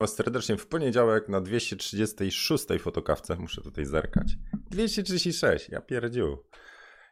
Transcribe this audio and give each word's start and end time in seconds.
was 0.00 0.14
serdecznie 0.14 0.56
w 0.56 0.66
poniedziałek 0.66 1.28
na 1.28 1.40
236 1.40 2.64
fotokawce. 2.80 3.36
Muszę 3.36 3.62
tutaj 3.62 3.84
zerkać. 3.84 4.36
236, 4.70 5.68
ja 5.68 5.80
pierdziu. 5.80 6.38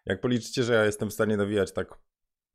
Jak 0.06 0.20
policzycie, 0.20 0.62
że 0.62 0.74
ja 0.74 0.84
jestem 0.84 1.10
w 1.10 1.12
stanie 1.12 1.36
nawijać 1.36 1.72
tak 1.72 1.98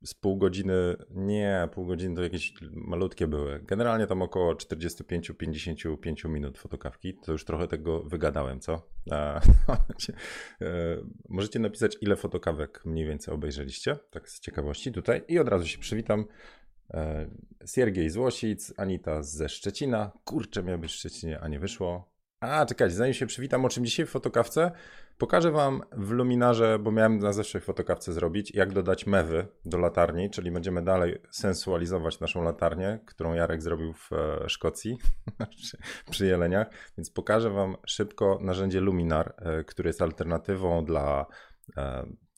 z 0.04 0.14
pół 0.14 0.36
godziny, 0.36 0.96
nie, 1.10 1.68
pół 1.72 1.86
godziny 1.86 2.16
to 2.16 2.22
jakieś 2.22 2.54
malutkie 2.72 3.26
były. 3.26 3.60
Generalnie 3.62 4.06
tam 4.06 4.22
około 4.22 4.54
45-55 4.54 6.28
minut 6.28 6.58
fotokawki. 6.58 7.14
To 7.14 7.32
już 7.32 7.44
trochę 7.44 7.68
tego 7.68 8.02
wygadałem, 8.02 8.60
co? 8.60 8.88
A, 9.10 9.40
e, 10.60 10.96
możecie 11.28 11.58
napisać, 11.58 11.96
ile 12.00 12.16
fotokawek 12.16 12.82
mniej 12.84 13.06
więcej 13.06 13.34
obejrzeliście, 13.34 13.96
tak 14.10 14.28
z 14.28 14.40
ciekawości 14.40 14.92
tutaj. 14.92 15.24
I 15.28 15.38
od 15.38 15.48
razu 15.48 15.66
się 15.66 15.78
przywitam. 15.78 16.24
E, 16.90 17.26
Siergiej 17.66 18.10
z 18.10 18.72
Anita 18.76 19.22
ze 19.22 19.48
Szczecina. 19.48 20.12
Kurczę, 20.24 20.62
miał 20.62 20.78
być 20.78 20.92
w 20.92 20.94
Szczecinie, 20.94 21.40
a 21.40 21.48
nie 21.48 21.58
wyszło. 21.58 22.14
A, 22.40 22.66
czekajcie, 22.66 22.94
zanim 22.94 23.14
się 23.14 23.26
przywitam, 23.26 23.64
o 23.64 23.68
czym 23.68 23.84
dzisiaj 23.84 24.06
w 24.06 24.10
fotokawce, 24.10 24.70
pokażę 25.18 25.50
Wam 25.50 25.82
w 25.92 26.10
luminarze, 26.10 26.78
bo 26.78 26.92
miałem 26.92 27.18
na 27.18 27.32
zeszłej 27.32 27.60
fotokawce 27.60 28.12
zrobić, 28.12 28.54
jak 28.54 28.72
dodać 28.72 29.06
mewy 29.06 29.46
do 29.64 29.78
latarni, 29.78 30.30
czyli 30.30 30.50
będziemy 30.50 30.82
dalej 30.82 31.18
sensualizować 31.30 32.20
naszą 32.20 32.42
latarnię, 32.42 33.00
którą 33.06 33.34
Jarek 33.34 33.62
zrobił 33.62 33.92
w 33.92 34.12
e, 34.12 34.48
Szkocji 34.48 34.98
przy 36.10 36.26
jeleniach, 36.26 36.66
więc 36.98 37.10
pokażę 37.10 37.50
Wam 37.50 37.76
szybko 37.86 38.38
narzędzie 38.42 38.80
Luminar, 38.80 39.34
e, 39.38 39.64
które 39.64 39.88
jest 39.88 40.02
alternatywą 40.02 40.84
dla 40.84 41.26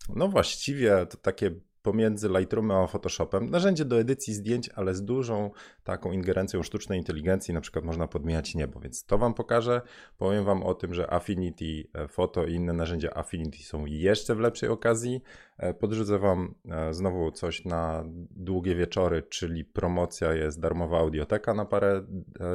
no 0.08 0.28
właściwie 0.28 1.06
to 1.06 1.16
takie 1.16 1.50
pomiędzy 1.86 2.28
Lightroomem 2.28 2.76
a 2.76 2.86
Photoshopem. 2.86 3.50
Narzędzie 3.50 3.84
do 3.84 4.00
edycji 4.00 4.34
zdjęć, 4.34 4.70
ale 4.74 4.94
z 4.94 5.02
dużą 5.04 5.50
taką 5.84 6.12
ingerencją 6.12 6.62
sztucznej 6.62 6.98
inteligencji, 6.98 7.54
na 7.54 7.60
przykład 7.60 7.84
można 7.84 8.08
podmieniać 8.08 8.54
niebo, 8.54 8.80
więc 8.80 9.04
to 9.04 9.18
Wam 9.18 9.34
pokażę. 9.34 9.80
Powiem 10.18 10.44
Wam 10.44 10.62
o 10.62 10.74
tym, 10.74 10.94
że 10.94 11.12
Affinity 11.12 11.88
e, 11.94 12.08
Photo 12.08 12.46
i 12.46 12.54
inne 12.54 12.72
narzędzia 12.72 13.10
Affinity 13.14 13.58
są 13.58 13.86
jeszcze 13.86 14.34
w 14.34 14.38
lepszej 14.40 14.68
okazji. 14.68 15.22
E, 15.58 15.74
podrzucę 15.74 16.18
Wam 16.18 16.54
e, 16.68 16.94
znowu 16.94 17.30
coś 17.30 17.64
na 17.64 18.04
długie 18.30 18.76
wieczory, 18.76 19.22
czyli 19.22 19.64
promocja 19.64 20.32
jest 20.32 20.60
darmowa 20.60 20.98
audioteka 20.98 21.54
na 21.54 21.64
parę 21.64 22.06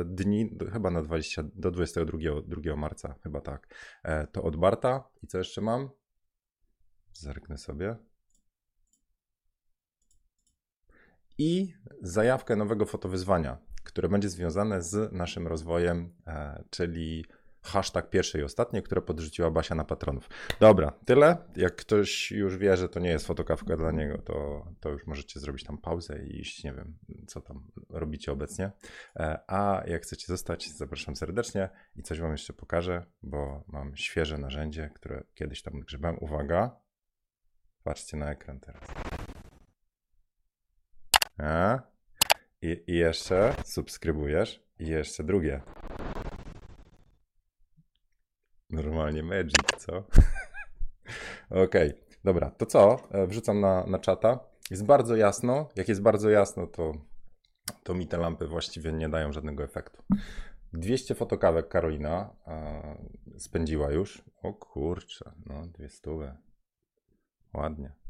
dni, 0.05 0.57
chyba 0.73 0.89
na 0.89 1.01
20, 1.01 1.43
do 1.55 1.71
22 1.71 2.17
2 2.47 2.75
marca, 2.75 3.15
chyba 3.23 3.41
tak. 3.41 3.67
To 4.31 4.43
od 4.43 4.55
Barta. 4.55 5.03
I 5.23 5.27
co 5.27 5.37
jeszcze 5.37 5.61
mam? 5.61 5.89
Zerknę 7.13 7.57
sobie. 7.57 8.10
I 11.41 11.73
zajawkę 12.01 12.55
nowego 12.55 12.85
fotowyzwania, 12.85 13.57
które 13.83 14.09
będzie 14.09 14.29
związane 14.29 14.81
z 14.81 15.11
naszym 15.11 15.47
rozwojem, 15.47 16.13
e, 16.27 16.63
czyli 16.69 17.25
hashtag 17.61 18.09
pierwsze 18.09 18.39
i 18.39 18.43
ostatnie, 18.43 18.81
które 18.81 19.01
podrzuciła 19.01 19.51
Basia 19.51 19.75
na 19.75 19.83
patronów. 19.83 20.29
Dobra, 20.59 20.91
tyle. 21.05 21.37
Jak 21.55 21.75
ktoś 21.75 22.31
już 22.31 22.57
wie, 22.57 22.77
że 22.77 22.89
to 22.89 22.99
nie 22.99 23.09
jest 23.09 23.27
fotokawka 23.27 23.77
dla 23.77 23.91
niego, 23.91 24.17
to, 24.17 24.65
to 24.79 24.89
już 24.89 25.07
możecie 25.07 25.39
zrobić 25.39 25.63
tam 25.63 25.77
pauzę 25.77 26.25
i 26.25 26.39
iść, 26.39 26.63
nie 26.63 26.73
wiem, 26.73 26.97
co 27.27 27.41
tam 27.41 27.67
robicie 27.89 28.31
obecnie. 28.31 28.71
E, 29.15 29.39
a 29.47 29.83
jak 29.87 30.01
chcecie 30.03 30.27
zostać, 30.27 30.71
zapraszam 30.71 31.15
serdecznie 31.15 31.69
i 31.95 32.03
coś 32.03 32.19
wam 32.19 32.31
jeszcze 32.31 32.53
pokażę, 32.53 33.05
bo 33.23 33.63
mam 33.67 33.95
świeże 33.95 34.37
narzędzie, 34.37 34.91
które 34.95 35.23
kiedyś 35.33 35.61
tam 35.61 35.79
grzebałem. 35.79 36.17
Uwaga, 36.19 36.79
patrzcie 37.83 38.17
na 38.17 38.31
ekran 38.31 38.59
teraz. 38.59 39.10
A? 41.37 41.79
I, 42.61 42.83
I 42.87 42.95
jeszcze 42.95 43.55
subskrybujesz. 43.65 44.63
I 44.79 44.87
jeszcze 44.87 45.23
drugie. 45.23 45.61
Normalnie 48.69 49.23
magic, 49.23 49.53
co? 49.77 49.97
Okej, 51.49 51.63
okay. 51.63 51.93
dobra, 52.23 52.51
to 52.51 52.65
co? 52.65 53.07
E, 53.11 53.27
wrzucam 53.27 53.59
na, 53.59 53.85
na 53.87 53.99
czata. 53.99 54.39
Jest 54.71 54.85
bardzo 54.85 55.15
jasno. 55.15 55.69
Jak 55.75 55.89
jest 55.89 56.01
bardzo 56.01 56.29
jasno, 56.29 56.67
to, 56.67 56.91
to 57.83 57.93
mi 57.93 58.07
te 58.07 58.17
lampy 58.17 58.47
właściwie 58.47 58.91
nie 58.91 59.09
dają 59.09 59.31
żadnego 59.31 59.63
efektu. 59.63 60.03
200 60.73 61.15
fotokawek 61.15 61.67
Karolina 61.67 62.35
e, 62.47 62.97
spędziła 63.37 63.91
już. 63.91 64.23
O 64.43 64.53
kurczę, 64.53 65.31
no 65.45 65.67
dwie 65.67 65.89
stówy. 65.89 66.37
Ładnie. 67.53 68.00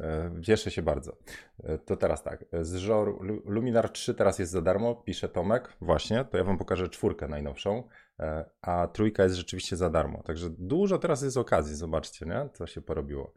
E, 0.00 0.30
cieszę 0.42 0.70
się 0.70 0.82
bardzo. 0.82 1.16
E, 1.64 1.78
to 1.78 1.96
teraz 1.96 2.22
tak, 2.22 2.44
z 2.62 2.74
żoru 2.74 3.18
Luminar 3.44 3.90
3 3.90 4.14
teraz 4.14 4.38
jest 4.38 4.52
za 4.52 4.62
darmo, 4.62 4.94
pisze 4.94 5.28
Tomek, 5.28 5.76
właśnie, 5.80 6.24
to 6.24 6.38
ja 6.38 6.44
wam 6.44 6.58
pokażę 6.58 6.88
czwórkę 6.88 7.28
najnowszą, 7.28 7.88
e, 8.20 8.44
a 8.62 8.88
trójka 8.88 9.22
jest 9.22 9.36
rzeczywiście 9.36 9.76
za 9.76 9.90
darmo, 9.90 10.22
także 10.22 10.50
dużo 10.50 10.98
teraz 10.98 11.22
jest 11.22 11.36
okazji, 11.36 11.76
zobaczcie, 11.76 12.26
nie, 12.26 12.48
co 12.52 12.66
się 12.66 12.80
porobiło. 12.80 13.34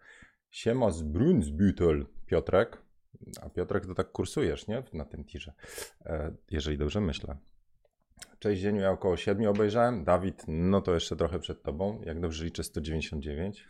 Siema 0.50 0.92
z 0.92 1.04
Brunsbüttel, 1.04 2.06
Piotrek, 2.26 2.78
a 3.42 3.50
Piotrek 3.50 3.86
to 3.86 3.96
tak 3.96 4.12
kursujesz, 4.12 4.68
nie, 4.68 4.84
na 4.94 5.06
tym 5.06 5.24
tirze, 5.24 5.54
jeżeli 6.52 6.78
dobrze 6.78 7.02
myślę. 7.02 7.38
Cześć 8.40 8.62
Dzieniu, 8.62 8.82
ja 8.82 8.92
około 8.92 9.18
7 9.18 9.48
obejrzałem. 9.48 10.04
Dawid, 10.04 10.44
no 10.48 10.82
to 10.82 10.94
jeszcze 10.94 11.16
trochę 11.16 11.40
przed 11.40 11.64
tobą. 11.64 12.02
Jak 12.06 12.20
dobrze 12.20 12.46
liczę, 12.46 12.64
199. 12.64 13.68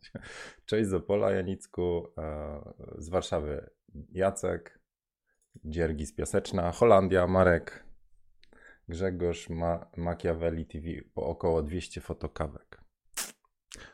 Cześć 0.66 0.88
z 0.88 0.94
Opola, 0.94 1.30
Janicku. 1.30 2.08
E, 2.18 2.60
z 2.98 3.08
Warszawy 3.08 3.70
Jacek. 4.12 4.78
Dziergi 5.64 6.06
z 6.06 6.14
Piaseczna. 6.14 6.72
Holandia, 6.72 7.26
Marek. 7.26 7.84
Grzegorz 8.88 9.48
Ma 9.48 9.90
Machiavelli 9.96 10.66
TV 10.66 10.86
po 11.14 11.22
około 11.26 11.62
200 11.62 12.00
fotokawek 12.00 12.83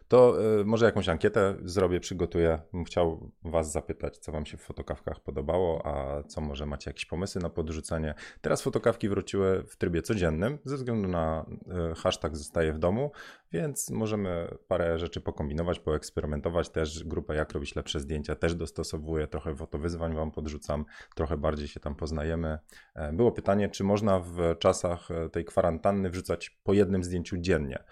to 0.08 0.42
y, 0.60 0.64
może 0.64 0.86
jakąś 0.86 1.08
ankietę 1.08 1.54
zrobię, 1.64 2.00
przygotuję. 2.00 2.60
Chciał 2.86 3.30
Was 3.44 3.72
zapytać, 3.72 4.18
co 4.18 4.32
Wam 4.32 4.46
się 4.46 4.56
w 4.56 4.62
fotokawkach 4.62 5.20
podobało, 5.20 5.86
a 5.86 6.22
co 6.22 6.40
może 6.40 6.66
macie 6.66 6.90
jakieś 6.90 7.06
pomysły 7.06 7.42
na 7.42 7.50
podrzucenie. 7.50 8.14
Teraz 8.40 8.62
fotokawki 8.62 9.08
wróciły 9.08 9.64
w 9.68 9.76
trybie 9.76 10.02
codziennym, 10.02 10.58
ze 10.64 10.76
względu 10.76 11.08
na 11.08 11.46
y, 11.92 11.94
hashtag 11.94 12.36
zostaje 12.36 12.72
w 12.72 12.78
domu, 12.78 13.10
więc 13.52 13.90
możemy 13.90 14.58
parę 14.68 14.98
rzeczy 14.98 15.20
pokombinować, 15.20 15.78
poeksperymentować. 15.78 16.68
Też 16.68 17.04
grupę 17.04 17.34
Jak 17.34 17.52
robić 17.52 17.74
lepsze 17.74 18.00
zdjęcia 18.00 18.34
też 18.34 18.54
dostosowuję, 18.54 19.26
trochę 19.26 19.56
fotowyzwań 19.56 20.14
Wam 20.14 20.30
podrzucam, 20.30 20.84
trochę 21.14 21.36
bardziej 21.36 21.68
się 21.68 21.80
tam 21.80 21.94
poznajemy. 21.94 22.58
E, 22.94 23.12
było 23.12 23.32
pytanie, 23.32 23.68
czy 23.68 23.84
można 23.84 24.20
w 24.20 24.58
czasach 24.58 25.10
e, 25.10 25.28
tej 25.28 25.44
kwarantanny 25.44 26.10
wrzucać 26.10 26.50
po 26.50 26.72
jednym 26.72 27.04
zdjęciu 27.04 27.36
dziennie. 27.38 27.84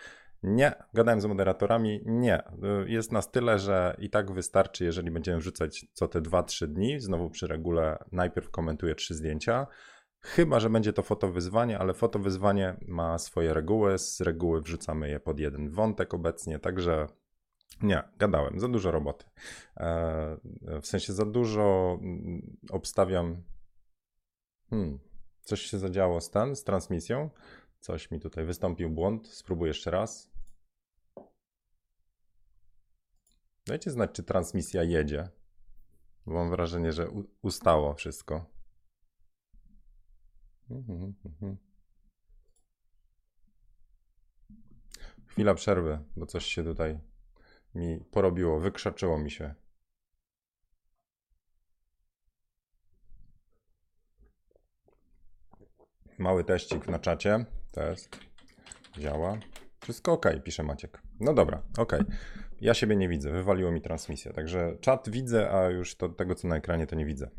Nie, 0.42 0.72
gadałem 0.94 1.20
z 1.20 1.26
moderatorami, 1.26 2.00
nie. 2.06 2.42
Jest 2.86 3.12
nas 3.12 3.30
tyle, 3.30 3.58
że 3.58 3.96
i 3.98 4.10
tak 4.10 4.32
wystarczy, 4.32 4.84
jeżeli 4.84 5.10
będziemy 5.10 5.38
wrzucać 5.38 5.86
co 5.92 6.08
te 6.08 6.20
2-3 6.20 6.66
dni. 6.66 7.00
Znowu 7.00 7.30
przy 7.30 7.46
regule 7.46 7.98
najpierw 8.12 8.50
komentuję 8.50 8.94
trzy 8.94 9.14
zdjęcia. 9.14 9.66
Chyba, 10.20 10.60
że 10.60 10.70
będzie 10.70 10.92
to 10.92 11.02
fotowyzwanie, 11.02 11.78
ale 11.78 11.94
fotowyzwanie 11.94 12.76
ma 12.88 13.18
swoje 13.18 13.54
reguły. 13.54 13.98
Z 13.98 14.20
reguły 14.20 14.60
wrzucamy 14.60 15.10
je 15.10 15.20
pod 15.20 15.38
jeden 15.38 15.70
wątek 15.70 16.14
obecnie, 16.14 16.58
także 16.58 17.06
nie, 17.82 18.02
gadałem, 18.18 18.60
za 18.60 18.68
dużo 18.68 18.90
roboty. 18.90 19.24
E, 19.76 20.36
w 20.82 20.86
sensie 20.86 21.12
za 21.12 21.24
dużo 21.24 21.98
mm, 22.02 22.56
obstawiam. 22.70 23.42
Hmm, 24.70 24.98
coś 25.40 25.60
się 25.60 25.78
zadziało 25.78 26.20
z 26.20 26.30
ten, 26.30 26.56
z 26.56 26.64
transmisją. 26.64 27.30
Coś 27.80 28.10
mi 28.10 28.20
tutaj 28.20 28.44
wystąpił 28.44 28.90
błąd. 28.90 29.28
Spróbuję 29.28 29.68
jeszcze 29.68 29.90
raz. 29.90 30.27
Dajcie 33.68 33.90
znać, 33.90 34.10
czy 34.12 34.22
transmisja 34.22 34.82
jedzie. 34.82 35.28
Mam 36.26 36.50
wrażenie, 36.50 36.92
że 36.92 37.08
ustało 37.42 37.94
wszystko. 37.94 38.50
Mhm, 40.70 41.14
mhm. 41.24 41.56
Chwila 45.26 45.54
przerwy, 45.54 45.98
bo 46.16 46.26
coś 46.26 46.44
się 46.44 46.64
tutaj 46.64 47.00
mi 47.74 48.00
porobiło, 48.10 48.60
wykrzaczyło 48.60 49.18
mi 49.18 49.30
się. 49.30 49.54
Mały 56.18 56.44
teścik 56.44 56.86
na 56.88 56.98
czacie. 56.98 57.44
Test. 57.72 58.18
Działa. 58.98 59.38
Wszystko 59.80 60.12
ok, 60.12 60.26
pisze 60.44 60.62
Maciek. 60.62 61.02
No 61.20 61.34
dobra, 61.34 61.62
ok. 61.78 61.96
Ja 62.60 62.74
siebie 62.74 62.96
nie 62.96 63.08
widzę, 63.08 63.32
wywaliło 63.32 63.72
mi 63.72 63.80
transmisję. 63.80 64.32
Także 64.32 64.76
czat 64.80 65.08
widzę, 65.08 65.50
a 65.50 65.70
już 65.70 65.96
to, 65.96 66.08
tego, 66.08 66.34
co 66.34 66.48
na 66.48 66.56
ekranie, 66.56 66.86
to 66.86 66.96
nie 66.96 67.06
widzę. 67.06 67.30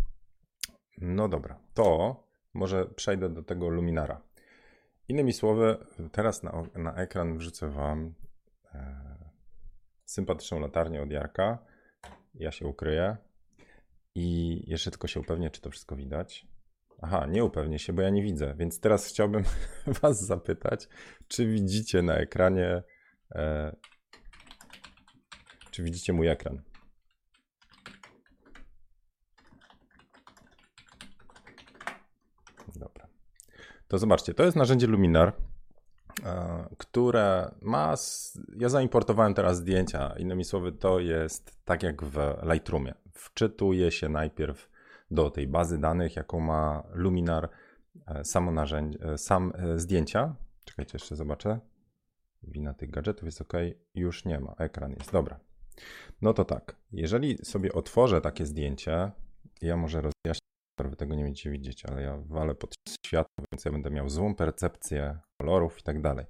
No 0.97 1.27
dobra, 1.27 1.59
to 1.73 2.23
może 2.53 2.85
przejdę 2.85 3.29
do 3.29 3.43
tego 3.43 3.69
luminara. 3.69 4.21
Innymi 5.07 5.33
słowy, 5.33 5.77
teraz 6.11 6.43
na, 6.43 6.63
na 6.75 6.95
ekran 6.95 7.37
wrzucę 7.37 7.69
Wam 7.69 8.13
e, 8.73 9.29
sympatyczną 10.05 10.59
latarnię 10.59 11.01
od 11.01 11.11
Jarka. 11.11 11.65
Ja 12.33 12.51
się 12.51 12.67
ukryję 12.67 13.17
i 14.15 14.59
jeszcze 14.67 14.91
tylko 14.91 15.07
się 15.07 15.19
upewnię, 15.19 15.49
czy 15.49 15.61
to 15.61 15.69
wszystko 15.69 15.95
widać. 15.95 16.47
Aha, 17.01 17.25
nie 17.29 17.43
upewnię 17.43 17.79
się, 17.79 17.93
bo 17.93 18.01
ja 18.01 18.09
nie 18.09 18.23
widzę. 18.23 18.55
Więc 18.57 18.79
teraz 18.79 19.07
chciałbym 19.07 19.43
Was 20.01 20.25
zapytać, 20.25 20.87
czy 21.27 21.47
widzicie 21.47 22.01
na 22.01 22.15
ekranie. 22.15 22.83
E, 23.35 23.75
czy 25.79 25.83
widzicie 25.83 26.13
mój 26.13 26.27
ekran? 26.27 26.61
Dobra. 32.75 33.07
To 33.87 33.97
zobaczcie, 33.97 34.33
to 34.33 34.43
jest 34.43 34.57
narzędzie 34.57 34.87
Luminar, 34.87 35.33
e, 36.25 36.67
które 36.77 37.55
ma. 37.61 37.95
Ja 38.57 38.69
zaimportowałem 38.69 39.33
teraz 39.33 39.57
zdjęcia. 39.57 40.13
Innymi 40.17 40.45
słowy, 40.45 40.71
to 40.71 40.99
jest 40.99 41.65
tak 41.65 41.83
jak 41.83 42.03
w 42.03 42.17
Lightroomie. 42.53 42.93
Wczytuje 43.13 43.91
się 43.91 44.09
najpierw 44.09 44.69
do 45.11 45.29
tej 45.29 45.47
bazy 45.47 45.77
danych, 45.77 46.15
jaką 46.15 46.39
ma 46.39 46.83
Luminar, 46.93 47.49
e, 48.07 48.23
samo 48.23 48.51
narzędzie, 48.51 48.99
e, 49.01 49.17
sam 49.17 49.53
zdjęcia. 49.75 50.35
Czekajcie, 50.65 50.91
jeszcze 50.93 51.15
zobaczę. 51.15 51.59
Wina 52.43 52.73
tych 52.73 52.89
gadżetów 52.91 53.25
jest 53.25 53.41
ok. 53.41 53.53
Już 53.95 54.25
nie 54.25 54.39
ma. 54.39 54.55
Ekran 54.57 54.91
jest. 54.91 55.11
Dobra. 55.11 55.48
No 56.21 56.33
to 56.33 56.45
tak. 56.45 56.75
Jeżeli 56.91 57.37
sobie 57.37 57.73
otworzę 57.73 58.21
takie 58.21 58.45
zdjęcie, 58.45 59.11
ja 59.61 59.77
może 59.77 60.01
rozjaśnię 60.01 60.49
wy 60.87 60.95
tego 60.95 61.15
nie 61.15 61.23
będziecie 61.23 61.51
widzieć, 61.51 61.85
ale 61.85 62.01
ja 62.01 62.17
walę 62.17 62.55
pod 62.55 62.73
światło, 63.05 63.45
więc 63.51 63.65
ja 63.65 63.71
będę 63.71 63.91
miał 63.91 64.09
złą 64.09 64.35
percepcję 64.35 65.19
kolorów 65.41 65.79
i 65.79 65.83
tak 65.83 66.01
dalej. 66.01 66.25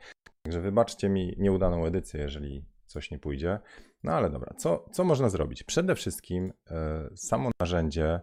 Także 0.46 0.62
wybaczcie 0.62 1.10
mi 1.10 1.36
nieudaną 1.38 1.86
edycję, 1.86 2.20
jeżeli 2.22 2.66
coś 2.86 3.12
nie 3.12 3.20
pójdzie. 3.20 3.60
No 4.04 4.12
ale 4.12 4.30
dobra, 4.30 4.54
co, 4.58 4.90
co 4.92 5.04
można 5.04 5.30
zrobić? 5.30 5.64
Przede 5.64 5.96
wszystkim 5.96 6.54
e, 6.72 7.10
samo 7.16 7.52
narzędzie 7.62 8.20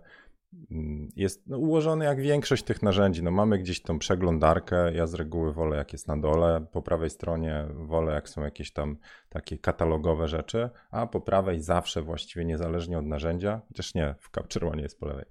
jest 1.16 1.46
no, 1.46 1.58
ułożone 1.58 2.04
jak 2.04 2.20
większość 2.20 2.64
tych 2.64 2.82
narzędzi. 2.82 3.22
No, 3.22 3.30
mamy 3.30 3.58
gdzieś 3.58 3.82
tą 3.82 3.98
przeglądarkę. 3.98 4.94
Ja 4.94 5.06
z 5.06 5.14
reguły 5.14 5.52
wolę, 5.52 5.76
jak 5.76 5.92
jest 5.92 6.08
na 6.08 6.16
dole. 6.16 6.66
Po 6.72 6.82
prawej 6.82 7.10
stronie 7.10 7.66
wolę, 7.74 8.12
jak 8.12 8.28
są 8.28 8.42
jakieś 8.42 8.72
tam 8.72 8.96
takie 9.28 9.58
katalogowe 9.58 10.28
rzeczy, 10.28 10.70
a 10.90 11.06
po 11.06 11.20
prawej 11.20 11.60
zawsze 11.60 12.02
właściwie 12.02 12.44
niezależnie 12.44 12.98
od 12.98 13.06
narzędzia, 13.06 13.60
chociaż 13.68 13.94
nie, 13.94 14.14
w 14.20 14.30
Capture 14.30 14.64
One 14.64 14.82
jest 14.82 15.00
po 15.00 15.06
lewej, 15.06 15.24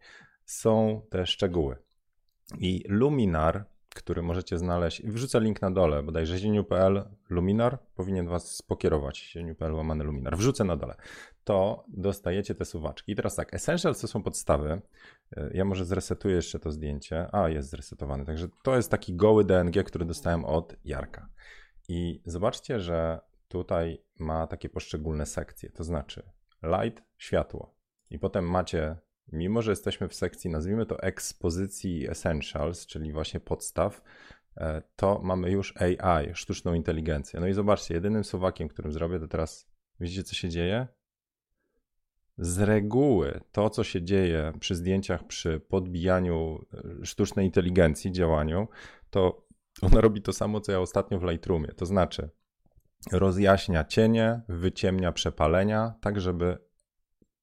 są 0.45 1.01
te 1.09 1.25
szczegóły. 1.25 1.75
I 2.59 2.83
Luminar, 2.88 3.65
który 3.95 4.21
możecie 4.21 4.57
znaleźć, 4.57 5.03
wrzucę 5.03 5.39
link 5.39 5.62
na 5.62 5.71
dole, 5.71 6.03
bodajże 6.03 6.38
zieniu.pl 6.38 7.03
Luminar 7.30 7.80
powinien 7.95 8.27
Was 8.27 8.62
pokierować, 8.62 9.18
zieniu.pl 9.18 9.74
łamany 9.74 10.03
Luminar, 10.03 10.38
wrzucę 10.38 10.63
na 10.63 10.77
dole, 10.77 10.95
to 11.44 11.86
dostajecie 11.88 12.56
te 12.56 12.65
suwaczki. 12.65 13.12
I 13.12 13.15
teraz 13.15 13.36
tak, 13.36 13.53
Essentials 13.53 14.01
to 14.01 14.07
są 14.07 14.24
podstawy, 14.24 14.81
ja 15.53 15.65
może 15.65 15.86
zresetuję 15.86 16.36
jeszcze 16.36 16.59
to 16.59 16.71
zdjęcie, 16.71 17.36
a 17.36 17.50
jest 17.50 17.69
zresetowany, 17.69 18.25
także 18.25 18.47
to 18.63 18.75
jest 18.75 18.92
taki 18.92 19.15
goły 19.15 19.45
DNG, 19.45 19.83
który 19.83 20.06
dostałem 20.06 20.45
od 20.45 20.75
Jarka. 20.86 21.30
I 21.88 22.21
zobaczcie, 22.25 22.80
że 22.80 23.19
tutaj 23.48 24.01
ma 24.19 24.48
takie 24.48 24.69
poszczególne 24.69 25.25
sekcje, 25.25 25.69
to 25.69 25.83
znaczy 25.83 26.24
light, 26.63 27.03
światło. 27.18 27.75
I 28.09 28.19
potem 28.19 28.50
macie 28.50 28.98
mimo 29.31 29.62
że 29.62 29.72
jesteśmy 29.72 30.07
w 30.07 30.13
sekcji, 30.13 30.50
nazwijmy 30.50 30.86
to 30.86 31.00
ekspozycji 31.00 32.10
essentials, 32.10 32.86
czyli 32.86 33.13
właśnie 33.13 33.39
podstaw, 33.39 34.01
e, 34.57 34.81
to 34.95 35.22
mamy 35.24 35.51
już 35.51 35.74
AI, 35.77 36.33
sztuczną 36.33 36.74
inteligencję. 36.74 37.39
No 37.39 37.48
i 37.48 37.54
zobaczcie, 37.54 37.94
jedynym 37.94 38.24
suwakiem, 38.24 38.68
którym 38.68 38.92
zrobię, 38.92 39.19
to 39.19 39.27
teraz 39.27 39.68
widzicie, 40.00 40.24
co 40.24 40.36
się 40.36 40.50
dzieje? 40.50 40.88
Z 42.38 42.60
reguły 42.60 43.42
to, 43.51 43.69
co 43.69 43.83
się 43.83 44.04
dzieje 44.04 44.54
przy 44.60 44.75
zdjęciach, 44.75 45.27
przy 45.27 45.60
podbijaniu 45.60 46.66
e, 47.01 47.06
sztucznej 47.06 47.45
inteligencji, 47.45 48.12
działaniu, 48.12 48.68
to 49.10 49.45
ona 49.81 50.01
robi 50.01 50.22
to 50.22 50.33
samo, 50.33 50.62
co 50.62 50.72
ja 50.72 50.80
ostatnio 50.80 51.19
w 51.19 51.24
Lightroomie. 51.24 51.68
To 51.68 51.86
znaczy, 51.86 52.30
rozjaśnia 53.12 53.83
cienie, 53.83 54.42
wyciemnia 54.50 55.12
przepalenia, 55.12 55.94
tak 56.01 56.22
żeby 56.22 56.57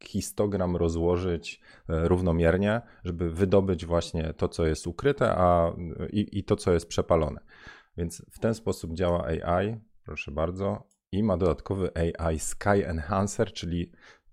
histogram 0.05 0.77
rozłożyć 0.77 1.61
e, 1.89 2.09
równomiernie, 2.09 2.81
żeby 3.05 3.31
wydobyć 3.31 3.87
właśnie 3.87 4.33
to, 4.33 4.49
co 4.49 4.67
jest 4.67 4.87
ukryte, 4.87 5.35
a 5.37 5.73
i, 6.13 6.39
i 6.39 6.45
to, 6.45 6.57
co 6.57 6.73
jest 6.73 6.89
przepalone. 6.89 7.41
Więc 7.97 8.23
w 8.31 8.39
ten 8.39 8.55
sposób 8.55 8.95
działa 8.95 9.27
AI, 9.27 9.77
proszę 10.05 10.31
bardzo, 10.31 10.89
i 11.13 11.23
ma 11.23 11.37
dodatkowy 11.37 11.91
AI 12.19 12.39
Sky 12.39 12.87
Enhancer, 12.87 13.53
czyli 13.53 13.93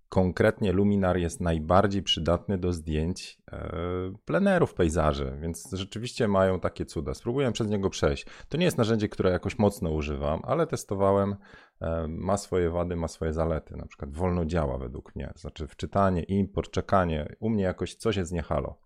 Konkretnie 0.10 0.72
Luminar 0.72 1.18
jest 1.18 1.42
najbardziej 1.42 2.04
przydatny 2.04 2.58
do 2.58 2.74
zdjęć 2.74 3.42
e, 3.52 3.72
plenerów 4.26 4.74
pejzaży, 4.74 5.38
więc 5.42 5.70
rzeczywiście 5.74 6.28
mają 6.28 6.60
takie 6.60 6.86
cuda. 6.86 7.14
Spróbuję 7.14 7.52
przez 7.52 7.68
niego 7.68 7.90
przejść. 7.90 8.26
To 8.50 8.58
nie 8.58 8.66
jest 8.66 8.78
narzędzie, 8.78 9.10
które 9.10 9.32
jakoś 9.32 9.60
mocno 9.60 9.92
używam, 9.92 10.40
ale 10.44 10.68
testowałem. 10.68 11.36
Ma 12.08 12.38
swoje 12.38 12.70
wady, 12.70 12.96
ma 12.96 13.08
swoje 13.08 13.34
zalety. 13.34 13.78
Na 13.78 13.86
przykład 13.86 14.14
wolno 14.14 14.46
działa 14.46 14.78
według 14.78 15.16
mnie. 15.16 15.34
Znaczy 15.36 15.68
wczytanie, 15.68 16.24
import, 16.24 16.72
czekanie. 16.72 17.36
U 17.40 17.50
mnie 17.50 17.64
jakoś 17.64 17.96
coś 17.96 18.16
jest 18.16 18.32
nie 18.32 18.42
halo 18.42 18.78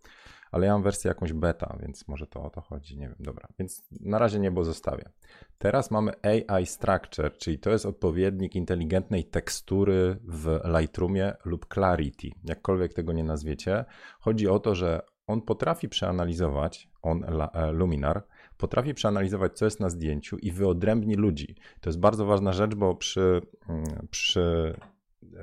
ale 0.54 0.66
ja 0.66 0.74
mam 0.74 0.84
wersję 0.84 1.10
jakąś 1.10 1.34
beta, 1.34 1.78
więc 1.82 2.08
może 2.08 2.28
to 2.28 2.44
o 2.44 2.50
to 2.50 2.62
chodzi, 2.62 2.98
nie 2.98 3.08
wiem, 3.08 3.16
dobra. 3.20 3.48
Więc 3.60 3.84
na 3.92 4.20
razie 4.20 4.40
niebo 4.40 4.64
zostawię. 4.64 5.10
Teraz 5.58 5.92
mamy 5.92 6.12
AI 6.24 6.66
Structure, 6.66 7.38
czyli 7.38 7.60
to 7.60 7.70
jest 7.70 7.86
odpowiednik 7.86 8.56
inteligentnej 8.56 9.26
tekstury 9.26 10.18
w 10.24 10.60
Lightroomie 10.80 11.34
lub 11.46 11.74
Clarity, 11.74 12.28
jakkolwiek 12.44 12.94
tego 12.94 13.14
nie 13.14 13.24
nazwiecie. 13.24 13.86
Chodzi 14.20 14.48
o 14.48 14.60
to, 14.60 14.76
że 14.76 15.02
on 15.28 15.42
potrafi 15.42 15.90
przeanalizować, 15.90 16.90
on 17.02 17.24
e, 17.24 17.72
Luminar, 17.72 18.24
potrafi 18.58 18.94
przeanalizować, 18.94 19.58
co 19.58 19.66
jest 19.66 19.80
na 19.80 19.90
zdjęciu 19.90 20.38
i 20.38 20.52
wyodrębni 20.52 21.16
ludzi. 21.16 21.56
To 21.82 21.90
jest 21.90 22.00
bardzo 22.00 22.26
ważna 22.26 22.54
rzecz, 22.54 22.76
bo 22.76 22.96
przy, 22.96 23.42
mm, 23.70 24.08
przy 24.12 24.76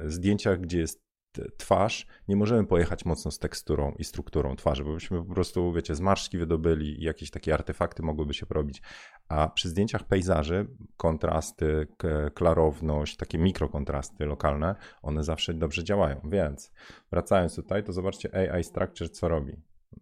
zdjęciach, 0.07 0.61
gdzie 0.61 0.79
jest 0.79 1.11
twarz, 1.57 2.07
nie 2.29 2.37
możemy 2.37 2.67
pojechać 2.67 3.05
mocno 3.05 3.31
z 3.31 3.39
teksturą 3.39 3.93
i 3.99 4.05
strukturą 4.05 4.57
twarzy, 4.57 4.85
bo 4.85 4.95
byśmy 4.95 5.25
po 5.25 5.35
prostu, 5.35 5.73
wiecie, 5.73 5.95
zmarszczki 5.95 6.39
wydobyli 6.39 7.01
i 7.01 7.05
jakieś 7.05 7.31
takie 7.31 7.55
artefakty 7.55 8.03
mogłyby 8.03 8.35
się 8.35 8.47
porobić. 8.47 8.83
A 9.29 9.49
przy 9.49 9.69
zdjęciach 9.69 10.05
pejzaży 10.05 10.67
kontrasty, 10.97 11.87
klarowność, 12.35 13.17
takie 13.17 13.39
mikrokontrasty 13.39 14.27
lokalne, 14.27 14.75
one 15.03 15.25
zawsze 15.25 15.55
dobrze 15.55 15.85
działają. 15.85 16.21
Więc 16.25 16.73
wracając 17.11 17.57
tutaj, 17.57 17.85
to 17.85 17.93
zobaczcie 17.93 18.53
AI 18.53 18.65
Structure 18.65 19.11
co 19.11 19.29
robi. 19.29 19.57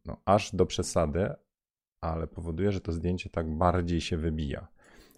No, 0.04 0.16
aż 0.24 0.54
do 0.54 0.66
przesady, 0.66 1.34
ale 2.00 2.26
powoduje, 2.26 2.72
że 2.72 2.80
to 2.80 2.92
zdjęcie 2.92 3.30
tak 3.30 3.56
bardziej 3.56 4.00
się 4.00 4.16
wybija. 4.16 4.68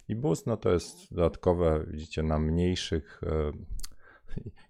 I 0.07 0.15
boost, 0.15 0.47
no 0.47 0.57
to 0.57 0.69
jest 0.69 1.13
dodatkowe, 1.13 1.85
widzicie, 1.87 2.23
na 2.23 2.39
mniejszych 2.39 3.21
e, 3.23 3.51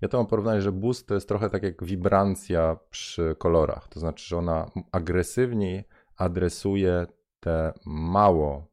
ja 0.02 0.08
to 0.08 0.18
mam 0.18 0.28
porównanie, 0.28 0.62
że 0.62 0.72
boost 0.72 1.08
to 1.08 1.14
jest 1.14 1.28
trochę 1.28 1.50
tak 1.50 1.64
jak 1.64 1.84
wibrancja 1.84 2.78
przy 2.90 3.36
kolorach. 3.38 3.88
To 3.88 4.00
znaczy, 4.00 4.26
że 4.28 4.38
ona 4.38 4.72
agresywniej 4.92 5.84
adresuje 6.18 7.08
te 7.40 7.74
mało 7.86 8.68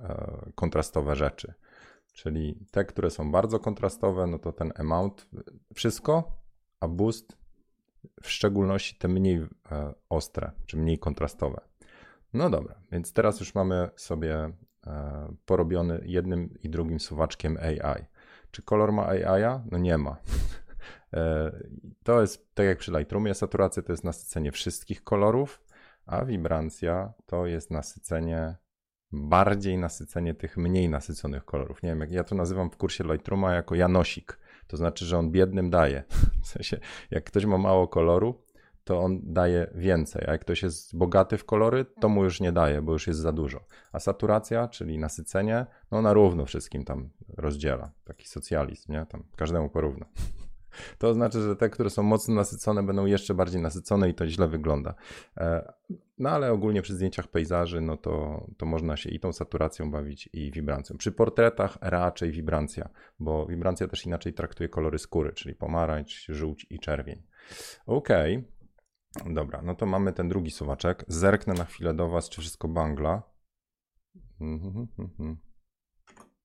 e, 0.00 0.50
kontrastowe 0.54 1.16
rzeczy. 1.16 1.54
Czyli 2.12 2.66
te, 2.70 2.84
które 2.84 3.10
są 3.10 3.32
bardzo 3.32 3.58
kontrastowe, 3.58 4.26
no 4.26 4.38
to 4.38 4.52
ten 4.52 4.72
amount 4.76 5.28
wszystko, 5.74 6.38
a 6.80 6.88
boost 6.88 7.36
w 8.22 8.30
szczególności 8.30 8.98
te 8.98 9.08
mniej 9.08 9.36
e, 9.36 9.94
ostre, 10.08 10.52
czy 10.66 10.76
mniej 10.76 10.98
kontrastowe. 10.98 11.60
No 12.34 12.50
dobra, 12.50 12.74
więc 12.92 13.12
teraz 13.12 13.40
już 13.40 13.54
mamy 13.54 13.90
sobie 13.96 14.52
e, 14.86 15.34
porobiony 15.44 16.00
jednym 16.04 16.54
i 16.62 16.70
drugim 16.70 17.00
suwaczkiem 17.00 17.56
AI. 17.56 18.04
Czy 18.50 18.62
kolor 18.62 18.92
ma 18.92 19.06
AI? 19.06 19.60
No 19.70 19.78
nie 19.78 19.98
ma. 19.98 20.16
E, 21.14 21.52
to 22.04 22.20
jest 22.20 22.54
tak 22.54 22.66
jak 22.66 22.78
przy 22.78 22.92
Lightroomie, 22.92 23.34
saturacja 23.34 23.82
to 23.82 23.92
jest 23.92 24.04
nasycenie 24.04 24.52
wszystkich 24.52 25.04
kolorów, 25.04 25.62
a 26.06 26.24
wibrancja 26.24 27.12
to 27.26 27.46
jest 27.46 27.70
nasycenie, 27.70 28.56
bardziej 29.12 29.78
nasycenie 29.78 30.34
tych 30.34 30.56
mniej 30.56 30.88
nasyconych 30.88 31.44
kolorów. 31.44 31.82
Nie 31.82 31.88
wiem, 31.88 32.00
jak 32.00 32.12
ja 32.12 32.24
to 32.24 32.34
nazywam 32.34 32.70
w 32.70 32.76
kursie 32.76 33.04
Lightrooma 33.04 33.54
jako 33.54 33.74
Janosik. 33.74 34.38
To 34.66 34.76
znaczy, 34.76 35.04
że 35.04 35.18
on 35.18 35.30
biednym 35.30 35.70
daje. 35.70 36.04
W 36.42 36.46
sensie, 36.46 36.80
jak 37.10 37.24
ktoś 37.24 37.44
ma 37.44 37.58
mało 37.58 37.88
koloru, 37.88 38.43
to 38.84 39.00
on 39.00 39.20
daje 39.22 39.70
więcej, 39.74 40.24
a 40.26 40.32
jak 40.32 40.40
ktoś 40.40 40.62
jest 40.62 40.96
bogaty 40.96 41.38
w 41.38 41.44
kolory, 41.44 41.84
to 42.00 42.08
mu 42.08 42.24
już 42.24 42.40
nie 42.40 42.52
daje, 42.52 42.82
bo 42.82 42.92
już 42.92 43.06
jest 43.06 43.20
za 43.20 43.32
dużo. 43.32 43.60
A 43.92 44.00
saturacja, 44.00 44.68
czyli 44.68 44.98
nasycenie, 44.98 45.66
no 45.90 46.02
na 46.02 46.12
równo 46.12 46.46
wszystkim 46.46 46.84
tam 46.84 47.10
rozdziela. 47.36 47.90
Taki 48.04 48.28
socjalizm, 48.28 48.92
nie? 48.92 49.06
Tam 49.06 49.24
każdemu 49.36 49.68
porówno. 49.70 50.06
To 50.98 51.14
znaczy, 51.14 51.42
że 51.42 51.56
te, 51.56 51.70
które 51.70 51.90
są 51.90 52.02
mocno 52.02 52.34
nasycone, 52.34 52.82
będą 52.82 53.06
jeszcze 53.06 53.34
bardziej 53.34 53.62
nasycone 53.62 54.08
i 54.08 54.14
to 54.14 54.26
źle 54.26 54.48
wygląda. 54.48 54.94
E, 55.36 55.72
no 56.18 56.30
ale 56.30 56.52
ogólnie 56.52 56.82
przy 56.82 56.94
zdjęciach 56.94 57.28
pejzaży, 57.28 57.80
no 57.80 57.96
to, 57.96 58.46
to 58.56 58.66
można 58.66 58.96
się 58.96 59.10
i 59.10 59.20
tą 59.20 59.32
saturacją 59.32 59.90
bawić, 59.90 60.28
i 60.32 60.50
wibrancją. 60.50 60.96
Przy 60.96 61.12
portretach 61.12 61.78
raczej 61.80 62.30
wibrancja, 62.30 62.88
bo 63.18 63.46
wibrancja 63.46 63.88
też 63.88 64.06
inaczej 64.06 64.32
traktuje 64.32 64.68
kolory 64.68 64.98
skóry, 64.98 65.32
czyli 65.32 65.54
pomarańcz, 65.54 66.26
żółć 66.28 66.66
i 66.70 66.78
czerwień. 66.78 67.22
Okej. 67.86 68.36
Okay. 68.36 68.53
Dobra, 69.26 69.62
no 69.62 69.74
to 69.74 69.86
mamy 69.86 70.12
ten 70.12 70.28
drugi 70.28 70.50
suwaczek. 70.50 71.04
Zerknę 71.08 71.54
na 71.54 71.64
chwilę 71.64 71.94
do 71.94 72.08
Was, 72.08 72.28
czy 72.28 72.40
wszystko 72.40 72.68
bangla. 72.68 73.22
Mhm, 74.40 74.86
mhm. 74.98 75.36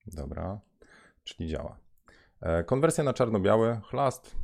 Dobra, 0.05 0.61
czyli 1.23 1.49
działa. 1.49 1.79
E, 2.41 2.63
konwersja 2.63 3.03
na 3.03 3.13
czarno-biały, 3.13 3.81
chlast 3.83 4.35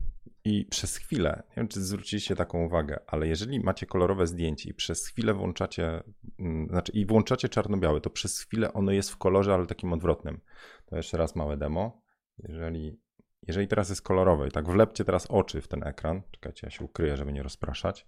i 0.43 0.65
przez 0.65 0.97
chwilę, 0.97 1.43
nie 1.49 1.55
wiem 1.55 1.67
czy 1.67 1.81
zwróciliście 1.81 2.35
taką 2.35 2.65
uwagę, 2.65 2.99
ale 3.07 3.27
jeżeli 3.27 3.59
macie 3.59 3.85
kolorowe 3.85 4.27
zdjęcie 4.27 4.69
i 4.69 4.73
przez 4.73 5.07
chwilę 5.07 5.33
włączacie, 5.33 6.03
mm, 6.39 6.67
znaczy 6.67 6.91
i 6.91 7.05
włączacie 7.05 7.49
czarno-białe, 7.49 8.01
to 8.01 8.09
przez 8.09 8.39
chwilę 8.39 8.73
ono 8.73 8.91
jest 8.91 9.11
w 9.11 9.17
kolorze, 9.17 9.53
ale 9.53 9.65
takim 9.65 9.93
odwrotnym. 9.93 10.41
To 10.85 10.95
jeszcze 10.95 11.17
raz 11.17 11.35
małe 11.35 11.57
demo. 11.57 12.01
Jeżeli, 12.37 12.99
jeżeli 13.47 13.67
teraz 13.67 13.89
jest 13.89 14.01
kolorowe 14.01 14.47
i 14.47 14.51
tak 14.51 14.69
wlepcie 14.69 15.05
teraz 15.05 15.27
oczy 15.27 15.61
w 15.61 15.67
ten 15.67 15.87
ekran, 15.87 16.21
czekajcie, 16.31 16.67
ja 16.67 16.71
się 16.71 16.85
ukryję, 16.85 17.17
żeby 17.17 17.33
nie 17.33 17.43
rozpraszać. 17.43 18.05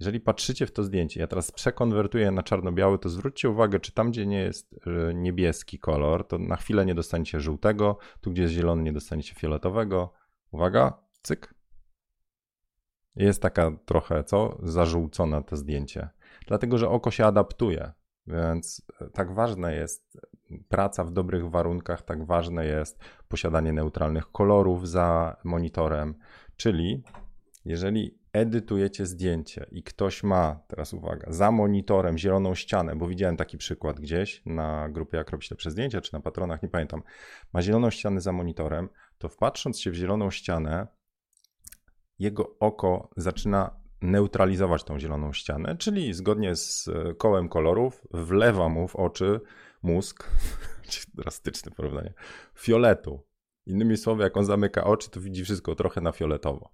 Jeżeli 0.00 0.20
patrzycie 0.20 0.66
w 0.66 0.72
to 0.72 0.84
zdjęcie, 0.84 1.20
ja 1.20 1.26
teraz 1.26 1.52
przekonwertuję 1.52 2.30
na 2.30 2.42
czarno-biały, 2.42 2.98
to 2.98 3.08
zwróćcie 3.08 3.50
uwagę, 3.50 3.80
czy 3.80 3.92
tam, 3.92 4.10
gdzie 4.10 4.26
nie 4.26 4.40
jest 4.40 4.74
e, 4.86 5.14
niebieski 5.14 5.78
kolor, 5.78 6.28
to 6.28 6.38
na 6.38 6.56
chwilę 6.56 6.86
nie 6.86 6.94
dostaniecie 6.94 7.40
żółtego, 7.40 7.98
tu, 8.20 8.30
gdzie 8.30 8.42
jest 8.42 8.54
zielony, 8.54 8.82
nie 8.82 8.92
dostaniecie 8.92 9.34
fioletowego. 9.34 10.12
Uwaga, 10.50 11.02
cyk. 11.22 11.54
Jest 13.16 13.42
taka 13.42 13.70
trochę, 13.84 14.24
co? 14.24 14.58
Zażółcona 14.62 15.42
to 15.42 15.56
zdjęcie. 15.56 16.08
Dlatego, 16.46 16.78
że 16.78 16.88
oko 16.88 17.10
się 17.10 17.26
adaptuje, 17.26 17.92
więc 18.26 18.82
e, 19.00 19.10
tak 19.10 19.34
ważne 19.34 19.74
jest 19.74 20.18
praca 20.68 21.04
w 21.04 21.10
dobrych 21.10 21.50
warunkach, 21.50 22.02
tak 22.02 22.24
ważne 22.24 22.66
jest 22.66 22.98
posiadanie 23.28 23.72
neutralnych 23.72 24.32
kolorów 24.32 24.88
za 24.88 25.36
monitorem, 25.44 26.14
czyli 26.56 27.02
jeżeli 27.64 28.20
edytujecie 28.32 29.06
zdjęcie 29.06 29.66
i 29.72 29.82
ktoś 29.82 30.22
ma, 30.22 30.60
teraz 30.68 30.94
uwaga, 30.94 31.32
za 31.32 31.50
monitorem 31.50 32.18
zieloną 32.18 32.54
ścianę, 32.54 32.96
bo 32.96 33.08
widziałem 33.08 33.36
taki 33.36 33.58
przykład 33.58 34.00
gdzieś 34.00 34.42
na 34.46 34.88
grupie 34.88 35.16
Jak 35.16 35.30
robić 35.30 35.50
lepsze 35.50 35.70
zdjęcia, 35.70 36.00
czy 36.00 36.12
na 36.12 36.20
patronach, 36.20 36.62
nie 36.62 36.68
pamiętam, 36.68 37.02
ma 37.52 37.62
zieloną 37.62 37.90
ścianę 37.90 38.20
za 38.20 38.32
monitorem, 38.32 38.88
to 39.18 39.28
wpatrząc 39.28 39.80
się 39.80 39.90
w 39.90 39.94
zieloną 39.94 40.30
ścianę, 40.30 40.86
jego 42.18 42.58
oko 42.58 43.10
zaczyna 43.16 43.79
neutralizować 44.02 44.84
tą 44.84 44.98
zieloną 44.98 45.32
ścianę, 45.32 45.76
czyli 45.76 46.14
zgodnie 46.14 46.56
z 46.56 46.88
e, 46.88 47.14
kołem 47.14 47.48
kolorów 47.48 48.06
wlewa 48.10 48.68
mu 48.68 48.88
w 48.88 48.96
oczy 48.96 49.40
mózg, 49.82 50.30
drastyczne 51.14 51.72
porównanie, 51.72 52.14
fioletu. 52.54 53.22
Innymi 53.66 53.96
słowy, 53.96 54.22
jak 54.22 54.36
on 54.36 54.44
zamyka 54.44 54.84
oczy, 54.84 55.10
to 55.10 55.20
widzi 55.20 55.44
wszystko 55.44 55.74
trochę 55.74 56.00
na 56.00 56.12
fioletowo. 56.12 56.70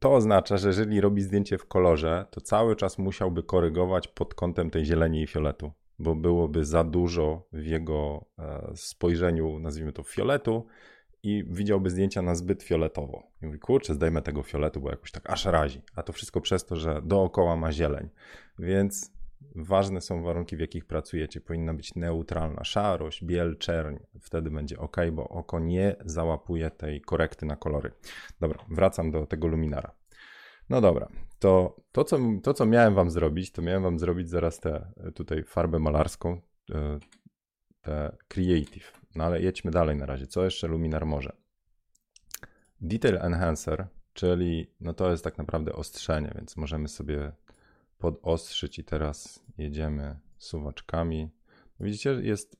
To 0.00 0.14
oznacza, 0.14 0.56
że 0.56 0.68
jeżeli 0.68 1.00
robi 1.00 1.22
zdjęcie 1.22 1.58
w 1.58 1.66
kolorze, 1.66 2.26
to 2.30 2.40
cały 2.40 2.76
czas 2.76 2.98
musiałby 2.98 3.42
korygować 3.42 4.08
pod 4.08 4.34
kątem 4.34 4.70
tej 4.70 4.84
zieleni 4.84 5.22
i 5.22 5.26
fioletu, 5.26 5.72
bo 5.98 6.14
byłoby 6.14 6.64
za 6.64 6.84
dużo 6.84 7.48
w 7.52 7.64
jego 7.64 8.24
e, 8.38 8.72
spojrzeniu, 8.74 9.58
nazwijmy 9.58 9.92
to 9.92 10.02
fioletu, 10.02 10.66
i 11.26 11.44
widziałby 11.48 11.90
zdjęcia 11.90 12.22
na 12.22 12.34
zbyt 12.34 12.62
fioletowo. 12.62 13.22
I 13.42 13.46
mówi, 13.46 13.58
kurczę, 13.58 13.94
zdejmę 13.94 14.22
tego 14.22 14.42
fioletu, 14.42 14.80
bo 14.80 14.90
jakoś 14.90 15.10
tak 15.10 15.30
aż 15.30 15.44
razi. 15.44 15.82
A 15.96 16.02
to 16.02 16.12
wszystko 16.12 16.40
przez 16.40 16.64
to, 16.64 16.76
że 16.76 17.02
dookoła 17.04 17.56
ma 17.56 17.72
zieleń. 17.72 18.08
Więc 18.58 19.12
ważne 19.54 20.00
są 20.00 20.22
warunki, 20.22 20.56
w 20.56 20.60
jakich 20.60 20.84
pracujecie. 20.84 21.40
Powinna 21.40 21.74
być 21.74 21.94
neutralna 21.94 22.64
szarość, 22.64 23.24
biel, 23.24 23.56
czerń. 23.58 23.96
Wtedy 24.20 24.50
będzie 24.50 24.78
ok, 24.78 24.96
bo 25.12 25.28
oko 25.28 25.60
nie 25.60 25.96
załapuje 26.04 26.70
tej 26.70 27.00
korekty 27.00 27.46
na 27.46 27.56
kolory. 27.56 27.92
Dobra, 28.40 28.64
wracam 28.70 29.10
do 29.10 29.26
tego 29.26 29.46
luminara. 29.46 29.90
No 30.68 30.80
dobra, 30.80 31.08
to, 31.38 31.76
to, 31.92 32.04
co, 32.04 32.18
to 32.42 32.54
co 32.54 32.66
miałem 32.66 32.94
wam 32.94 33.10
zrobić, 33.10 33.52
to 33.52 33.62
miałem 33.62 33.82
wam 33.82 33.98
zrobić 33.98 34.28
zaraz 34.28 34.60
tę 34.60 34.92
tutaj 35.14 35.44
farbę 35.44 35.78
malarską, 35.78 36.40
te 37.82 38.16
Creative. 38.28 39.05
No 39.16 39.24
ale 39.24 39.40
jedźmy 39.40 39.70
dalej 39.70 39.96
na 39.96 40.06
razie. 40.06 40.26
Co 40.26 40.44
jeszcze 40.44 40.66
Luminar 40.66 41.06
może? 41.06 41.32
Detail 42.80 43.16
Enhancer, 43.16 43.86
czyli 44.12 44.70
no 44.80 44.94
to 44.94 45.10
jest 45.10 45.24
tak 45.24 45.38
naprawdę 45.38 45.72
ostrzenie, 45.72 46.32
więc 46.34 46.56
możemy 46.56 46.88
sobie 46.88 47.32
podostrzyć 47.98 48.78
i 48.78 48.84
teraz 48.84 49.44
jedziemy 49.58 50.18
suwaczkami. 50.38 51.30
Widzicie, 51.80 52.10
jest 52.10 52.56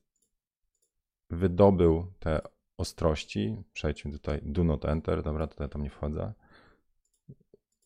wydobył 1.29 2.13
te 2.19 2.41
ostrości. 2.77 3.63
Przejdźmy 3.73 4.11
tutaj 4.11 4.41
do 4.43 4.63
not 4.63 4.85
enter. 4.85 5.23
Dobra, 5.23 5.47
tutaj 5.47 5.69
tam 5.69 5.83
nie 5.83 5.89
wchodzę. 5.89 6.33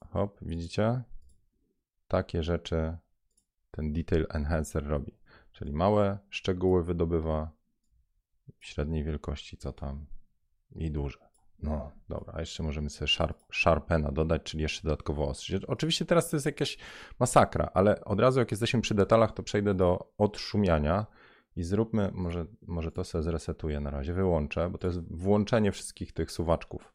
Hop, 0.09 0.37
widzicie? 0.41 1.01
Takie 2.07 2.43
rzeczy 2.43 2.97
ten 3.71 3.93
detail 3.93 4.27
enhancer 4.29 4.87
robi. 4.87 5.17
Czyli 5.51 5.73
małe 5.73 6.17
szczegóły 6.29 6.83
wydobywa 6.83 7.51
średniej 8.59 9.03
wielkości, 9.03 9.57
co 9.57 9.73
tam 9.73 10.05
i 10.75 10.91
duże. 10.91 11.31
No, 11.63 11.91
dobra, 12.09 12.33
a 12.35 12.39
jeszcze 12.39 12.63
możemy 12.63 12.89
sobie 12.89 13.11
sharp, 13.11 13.37
sharpena 13.53 14.11
dodać, 14.11 14.43
czyli 14.43 14.63
jeszcze 14.63 14.83
dodatkowo 14.83 15.27
ostrzyć. 15.27 15.65
Oczywiście 15.65 16.05
teraz 16.05 16.29
to 16.29 16.35
jest 16.35 16.45
jakaś 16.45 16.77
masakra, 17.19 17.69
ale 17.73 18.05
od 18.05 18.19
razu 18.19 18.39
jak 18.39 18.51
jesteśmy 18.51 18.81
przy 18.81 18.95
detalach, 18.95 19.31
to 19.31 19.43
przejdę 19.43 19.73
do 19.73 20.13
odszumiania 20.17 21.05
i 21.55 21.63
zróbmy, 21.63 22.11
może, 22.13 22.45
może 22.67 22.91
to 22.91 23.03
sobie 23.03 23.23
zresetuję 23.23 23.79
na 23.79 23.89
razie, 23.89 24.13
wyłączę, 24.13 24.69
bo 24.69 24.77
to 24.77 24.87
jest 24.87 25.01
włączenie 25.11 25.71
wszystkich 25.71 26.11
tych 26.11 26.31
suwaczków. 26.31 26.93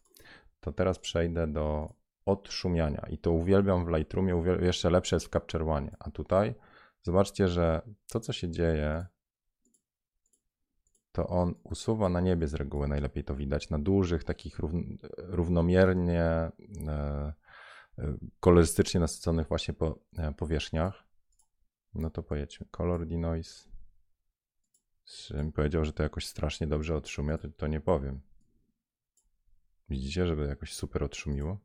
To 0.60 0.72
teraz 0.72 0.98
przejdę 0.98 1.46
do 1.46 1.94
odszumiania 2.26 3.06
i 3.10 3.18
to 3.18 3.32
uwielbiam 3.32 3.86
w 3.86 3.88
Lightroomie, 3.88 4.36
uwielbiam, 4.36 4.64
jeszcze 4.64 4.90
lepsze 4.90 5.16
jest 5.16 5.26
w 5.26 5.30
Capture 5.30 5.68
One, 5.68 5.96
a 5.98 6.10
tutaj 6.10 6.54
zobaczcie, 7.02 7.48
że 7.48 7.82
to 8.08 8.20
co 8.20 8.32
się 8.32 8.50
dzieje 8.50 9.06
to 11.16 11.26
on 11.26 11.54
usuwa 11.64 12.08
na 12.08 12.20
niebie 12.20 12.48
z 12.48 12.54
reguły, 12.54 12.88
najlepiej 12.88 13.24
to 13.24 13.34
widać, 13.34 13.70
na 13.70 13.78
dużych, 13.78 14.24
takich 14.24 14.58
równomiernie, 15.16 16.22
e, 16.22 16.52
e, 17.98 18.16
kolorystycznie 18.40 19.00
nasyconych 19.00 19.48
właśnie 19.48 19.74
po, 19.74 19.98
e, 20.18 20.32
powierzchniach. 20.32 21.04
No 21.94 22.10
to 22.10 22.22
pojedźmy. 22.22 22.66
Color 22.70 23.06
denoise. 23.06 23.68
Żebym 25.06 25.52
powiedział, 25.52 25.84
że 25.84 25.92
to 25.92 26.02
jakoś 26.02 26.26
strasznie 26.26 26.66
dobrze 26.66 26.96
odszumia, 26.96 27.38
to, 27.38 27.48
to 27.48 27.66
nie 27.66 27.80
powiem. 27.80 28.20
Widzicie, 29.88 30.26
żeby 30.26 30.46
jakoś 30.46 30.72
super 30.72 31.04
odszumiło? 31.04 31.58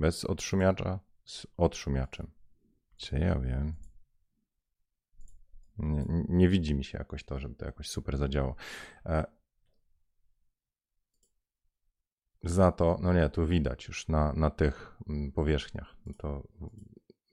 Bez 0.00 0.24
odszumiacza, 0.24 1.00
z 1.24 1.46
odszumiaczem. 1.56 2.30
Czy 2.96 3.18
ja 3.18 3.38
wiem? 3.38 3.85
Nie, 5.78 6.04
nie, 6.28 6.48
widzi 6.48 6.74
mi 6.74 6.84
się 6.84 6.98
jakoś 6.98 7.24
to, 7.24 7.38
żeby 7.38 7.54
to 7.54 7.66
jakoś 7.66 7.88
super 7.88 8.16
zadziałało. 8.16 8.54
E, 9.06 9.24
za 12.42 12.72
to, 12.72 12.98
no 13.02 13.12
nie, 13.12 13.28
tu 13.28 13.46
widać 13.46 13.88
już 13.88 14.08
na, 14.08 14.32
na 14.32 14.50
tych 14.50 14.96
mm, 15.08 15.32
powierzchniach. 15.32 15.96
No 16.06 16.14
to 16.16 16.48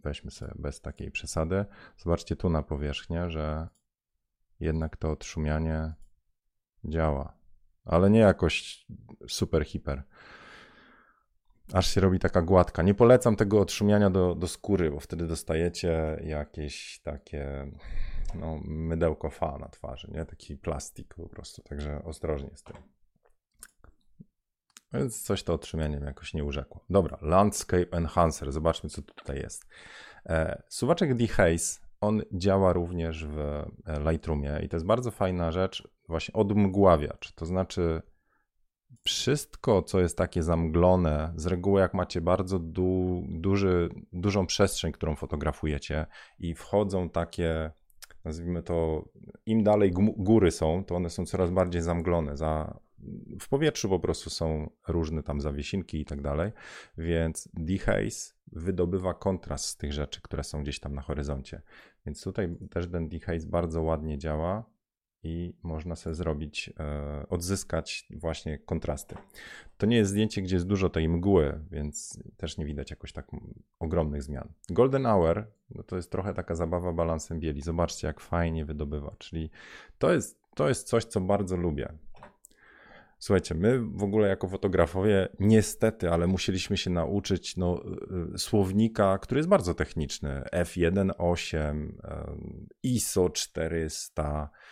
weźmy 0.04 0.32
sobie 0.32 0.52
bez 0.56 0.82
takiej 0.82 1.12
przesady. 1.12 1.66
Zobaczcie 1.98 2.36
tu 2.36 2.50
na 2.50 2.64
powierzchnię, 2.64 3.30
że 3.30 3.68
jednak 4.60 4.98
to 4.98 5.12
odszumianie 5.12 5.94
działa, 6.86 7.38
ale 7.86 8.10
nie 8.10 8.20
jakoś 8.20 8.86
super 9.28 9.66
hiper. 9.66 10.04
Aż 11.74 11.94
się 11.94 12.02
robi 12.02 12.20
taka 12.20 12.42
gładka. 12.42 12.84
Nie 12.84 12.94
polecam 12.94 13.36
tego 13.36 13.62
odszumiania 13.62 14.10
do, 14.10 14.36
do 14.36 14.48
skóry, 14.48 14.92
bo 14.92 15.00
wtedy 15.00 15.28
dostajecie 15.28 16.20
jakieś 16.24 17.00
takie 17.04 17.72
no, 18.36 18.60
mydełko 18.66 19.30
fa 19.30 19.58
na 19.58 19.70
twarzy, 19.70 20.12
nie? 20.12 20.26
Taki 20.26 20.58
plastik 20.58 21.14
po 21.14 21.30
prostu, 21.30 21.62
także 21.62 22.04
ostrożnie 22.04 22.50
z 22.56 22.64
tym. 22.64 22.76
Więc 24.94 25.22
coś 25.22 25.44
to 25.44 25.54
otrzymianiem 25.54 26.04
jakoś 26.04 26.34
nie 26.34 26.44
urzekło. 26.44 26.86
Dobra, 26.90 27.18
Landscape 27.22 27.92
Enhancer, 27.92 28.52
zobaczmy 28.52 28.90
co 28.90 29.02
tutaj 29.02 29.38
jest. 29.38 29.66
E, 30.26 30.64
suwaczek 30.70 31.16
Dehaze, 31.16 31.80
on 32.02 32.22
działa 32.32 32.74
również 32.74 33.26
w 33.26 33.40
e, 33.40 33.66
Lightroomie 34.12 34.60
i 34.64 34.70
to 34.70 34.76
jest 34.76 34.86
bardzo 34.86 35.12
fajna 35.12 35.52
rzecz, 35.52 35.88
właśnie 36.08 36.34
odmgławiacz, 36.34 37.32
to 37.32 37.46
znaczy 37.46 38.02
wszystko, 39.04 39.82
co 39.82 40.00
jest 40.00 40.18
takie 40.18 40.44
zamglone, 40.44 41.34
z 41.36 41.46
reguły 41.46 41.82
jak 41.82 41.94
macie 41.94 42.22
bardzo 42.22 42.60
du, 42.60 43.24
duży, 43.30 43.90
dużą 44.14 44.46
przestrzeń, 44.46 44.92
którą 44.92 45.16
fotografujecie 45.16 46.06
i 46.40 46.56
wchodzą 46.56 47.10
takie 47.10 47.72
nazwijmy 48.26 48.64
to, 48.64 49.06
im 49.46 49.64
dalej 49.64 49.92
góry 50.18 50.52
są, 50.52 50.84
to 50.84 50.96
one 50.96 51.10
są 51.10 51.26
coraz 51.26 51.52
bardziej 51.52 51.82
zamglone. 51.82 52.38
Za, 52.38 52.80
w 53.40 53.50
powietrzu 53.50 53.90
po 53.90 54.00
prostu 54.00 54.30
są 54.30 54.70
różne 54.88 55.24
tam 55.24 55.42
zawiesinki 55.42 56.02
i 56.02 56.06
tak 56.06 56.22
dalej, 56.22 56.52
więc 56.98 57.50
dehaze 57.54 58.34
wydobywa 58.52 59.14
kontrast 59.14 59.66
z 59.66 59.78
tych 59.78 59.94
rzeczy, 59.94 60.22
które 60.22 60.44
są 60.44 60.64
gdzieś 60.64 60.80
tam 60.80 60.96
na 60.96 61.02
horyzoncie. 61.02 61.62
Więc 62.06 62.24
tutaj 62.24 62.56
też 62.70 62.92
ten 62.92 63.10
dehaze 63.10 63.48
bardzo 63.48 63.82
ładnie 63.82 64.18
działa 64.18 64.73
i 65.24 65.54
można 65.64 65.96
sobie 65.96 66.16
zrobić, 66.16 66.74
e, 66.80 67.26
odzyskać 67.30 68.08
właśnie 68.10 68.60
kontrasty. 68.60 69.16
To 69.78 69.86
nie 69.86 69.98
jest 69.98 70.12
zdjęcie, 70.12 70.42
gdzie 70.42 70.56
jest 70.56 70.68
dużo 70.68 70.90
tej 70.90 71.10
mgły, 71.10 71.60
więc 71.72 72.24
też 72.38 72.58
nie 72.58 72.66
widać 72.66 72.90
jakoś 72.90 73.14
tak 73.14 73.28
ogromnych 73.80 74.24
zmian. 74.24 74.54
Golden 74.70 75.04
Hour 75.04 75.48
no 75.76 75.84
to 75.84 75.96
jest 75.96 76.12
trochę 76.12 76.34
taka 76.34 76.56
zabawa 76.56 76.94
balansem 76.94 77.40
bieli. 77.40 77.62
Zobaczcie, 77.62 78.08
jak 78.08 78.20
fajnie 78.20 78.66
wydobywa. 78.66 79.16
Czyli 79.18 79.50
to 79.98 80.14
jest, 80.14 80.40
to 80.56 80.68
jest 80.68 80.88
coś, 80.88 81.06
co 81.06 81.22
bardzo 81.22 81.58
lubię. 81.58 81.94
Słuchajcie, 83.20 83.56
my 83.56 83.80
w 83.80 84.04
ogóle 84.04 84.28
jako 84.28 84.48
fotografowie, 84.48 85.30
niestety, 85.40 86.10
ale 86.10 86.28
musieliśmy 86.28 86.78
się 86.78 86.90
nauczyć 86.90 87.58
no, 87.58 87.84
y, 88.32 88.34
y, 88.36 88.38
słownika, 88.38 89.18
który 89.18 89.40
jest 89.40 89.50
bardzo 89.50 89.74
techniczny. 89.74 90.44
F1.8, 90.54 91.92
ISO 92.84 93.30
400, 93.30 94.50
e, 94.54 94.63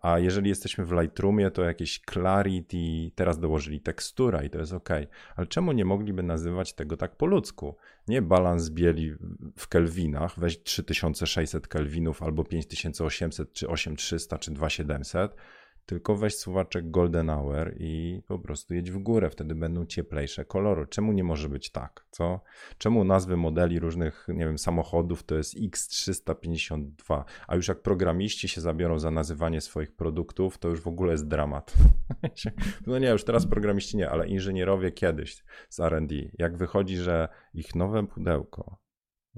a 0.00 0.18
jeżeli 0.18 0.48
jesteśmy 0.48 0.84
w 0.84 0.92
Lightroomie, 0.92 1.50
to 1.50 1.62
jakieś 1.62 2.00
Clarity, 2.10 3.10
teraz 3.14 3.38
dołożyli 3.38 3.80
tekstura 3.80 4.42
i 4.42 4.50
to 4.50 4.58
jest 4.58 4.72
ok. 4.72 4.88
Ale 5.36 5.46
czemu 5.46 5.72
nie 5.72 5.84
mogliby 5.84 6.22
nazywać 6.22 6.72
tego 6.72 6.96
tak 6.96 7.16
po 7.16 7.26
ludzku? 7.26 7.76
Nie 8.08 8.22
balans 8.22 8.70
bieli 8.70 9.14
w 9.56 9.68
kelwinach, 9.68 10.38
weź 10.38 10.62
3600 10.62 11.68
kelwinów 11.68 12.22
albo 12.22 12.44
5800 12.44 13.52
czy 13.52 13.68
8300 13.68 14.38
czy 14.38 14.50
2700 14.50 15.36
tylko 15.90 16.16
weź 16.16 16.36
suwaczek 16.36 16.90
Golden 16.90 17.28
Hour 17.28 17.74
i 17.78 18.22
po 18.26 18.38
prostu 18.38 18.74
jedź 18.74 18.90
w 18.90 18.98
górę, 18.98 19.30
wtedy 19.30 19.54
będą 19.54 19.86
cieplejsze 19.86 20.44
kolory. 20.44 20.86
Czemu 20.86 21.12
nie 21.12 21.24
może 21.24 21.48
być 21.48 21.70
tak, 21.70 22.06
co? 22.10 22.40
Czemu 22.78 23.04
nazwy 23.04 23.36
modeli 23.36 23.80
różnych, 23.80 24.26
nie 24.28 24.46
wiem, 24.46 24.58
samochodów 24.58 25.22
to 25.22 25.34
jest 25.34 25.56
X352, 25.56 27.24
a 27.46 27.56
już 27.56 27.68
jak 27.68 27.82
programiści 27.82 28.48
się 28.48 28.60
zabiorą 28.60 28.98
za 28.98 29.10
nazywanie 29.10 29.60
swoich 29.60 29.92
produktów, 29.92 30.58
to 30.58 30.68
już 30.68 30.80
w 30.80 30.86
ogóle 30.86 31.12
jest 31.12 31.28
dramat. 31.28 31.74
no 32.86 32.98
nie, 32.98 33.08
już 33.08 33.24
teraz 33.24 33.46
programiści 33.46 33.96
nie, 33.96 34.10
ale 34.10 34.28
inżynierowie 34.28 34.92
kiedyś 34.92 35.44
z 35.68 35.80
R&D, 35.80 36.14
jak 36.38 36.56
wychodzi, 36.56 36.96
że 36.96 37.28
ich 37.54 37.74
nowe 37.74 38.06
pudełko, 38.06 38.78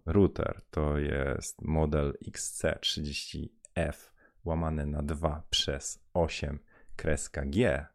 router, 0.06 0.62
to 0.70 0.98
jest 0.98 1.62
model 1.62 2.14
XC30F, 2.28 4.11
łamane 4.44 4.86
na 4.86 5.02
2 5.02 5.42
przez 5.50 6.04
8 6.14 6.58
kreska 6.96 7.44
G. 7.44 7.86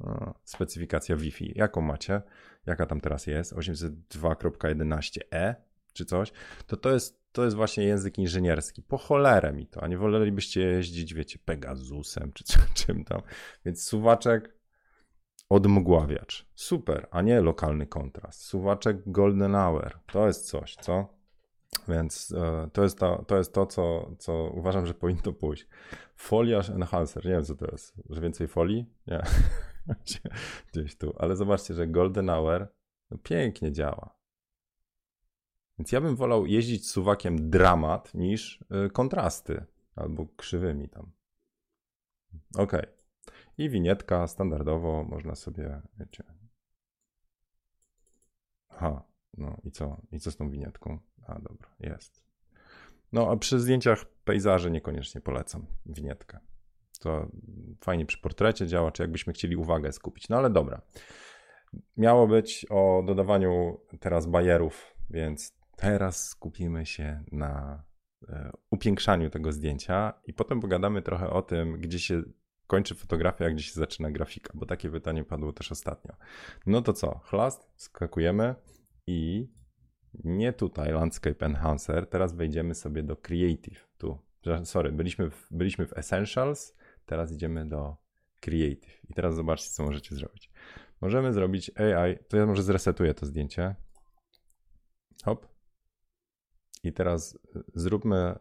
No, 0.00 0.34
specyfikacja 0.44 1.16
Wi-Fi. 1.16 1.52
Jaką 1.56 1.80
macie? 1.80 2.22
Jaka 2.66 2.86
tam 2.86 3.00
teraz 3.00 3.26
jest? 3.26 3.54
802.11e 3.54 5.54
czy 5.92 6.04
coś? 6.04 6.32
To 6.66 6.76
to 6.76 6.90
jest, 6.90 7.22
to 7.32 7.44
jest 7.44 7.56
właśnie 7.56 7.84
język 7.84 8.18
inżynierski. 8.18 8.82
Po 8.82 8.98
cholerę 8.98 9.52
mi 9.52 9.66
to, 9.66 9.82
a 9.82 9.88
nie 9.88 9.98
wolelibyście 9.98 10.60
jeździć, 10.60 11.14
wiecie, 11.14 11.38
Pegasusem 11.44 12.32
czy 12.32 12.44
czym 12.74 13.04
tam. 13.04 13.22
Więc 13.64 13.84
suwaczek 13.84 14.54
odmgławiacz. 15.48 16.46
Super, 16.54 17.08
a 17.10 17.22
nie 17.22 17.40
lokalny 17.40 17.86
kontrast. 17.86 18.44
Suwaczek 18.44 18.96
Golden 19.06 19.52
Hour. 19.52 19.98
To 20.12 20.26
jest 20.26 20.48
coś, 20.48 20.76
co? 20.76 21.21
Więc 21.88 22.32
e, 22.32 22.70
to 22.72 22.82
jest 22.82 22.98
to, 22.98 23.24
to, 23.24 23.36
jest 23.36 23.54
to 23.54 23.66
co, 23.66 24.10
co 24.18 24.50
uważam, 24.54 24.86
że 24.86 24.94
powinno 24.94 25.32
pójść. 25.32 25.66
Foliarz 26.14 26.70
enhancer, 26.70 27.24
nie 27.24 27.30
wiem 27.30 27.44
co 27.44 27.54
to 27.54 27.66
jest, 27.72 27.94
że 28.10 28.20
więcej 28.20 28.48
folii? 28.48 28.86
Nie, 29.06 29.22
gdzieś 30.72 30.96
tu. 30.96 31.14
Ale 31.18 31.36
zobaczcie, 31.36 31.74
że 31.74 31.86
Golden 31.86 32.28
Hour 32.28 32.68
no, 33.10 33.18
pięknie 33.18 33.72
działa. 33.72 34.14
Więc 35.78 35.92
ja 35.92 36.00
bym 36.00 36.16
wolał 36.16 36.46
jeździć 36.46 36.88
suwakiem 36.90 37.50
dramat 37.50 38.14
niż 38.14 38.64
y, 38.86 38.90
kontrasty 38.90 39.64
albo 39.96 40.26
krzywymi 40.36 40.88
tam. 40.88 41.12
Ok. 42.58 42.72
I 43.58 43.70
winietka 43.70 44.26
standardowo 44.26 45.04
można 45.04 45.34
sobie, 45.34 45.82
wiecie. 45.98 46.24
Aha, 48.68 49.02
no 49.38 49.56
i 49.64 49.70
co? 49.70 50.00
I 50.12 50.20
co 50.20 50.30
z 50.30 50.36
tą 50.36 50.50
winietką? 50.50 50.98
A 51.26 51.34
dobra, 51.34 51.68
jest. 51.80 52.22
No 53.12 53.30
a 53.30 53.36
przy 53.36 53.60
zdjęciach 53.60 54.04
pejzaży 54.24 54.70
niekoniecznie 54.70 55.20
polecam 55.20 55.66
winietkę. 55.86 56.38
To 57.00 57.28
fajnie 57.80 58.06
przy 58.06 58.18
portrecie 58.18 58.66
działa, 58.66 58.92
czy 58.92 59.02
jakbyśmy 59.02 59.32
chcieli 59.32 59.56
uwagę 59.56 59.92
skupić. 59.92 60.28
No 60.28 60.36
ale 60.36 60.50
dobra. 60.50 60.82
Miało 61.96 62.28
być 62.28 62.66
o 62.70 63.02
dodawaniu 63.06 63.80
teraz 64.00 64.26
bajerów, 64.26 64.94
więc 65.10 65.56
teraz 65.76 66.28
skupimy 66.28 66.86
się 66.86 67.24
na 67.32 67.82
e, 68.28 68.52
upiększaniu 68.70 69.30
tego 69.30 69.52
zdjęcia 69.52 70.12
i 70.26 70.32
potem 70.32 70.60
pogadamy 70.60 71.02
trochę 71.02 71.30
o 71.30 71.42
tym, 71.42 71.80
gdzie 71.80 71.98
się 71.98 72.22
kończy 72.66 72.94
fotografia, 72.94 73.50
gdzie 73.50 73.64
się 73.64 73.72
zaczyna 73.72 74.10
grafika, 74.10 74.52
bo 74.54 74.66
takie 74.66 74.90
pytanie 74.90 75.24
padło 75.24 75.52
też 75.52 75.72
ostatnio. 75.72 76.14
No 76.66 76.82
to 76.82 76.92
co? 76.92 77.18
Chlast, 77.18 77.70
skakujemy 77.76 78.54
i 79.06 79.48
nie 80.14 80.52
tutaj 80.52 80.92
Landscape 80.92 81.46
Enhancer, 81.46 82.06
teraz 82.06 82.34
wejdziemy 82.34 82.74
sobie 82.74 83.02
do 83.02 83.16
Creative. 83.16 83.88
Tu, 83.98 84.18
sorry, 84.64 84.92
byliśmy 84.92 85.30
w, 85.30 85.46
byliśmy 85.50 85.86
w 85.86 85.98
Essentials, 85.98 86.76
teraz 87.06 87.32
idziemy 87.32 87.68
do 87.68 87.96
Creative. 88.40 89.10
I 89.10 89.14
teraz 89.14 89.34
zobaczcie, 89.34 89.70
co 89.70 89.84
możecie 89.84 90.14
zrobić. 90.14 90.50
Możemy 91.00 91.32
zrobić 91.32 91.70
AI, 91.78 92.18
to 92.28 92.36
ja 92.36 92.46
może 92.46 92.62
zresetuję 92.62 93.14
to 93.14 93.26
zdjęcie. 93.26 93.74
Hop. 95.24 95.46
I 96.82 96.92
teraz 96.92 97.38
zróbmy, 97.74 98.38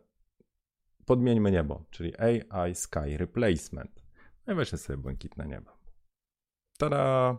podmieńmy 1.05 1.51
niebo, 1.51 1.86
czyli 1.89 2.13
AI 2.49 2.75
Sky 2.75 3.17
Replacement. 3.17 4.03
No 4.47 4.53
i 4.53 4.55
weźmy 4.55 4.77
sobie 4.77 4.97
błękitne 4.97 5.47
niebo. 5.47 5.81
Tada! 6.82 7.38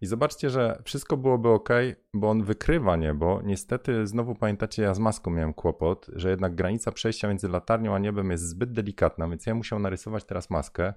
I 0.00 0.06
zobaczcie, 0.06 0.50
że 0.50 0.82
wszystko 0.84 1.16
byłoby 1.16 1.48
ok, 1.48 1.68
bo 2.14 2.30
on 2.30 2.44
wykrywa 2.44 2.96
niebo. 2.96 3.42
Niestety, 3.44 4.06
znowu 4.06 4.34
pamiętacie, 4.34 4.82
ja 4.82 4.94
z 4.94 4.98
maską 4.98 5.30
miałem 5.30 5.54
kłopot, 5.54 6.06
że 6.12 6.30
jednak 6.30 6.54
granica 6.54 6.92
przejścia 6.92 7.28
między 7.28 7.48
latarnią 7.48 7.94
a 7.94 7.98
niebem 7.98 8.30
jest 8.30 8.48
zbyt 8.48 8.72
delikatna, 8.72 9.28
więc 9.28 9.46
ja 9.46 9.54
musiał 9.54 9.78
narysować 9.78 10.24
teraz 10.24 10.50
maskę. 10.50 10.94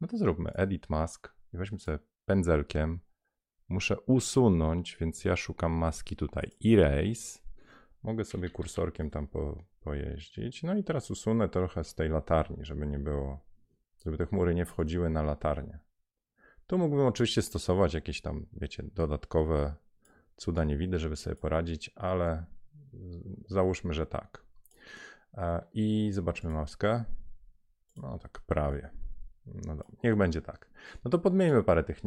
No 0.00 0.08
to 0.08 0.16
zróbmy 0.16 0.50
edit 0.50 0.90
mask 0.90 1.32
i 1.54 1.56
weźmy 1.56 1.78
sobie 1.78 1.98
pędzelkiem. 2.24 3.00
Muszę 3.68 4.00
usunąć, 4.00 4.96
więc 5.00 5.24
ja 5.24 5.36
szukam 5.36 5.72
maski 5.72 6.16
tutaj 6.16 6.50
erase. 6.64 7.38
Mogę 8.02 8.24
sobie 8.24 8.50
kursorkiem 8.50 9.10
tam 9.10 9.26
po, 9.26 9.64
pojeździć. 9.80 10.62
No 10.62 10.76
i 10.76 10.84
teraz 10.84 11.10
usunę 11.10 11.48
trochę 11.48 11.84
z 11.84 11.94
tej 11.94 12.08
latarni, 12.08 12.64
żeby 12.64 12.86
nie 12.86 12.98
było, 12.98 13.40
żeby 14.04 14.18
te 14.18 14.26
chmury 14.26 14.54
nie 14.54 14.64
wchodziły 14.64 15.10
na 15.10 15.22
latarnię. 15.22 15.83
Tu 16.66 16.78
mógłbym 16.78 17.06
oczywiście 17.06 17.42
stosować 17.42 17.94
jakieś 17.94 18.20
tam, 18.20 18.46
wiecie, 18.52 18.82
dodatkowe 18.94 19.74
cuda 20.36 20.64
nie 20.64 20.76
widzę, 20.76 20.98
żeby 20.98 21.16
sobie 21.16 21.36
poradzić, 21.36 21.90
ale 21.94 22.44
załóżmy, 23.48 23.94
że 23.94 24.06
tak. 24.06 24.44
E, 25.34 25.64
I 25.72 26.10
zobaczmy 26.12 26.50
maskę. 26.50 27.04
No 27.96 28.18
tak 28.18 28.40
prawie. 28.40 28.90
No 29.46 29.76
dobra, 29.76 29.96
niech 30.04 30.16
będzie 30.16 30.42
tak. 30.42 30.70
No 31.04 31.10
to 31.10 31.18
podmieńmy 31.18 31.62
parę 31.62 31.84
tych 31.84 32.00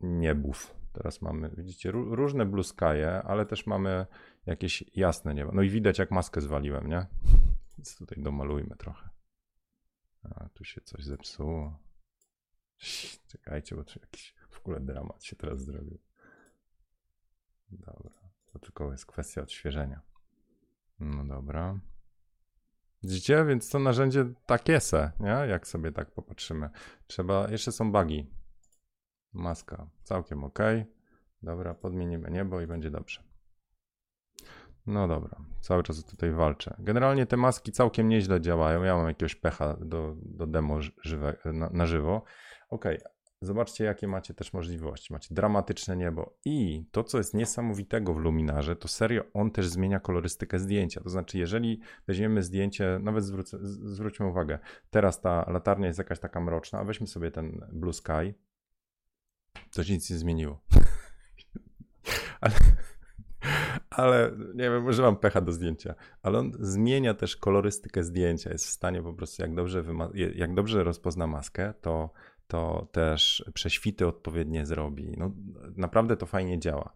niebów. 0.00 0.74
Teraz 0.92 1.22
mamy, 1.22 1.50
widzicie, 1.56 1.90
różne 1.92 2.46
bluskaje, 2.46 3.22
ale 3.22 3.46
też 3.46 3.66
mamy 3.66 4.06
jakieś 4.46 4.84
jasne 4.96 5.34
niebo. 5.34 5.52
No 5.52 5.62
i 5.62 5.70
widać, 5.70 5.98
jak 5.98 6.10
maskę 6.10 6.40
zwaliłem, 6.40 6.88
nie? 6.88 7.06
Więc 7.78 7.96
tutaj 7.96 8.22
domalujmy 8.22 8.76
trochę. 8.76 9.10
A, 10.22 10.48
tu 10.48 10.64
się 10.64 10.80
coś 10.80 11.04
zepsuło. 11.04 11.78
Czekajcie, 13.28 13.76
bo 13.76 13.84
to 13.84 13.92
jakiś 14.00 14.34
w 14.50 14.58
ogóle 14.60 14.80
dramat 14.80 15.24
się 15.24 15.36
teraz 15.36 15.60
zrobił. 15.60 15.98
Dobra, 17.70 18.12
to 18.52 18.58
tylko 18.58 18.92
jest 18.92 19.06
kwestia 19.06 19.42
odświeżenia. 19.42 20.00
No 21.00 21.24
dobra. 21.24 21.80
Widzicie, 23.02 23.44
więc 23.44 23.70
to 23.70 23.78
narzędzie 23.78 24.24
takie 24.46 24.80
se, 24.80 25.12
nie? 25.20 25.28
Jak 25.28 25.66
sobie 25.66 25.92
tak 25.92 26.10
popatrzymy. 26.10 26.70
Trzeba, 27.06 27.50
jeszcze 27.50 27.72
są 27.72 27.92
bugi. 27.92 28.30
Maska 29.32 29.86
całkiem 30.02 30.44
ok. 30.44 30.58
Dobra, 31.42 31.74
podmienimy 31.74 32.30
niebo 32.30 32.60
i 32.60 32.66
będzie 32.66 32.90
dobrze. 32.90 33.22
No 34.86 35.08
dobra, 35.08 35.36
cały 35.60 35.82
czas 35.82 36.04
tutaj 36.04 36.32
walczę. 36.32 36.76
Generalnie 36.78 37.26
te 37.26 37.36
maski 37.36 37.72
całkiem 37.72 38.08
nieźle 38.08 38.40
działają. 38.40 38.82
Ja 38.82 38.96
mam 38.96 39.08
jakiegoś 39.08 39.34
pecha 39.34 39.76
do, 39.80 40.16
do 40.22 40.46
demo 40.46 40.78
żywe, 41.02 41.36
na, 41.44 41.70
na 41.70 41.86
żywo. 41.86 42.22
Ok, 42.68 42.84
zobaczcie, 43.40 43.84
jakie 43.84 44.08
macie 44.08 44.34
też 44.34 44.52
możliwości. 44.52 45.12
Macie 45.12 45.34
dramatyczne 45.34 45.96
niebo 45.96 46.38
i 46.44 46.86
to, 46.92 47.04
co 47.04 47.18
jest 47.18 47.34
niesamowitego 47.34 48.14
w 48.14 48.16
luminarze, 48.16 48.76
to 48.76 48.88
serio 48.88 49.22
on 49.34 49.50
też 49.50 49.66
zmienia 49.66 50.00
kolorystykę 50.00 50.58
zdjęcia. 50.58 51.00
To 51.00 51.08
znaczy, 51.08 51.38
jeżeli 51.38 51.80
weźmiemy 52.06 52.42
zdjęcie, 52.42 52.98
nawet 53.02 53.24
zwrócę, 53.24 53.58
zwróćmy 53.62 54.26
uwagę, 54.26 54.58
teraz 54.90 55.20
ta 55.20 55.50
latarnia 55.50 55.86
jest 55.86 55.98
jakaś 55.98 56.18
taka 56.20 56.40
mroczna, 56.40 56.78
a 56.78 56.84
weźmy 56.84 57.06
sobie 57.06 57.30
ten 57.30 57.66
blue 57.72 57.92
sky, 57.92 58.34
to 59.74 59.84
się 59.84 59.92
nic 59.92 60.10
nie 60.10 60.16
zmieniło. 60.16 60.60
ale, 62.40 62.54
ale 63.96 64.30
nie 64.54 64.70
wiem, 64.70 64.82
może 64.82 65.02
mam 65.02 65.16
pecha 65.16 65.40
do 65.40 65.52
zdjęcia, 65.52 65.94
ale 66.22 66.38
on 66.38 66.52
zmienia 66.60 67.14
też 67.14 67.36
kolorystykę 67.36 68.04
zdjęcia. 68.04 68.50
Jest 68.50 68.66
w 68.66 68.70
stanie 68.70 69.02
po 69.02 69.14
prostu, 69.14 69.42
jak 69.42 69.54
dobrze, 69.54 69.84
jak 70.34 70.54
dobrze 70.54 70.84
rozpozna 70.84 71.26
maskę, 71.26 71.74
to, 71.80 72.10
to 72.46 72.88
też 72.92 73.44
prześwity 73.54 74.06
odpowiednie 74.06 74.66
zrobi. 74.66 75.14
No, 75.16 75.32
naprawdę 75.76 76.16
to 76.16 76.26
fajnie 76.26 76.58
działa. 76.58 76.92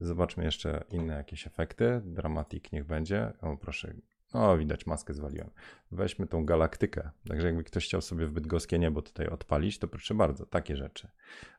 Zobaczmy 0.00 0.44
jeszcze 0.44 0.84
inne 0.90 1.14
jakieś 1.14 1.46
efekty. 1.46 2.02
Dramatik 2.04 2.72
niech 2.72 2.84
będzie. 2.84 3.32
O, 3.40 3.56
proszę. 3.56 3.94
O, 4.32 4.56
widać, 4.56 4.86
maskę 4.86 5.14
zwaliłem. 5.14 5.50
Weźmy 5.92 6.26
tą 6.26 6.44
galaktykę. 6.44 7.10
Także 7.28 7.46
jakby 7.46 7.64
ktoś 7.64 7.84
chciał 7.84 8.00
sobie 8.00 8.26
w 8.26 8.32
bydgoskie 8.32 8.78
niebo 8.78 9.02
tutaj 9.02 9.26
odpalić, 9.26 9.78
to 9.78 9.88
proszę 9.88 10.14
bardzo, 10.14 10.46
takie 10.46 10.76
rzeczy. 10.76 11.08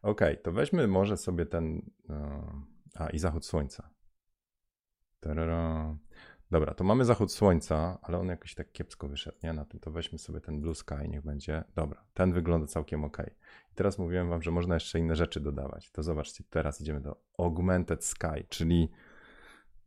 Ok, 0.02 0.22
to 0.44 0.52
weźmy 0.52 0.88
może 0.88 1.18
sobie 1.18 1.46
ten... 1.46 1.82
E, 2.10 2.42
a, 2.96 3.10
i 3.10 3.20
zachód 3.20 3.46
słońca. 3.46 3.95
Tarara. 5.26 5.98
Dobra, 6.52 6.74
to 6.74 6.84
mamy 6.84 7.06
zachód 7.06 7.32
słońca, 7.32 7.98
ale 8.02 8.18
on 8.18 8.28
jakoś 8.28 8.56
tak 8.56 8.72
kiepsko 8.72 9.08
wyszedł, 9.08 9.38
nie? 9.44 9.54
Na 9.54 9.66
tym 9.66 9.80
to 9.80 9.92
weźmy 9.92 10.20
sobie 10.20 10.42
ten 10.42 10.62
blue 10.62 10.76
sky, 10.76 11.10
niech 11.10 11.22
będzie. 11.22 11.64
Dobra, 11.76 12.06
ten 12.14 12.34
wygląda 12.34 12.68
całkiem 12.68 13.04
ok. 13.04 13.18
I 13.72 13.76
teraz 13.76 14.00
mówiłem 14.00 14.30
wam, 14.30 14.42
że 14.42 14.52
można 14.52 14.74
jeszcze 14.74 15.00
inne 15.00 15.16
rzeczy 15.16 15.40
dodawać. 15.40 15.92
To 15.92 16.04
zobaczcie, 16.04 16.44
teraz 16.50 16.82
idziemy 16.82 17.02
do 17.02 17.22
augmented 17.38 18.06
sky, 18.06 18.46
czyli 18.50 18.92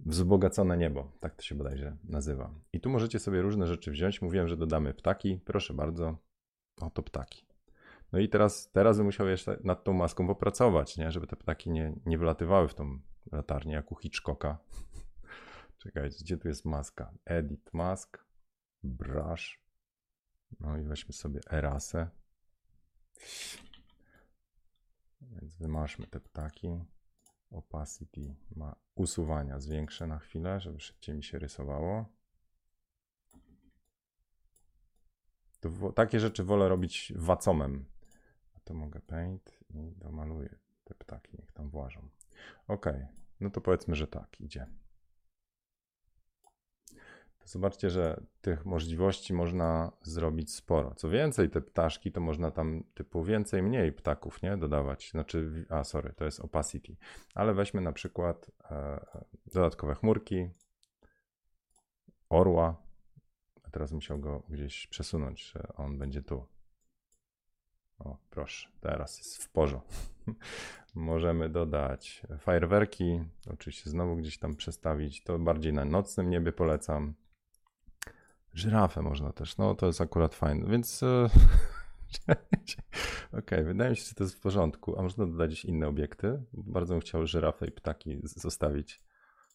wzbogacone 0.01 0.77
niebo, 0.77 1.13
tak 1.21 1.35
to 1.35 1.43
się 1.43 1.55
bodajże 1.55 1.97
nazywa. 2.05 2.55
I 2.73 2.81
tu 2.81 2.91
możecie 2.91 3.19
sobie 3.19 3.43
różne 3.43 3.67
rzeczy 3.67 3.91
wziąć. 3.91 4.23
Mówiłem, 4.23 4.49
że 4.49 4.57
dodamy 4.57 4.95
ptaki, 4.95 5.41
proszę 5.45 5.75
bardzo. 5.75 6.17
Oto 6.81 7.03
ptaki. 7.03 7.47
No 8.13 8.19
i 8.19 8.29
teraz, 8.29 8.71
teraz 8.71 8.97
bym 8.97 9.07
musiał 9.07 9.29
jeszcze 9.29 9.59
nad 9.65 9.85
tą 9.85 9.93
maską 9.93 10.27
popracować, 10.27 10.97
nie? 10.97 11.11
żeby 11.11 11.27
te 11.27 11.37
ptaki 11.37 11.71
nie, 11.71 11.93
nie 12.07 12.19
wylatywały 12.19 12.69
w 12.69 12.75
tą 12.75 12.99
latarnię 13.33 13.75
jak 13.75 13.93
u 13.93 13.97
Hitchcocka. 13.97 14.59
Czekajcie, 15.79 16.19
gdzie 16.21 16.37
tu 16.37 16.49
jest 16.49 16.65
maska? 16.65 17.15
Edit 17.25 17.71
mask, 17.73 18.25
brush. 18.83 19.63
No 20.61 20.79
i 20.79 20.85
weźmy 20.85 21.13
sobie 21.13 21.41
erasę. 21.51 22.09
Więc 25.21 25.57
wymaszmy 25.57 26.07
te 26.07 26.21
ptaki. 26.21 26.85
Opacity 27.51 28.37
ma 28.57 28.77
usuwania 28.95 29.61
zwiększę 29.61 30.07
na 30.07 30.19
chwilę, 30.19 30.61
żeby 30.61 30.81
szybciej 30.81 31.15
mi 31.15 31.25
się 31.25 31.39
rysowało. 31.39 32.05
To 35.61 35.93
takie 35.93 36.21
rzeczy 36.21 36.45
wolę 36.45 36.69
robić 36.69 37.13
wacomem. 37.17 37.85
A 38.55 38.61
to 38.61 38.75
mogę 38.75 39.01
paint 39.01 39.61
i 39.71 39.93
domaluję 39.97 40.59
te 40.85 40.95
ptaki, 40.95 41.37
niech 41.39 41.53
tam 41.53 41.71
włażą. 41.71 42.09
Ok, 42.69 42.87
no 43.41 43.51
to 43.51 43.61
powiedzmy, 43.61 43.95
że 43.95 44.07
tak, 44.07 44.41
idzie. 44.41 44.67
Zobaczcie, 47.49 47.91
że 47.91 48.21
tych 48.41 48.67
możliwości 48.67 49.35
można 49.35 49.93
zrobić 50.03 50.55
sporo. 50.55 50.95
Co 50.95 51.09
więcej, 51.09 51.51
te 51.51 51.61
ptaszki 51.61 52.13
to 52.13 52.21
można 52.21 52.51
tam 52.51 52.85
typu 52.95 53.25
więcej, 53.25 53.63
mniej 53.63 53.93
ptaków, 53.93 54.43
nie? 54.43 54.57
Dodawać. 54.57 55.11
Znaczy, 55.11 55.67
a 55.69 55.85
sorry, 55.85 56.13
to 56.13 56.25
jest 56.25 56.41
opacity. 56.41 56.97
Ale 57.35 57.55
weźmy 57.55 57.81
na 57.81 57.93
przykład 57.93 58.51
e, 58.71 59.01
dodatkowe 59.47 59.95
chmurki, 59.95 60.49
orła. 62.29 62.83
Teraz 63.71 63.93
musiał 63.93 64.19
go 64.19 64.43
gdzieś 64.49 64.87
przesunąć, 64.87 65.43
że 65.43 65.69
on 65.77 65.99
będzie 65.99 66.23
tu. 66.23 66.47
O, 67.99 68.17
proszę, 68.31 68.69
teraz 68.81 69.19
jest 69.19 69.37
w 69.45 69.51
porządku. 69.51 69.93
Możemy 70.95 71.49
dodać 71.49 72.23
fajerwerki, 72.39 73.21
oczywiście 73.51 73.91
znowu 73.91 74.17
gdzieś 74.17 74.39
tam 74.39 74.57
przestawić. 74.57 75.25
To 75.25 75.39
bardziej 75.39 75.73
na 75.73 75.85
nocnym 75.85 76.31
niebie 76.31 76.53
polecam. 76.53 77.15
Żyrafę 78.55 79.03
można 79.03 79.33
też, 79.33 79.57
no 79.57 79.75
to 79.75 79.87
jest 79.87 80.01
akurat 80.01 80.35
fajne, 80.35 80.71
więc 80.71 81.03
e, 81.03 81.07
okej, 82.29 83.39
okay, 83.39 83.65
wydaje 83.65 83.91
mi 83.91 83.97
się, 83.97 84.05
że 84.05 84.15
to 84.15 84.25
jest 84.25 84.37
w 84.37 84.41
porządku, 84.41 84.99
a 84.99 85.03
można 85.03 85.27
dodać 85.27 85.65
inne 85.65 85.89
obiekty. 85.89 86.43
Bardzo 86.53 86.95
bym 86.95 87.01
chciał 87.01 87.27
żyrafę 87.27 87.67
i 87.67 87.73
ptaki 87.73 88.19
zostawić. 88.23 89.03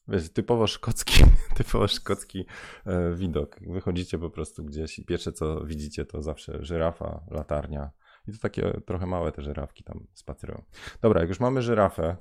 Wiesz, 0.07 0.29
typowo 0.29 0.67
szkocki, 0.67 1.23
typowo 1.57 1.87
szkocki 1.87 2.45
e, 2.85 3.15
widok. 3.15 3.59
Wychodzicie 3.67 4.19
po 4.19 4.29
prostu 4.29 4.63
gdzieś 4.63 4.99
i 4.99 5.05
pierwsze 5.05 5.31
co 5.31 5.65
widzicie 5.65 6.05
to 6.05 6.21
zawsze 6.21 6.65
żyrafa, 6.65 7.23
latarnia. 7.31 7.91
I 8.27 8.31
to 8.31 8.37
takie 8.37 8.81
trochę 8.85 9.05
małe 9.05 9.31
te 9.31 9.41
żyrawki 9.41 9.83
tam 9.83 10.07
spacerują. 10.13 10.63
Dobra, 11.01 11.21
jak 11.21 11.29
już 11.29 11.39
mamy 11.39 11.61
żyrafę, 11.61 12.17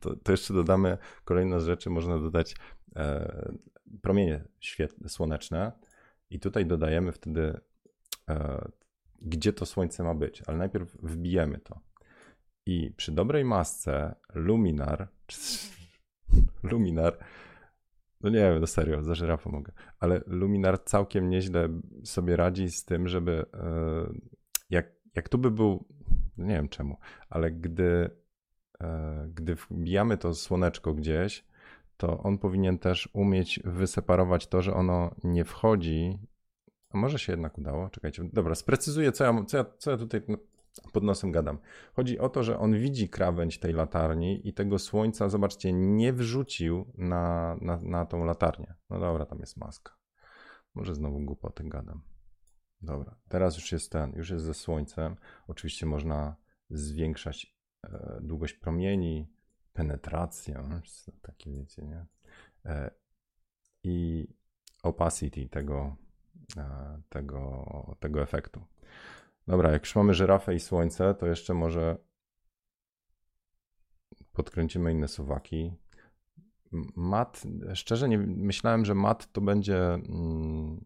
to, 0.00 0.16
to 0.16 0.32
jeszcze 0.32 0.54
dodamy 0.54 0.98
kolejną 1.24 1.60
z 1.60 1.64
rzeczy. 1.64 1.90
Można 1.90 2.18
dodać 2.18 2.56
e, 2.96 3.54
promienie 4.02 4.44
świetne, 4.60 5.08
słoneczne. 5.08 5.72
I 6.30 6.40
tutaj 6.40 6.66
dodajemy 6.66 7.12
wtedy, 7.12 7.60
e, 8.28 8.68
gdzie 9.22 9.52
to 9.52 9.66
słońce 9.66 10.02
ma 10.02 10.14
być, 10.14 10.42
ale 10.46 10.58
najpierw 10.58 10.96
wbijemy 11.02 11.58
to. 11.58 11.80
I 12.66 12.90
przy 12.96 13.12
dobrej 13.12 13.44
masce 13.44 14.14
luminar, 14.34 15.08
luminar, 16.62 17.18
no 18.20 18.30
nie 18.30 18.38
wiem, 18.38 18.60
no 18.60 18.66
serio, 18.66 19.02
za 19.02 19.14
żyrafą 19.14 19.50
mogę, 19.50 19.72
ale 20.00 20.20
luminar 20.26 20.84
całkiem 20.84 21.30
nieźle 21.30 21.68
sobie 22.04 22.36
radzi 22.36 22.70
z 22.70 22.84
tym, 22.84 23.08
żeby 23.08 23.46
e, 23.54 23.66
jak, 24.70 24.86
jak 25.14 25.28
tu 25.28 25.38
by 25.38 25.50
był, 25.50 25.84
nie 26.38 26.54
wiem 26.54 26.68
czemu, 26.68 26.96
ale 27.28 27.50
gdy, 27.50 28.10
e, 28.80 29.28
gdy 29.34 29.54
wbijamy 29.54 30.18
to 30.18 30.34
słoneczko 30.34 30.94
gdzieś, 30.94 31.44
to 31.96 32.18
on 32.22 32.38
powinien 32.38 32.78
też 32.78 33.08
umieć 33.12 33.60
wyseparować 33.64 34.46
to, 34.46 34.62
że 34.62 34.74
ono 34.74 35.14
nie 35.24 35.44
wchodzi. 35.44 36.18
A 36.90 36.98
może 36.98 37.18
się 37.18 37.32
jednak 37.32 37.58
udało? 37.58 37.90
Czekajcie. 37.90 38.24
Dobra, 38.32 38.54
sprecyzuję, 38.54 39.12
co 39.12 39.24
ja, 39.24 39.44
co 39.44 39.56
ja, 39.56 39.64
co 39.78 39.90
ja 39.90 39.96
tutaj 39.96 40.20
pod 40.92 41.04
nosem 41.04 41.32
gadam. 41.32 41.58
Chodzi 41.92 42.18
o 42.18 42.28
to, 42.28 42.42
że 42.42 42.58
on 42.58 42.78
widzi 42.78 43.08
krawędź 43.08 43.58
tej 43.58 43.72
latarni 43.72 44.48
i 44.48 44.52
tego 44.52 44.78
słońca, 44.78 45.28
zobaczcie, 45.28 45.72
nie 45.72 46.12
wrzucił 46.12 46.92
na, 46.94 47.56
na, 47.60 47.80
na 47.82 48.06
tą 48.06 48.24
latarnię. 48.24 48.74
No 48.90 49.00
dobra, 49.00 49.26
tam 49.26 49.38
jest 49.38 49.56
maska. 49.56 49.96
Może 50.74 50.94
znowu 50.94 51.20
głupoty 51.20 51.64
gadam. 51.64 52.02
Dobra, 52.82 53.16
teraz 53.28 53.56
już 53.56 53.72
jest 53.72 53.92
ten, 53.92 54.12
już 54.16 54.30
jest 54.30 54.44
ze 54.44 54.54
słońcem. 54.54 55.16
Oczywiście 55.48 55.86
można 55.86 56.36
zwiększać 56.70 57.56
e, 57.84 58.18
długość 58.22 58.54
promieni, 58.54 59.33
penetracja, 59.74 60.80
takie 61.22 61.50
wiecie, 61.50 61.82
nie? 61.82 62.06
E, 62.64 62.90
I 63.82 64.28
opacity 64.82 65.48
tego, 65.48 65.96
e, 66.56 67.00
tego, 67.08 67.96
tego 68.00 68.22
efektu. 68.22 68.64
Dobra, 69.46 69.72
jak 69.72 69.82
już 69.82 69.96
mamy 69.96 70.14
żyrafę 70.14 70.54
i 70.54 70.60
słońce, 70.60 71.14
to 71.14 71.26
jeszcze 71.26 71.54
może 71.54 71.96
podkręcimy 74.32 74.92
inne 74.92 75.08
suwaki. 75.08 75.74
Mat, 76.96 77.42
szczerze 77.74 78.08
nie 78.08 78.18
myślałem, 78.18 78.84
że 78.84 78.94
mat 78.94 79.32
to 79.32 79.40
będzie 79.40 79.94
mm, 79.94 80.84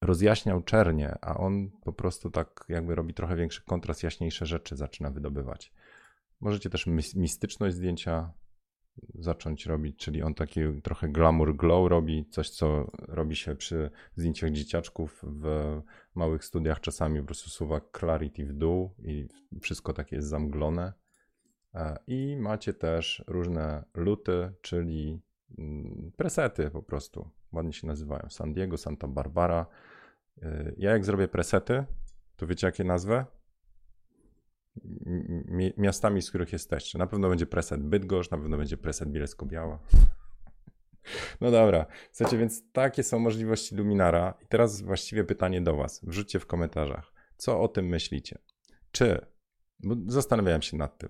rozjaśniał 0.00 0.62
czernie, 0.62 1.18
a 1.20 1.36
on 1.36 1.70
po 1.70 1.92
prostu 1.92 2.30
tak 2.30 2.64
jakby 2.68 2.94
robi 2.94 3.14
trochę 3.14 3.36
większy 3.36 3.64
kontrast, 3.64 4.02
jaśniejsze 4.02 4.46
rzeczy 4.46 4.76
zaczyna 4.76 5.10
wydobywać. 5.10 5.72
Możecie 6.44 6.70
też 6.70 6.86
mistyczność 7.16 7.76
zdjęcia 7.76 8.32
zacząć 9.14 9.66
robić, 9.66 9.96
czyli 9.96 10.22
on 10.22 10.34
taki 10.34 10.60
trochę 10.82 11.08
glamour 11.08 11.56
glow 11.56 11.90
robi, 11.90 12.26
coś 12.30 12.50
co 12.50 12.90
robi 12.98 13.36
się 13.36 13.56
przy 13.56 13.90
zdjęciach 14.16 14.50
dzieciaczków 14.50 15.22
w 15.22 15.80
małych 16.14 16.44
studiach, 16.44 16.80
czasami 16.80 17.20
po 17.20 17.26
prostu 17.26 17.50
suwa 17.50 17.80
clarity 17.98 18.46
w 18.46 18.52
dół 18.52 18.94
i 18.98 19.28
wszystko 19.60 19.92
takie 19.92 20.16
jest 20.16 20.28
zamglone. 20.28 20.92
E, 21.74 21.96
I 22.06 22.36
macie 22.36 22.74
też 22.74 23.24
różne 23.26 23.84
luty, 23.94 24.52
czyli 24.60 25.20
mm, 25.58 26.12
presety 26.16 26.70
po 26.70 26.82
prostu, 26.82 27.30
ładnie 27.52 27.72
się 27.72 27.86
nazywają, 27.86 28.30
San 28.30 28.52
Diego, 28.52 28.76
Santa 28.76 29.08
Barbara. 29.08 29.66
E, 30.42 30.72
ja 30.76 30.90
jak 30.90 31.04
zrobię 31.04 31.28
presety, 31.28 31.84
to 32.36 32.46
wiecie 32.46 32.66
jakie 32.66 32.84
nazwę? 32.84 33.24
Miastami, 35.76 36.22
z 36.22 36.28
których 36.28 36.52
jesteście. 36.52 36.98
Na 36.98 37.06
pewno 37.06 37.28
będzie 37.28 37.46
preset 37.46 37.82
Bydgoszcz, 37.82 38.30
na 38.30 38.38
pewno 38.38 38.56
będzie 38.56 38.76
preset 38.76 39.08
Bielsko-Biała. 39.08 39.78
No 41.40 41.50
dobra, 41.50 41.86
słuchajcie, 42.12 42.38
więc 42.38 42.72
takie 42.72 43.02
są 43.02 43.18
możliwości 43.18 43.76
Luminara. 43.76 44.34
I 44.42 44.46
teraz 44.46 44.82
właściwie 44.82 45.24
pytanie 45.24 45.60
do 45.60 45.76
Was. 45.76 46.00
Wrzućcie 46.02 46.38
w 46.38 46.46
komentarzach, 46.46 47.12
co 47.36 47.60
o 47.60 47.68
tym 47.68 47.86
myślicie. 47.86 48.38
Czy, 48.92 49.26
bo 49.80 49.94
zastanawiałem 50.06 50.62
się 50.62 50.76
nad 50.76 50.98
tym, 50.98 51.08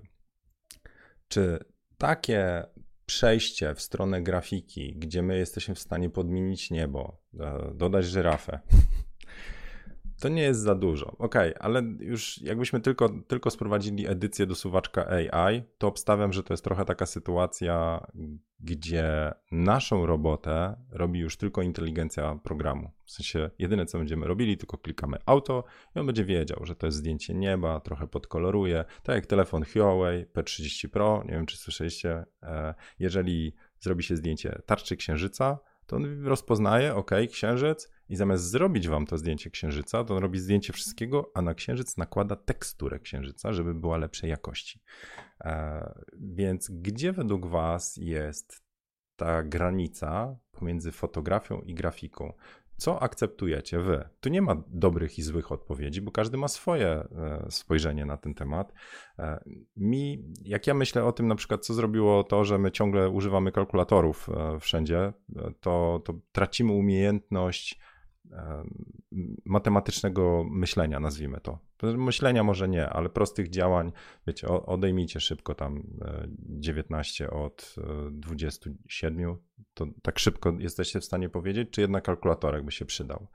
czy 1.28 1.58
takie 1.98 2.64
przejście 3.06 3.74
w 3.74 3.80
stronę 3.80 4.22
grafiki, 4.22 4.94
gdzie 4.96 5.22
my 5.22 5.38
jesteśmy 5.38 5.74
w 5.74 5.78
stanie 5.78 6.10
podmienić 6.10 6.70
niebo, 6.70 7.22
dodać 7.74 8.04
żyrafę, 8.04 8.60
To 10.20 10.28
nie 10.28 10.42
jest 10.42 10.60
za 10.60 10.74
dużo. 10.74 11.16
Ok, 11.18 11.34
ale 11.60 11.82
już 12.00 12.42
jakbyśmy 12.42 12.80
tylko, 12.80 13.08
tylko 13.28 13.50
sprowadzili 13.50 14.08
edycję 14.08 14.46
do 14.46 14.54
suwaczka 14.54 15.06
AI, 15.06 15.62
to 15.78 15.86
obstawiam, 15.86 16.32
że 16.32 16.42
to 16.42 16.52
jest 16.52 16.64
trochę 16.64 16.84
taka 16.84 17.06
sytuacja, 17.06 18.06
gdzie 18.60 19.32
naszą 19.52 20.06
robotę 20.06 20.76
robi 20.90 21.20
już 21.20 21.36
tylko 21.36 21.62
inteligencja 21.62 22.38
programu. 22.42 22.90
W 23.04 23.12
sensie 23.12 23.50
jedyne 23.58 23.86
co 23.86 23.98
będziemy 23.98 24.26
robili, 24.26 24.56
tylko 24.56 24.78
klikamy 24.78 25.16
auto 25.26 25.64
i 25.96 25.98
on 25.98 26.06
będzie 26.06 26.24
wiedział, 26.24 26.60
że 26.62 26.76
to 26.76 26.86
jest 26.86 26.98
zdjęcie 26.98 27.34
nieba, 27.34 27.80
trochę 27.80 28.06
podkoloruje. 28.06 28.84
Tak 29.02 29.14
jak 29.14 29.26
telefon 29.26 29.64
Huawei 29.64 30.26
P30 30.26 30.88
Pro, 30.88 31.22
nie 31.24 31.32
wiem 31.32 31.46
czy 31.46 31.56
słyszeliście, 31.56 32.24
e, 32.42 32.74
jeżeli 32.98 33.54
zrobi 33.80 34.02
się 34.02 34.16
zdjęcie 34.16 34.62
tarczy 34.66 34.96
księżyca, 34.96 35.58
to 35.86 35.96
on 35.96 36.26
rozpoznaje, 36.26 36.94
ok, 36.94 37.10
księżyc, 37.30 37.93
i 38.08 38.16
zamiast 38.16 38.50
zrobić 38.50 38.88
wam 38.88 39.06
to 39.06 39.18
zdjęcie 39.18 39.50
księżyca, 39.50 40.04
to 40.04 40.16
on 40.16 40.22
robi 40.22 40.38
zdjęcie 40.38 40.72
wszystkiego, 40.72 41.30
a 41.34 41.42
na 41.42 41.54
księżyc 41.54 41.96
nakłada 41.96 42.36
teksturę 42.36 42.98
księżyca, 42.98 43.52
żeby 43.52 43.74
była 43.74 43.96
lepszej 43.96 44.30
jakości. 44.30 44.80
E, 45.40 46.04
więc 46.20 46.70
gdzie 46.70 47.12
według 47.12 47.46
was 47.46 47.96
jest 47.96 48.64
ta 49.16 49.42
granica 49.42 50.36
pomiędzy 50.52 50.92
fotografią 50.92 51.60
i 51.60 51.74
grafiką? 51.74 52.32
Co 52.76 53.02
akceptujecie 53.02 53.80
wy? 53.80 54.08
Tu 54.20 54.28
nie 54.28 54.42
ma 54.42 54.62
dobrych 54.68 55.18
i 55.18 55.22
złych 55.22 55.52
odpowiedzi, 55.52 56.02
bo 56.02 56.10
każdy 56.10 56.36
ma 56.36 56.48
swoje 56.48 56.88
e, 56.88 57.06
spojrzenie 57.50 58.06
na 58.06 58.16
ten 58.16 58.34
temat. 58.34 58.72
E, 59.18 59.44
mi, 59.76 60.24
jak 60.44 60.66
ja 60.66 60.74
myślę 60.74 61.04
o 61.04 61.12
tym, 61.12 61.28
na 61.28 61.34
przykład, 61.34 61.66
co 61.66 61.74
zrobiło 61.74 62.24
to, 62.24 62.44
że 62.44 62.58
my 62.58 62.70
ciągle 62.70 63.08
używamy 63.08 63.52
kalkulatorów 63.52 64.28
e, 64.28 64.60
wszędzie, 64.60 65.12
to, 65.60 66.02
to 66.04 66.14
tracimy 66.32 66.72
umiejętność 66.72 67.80
matematycznego 69.44 70.44
myślenia, 70.50 71.00
nazwijmy 71.00 71.40
to. 71.40 71.58
Myślenia 71.82 72.44
może 72.44 72.68
nie, 72.68 72.88
ale 72.88 73.08
prostych 73.08 73.50
działań, 73.50 73.92
wiecie, 74.26 74.48
odejmijcie 74.48 75.20
szybko 75.20 75.54
tam 75.54 75.82
19 76.38 77.30
od 77.30 77.74
27, 78.10 79.36
to 79.74 79.86
tak 80.02 80.18
szybko 80.18 80.52
jesteście 80.58 81.00
w 81.00 81.04
stanie 81.04 81.28
powiedzieć, 81.28 81.70
czy 81.70 81.80
jednak 81.80 82.04
kalkulatorek 82.04 82.64
by 82.64 82.72
się 82.72 82.84
przydał. 82.84 83.26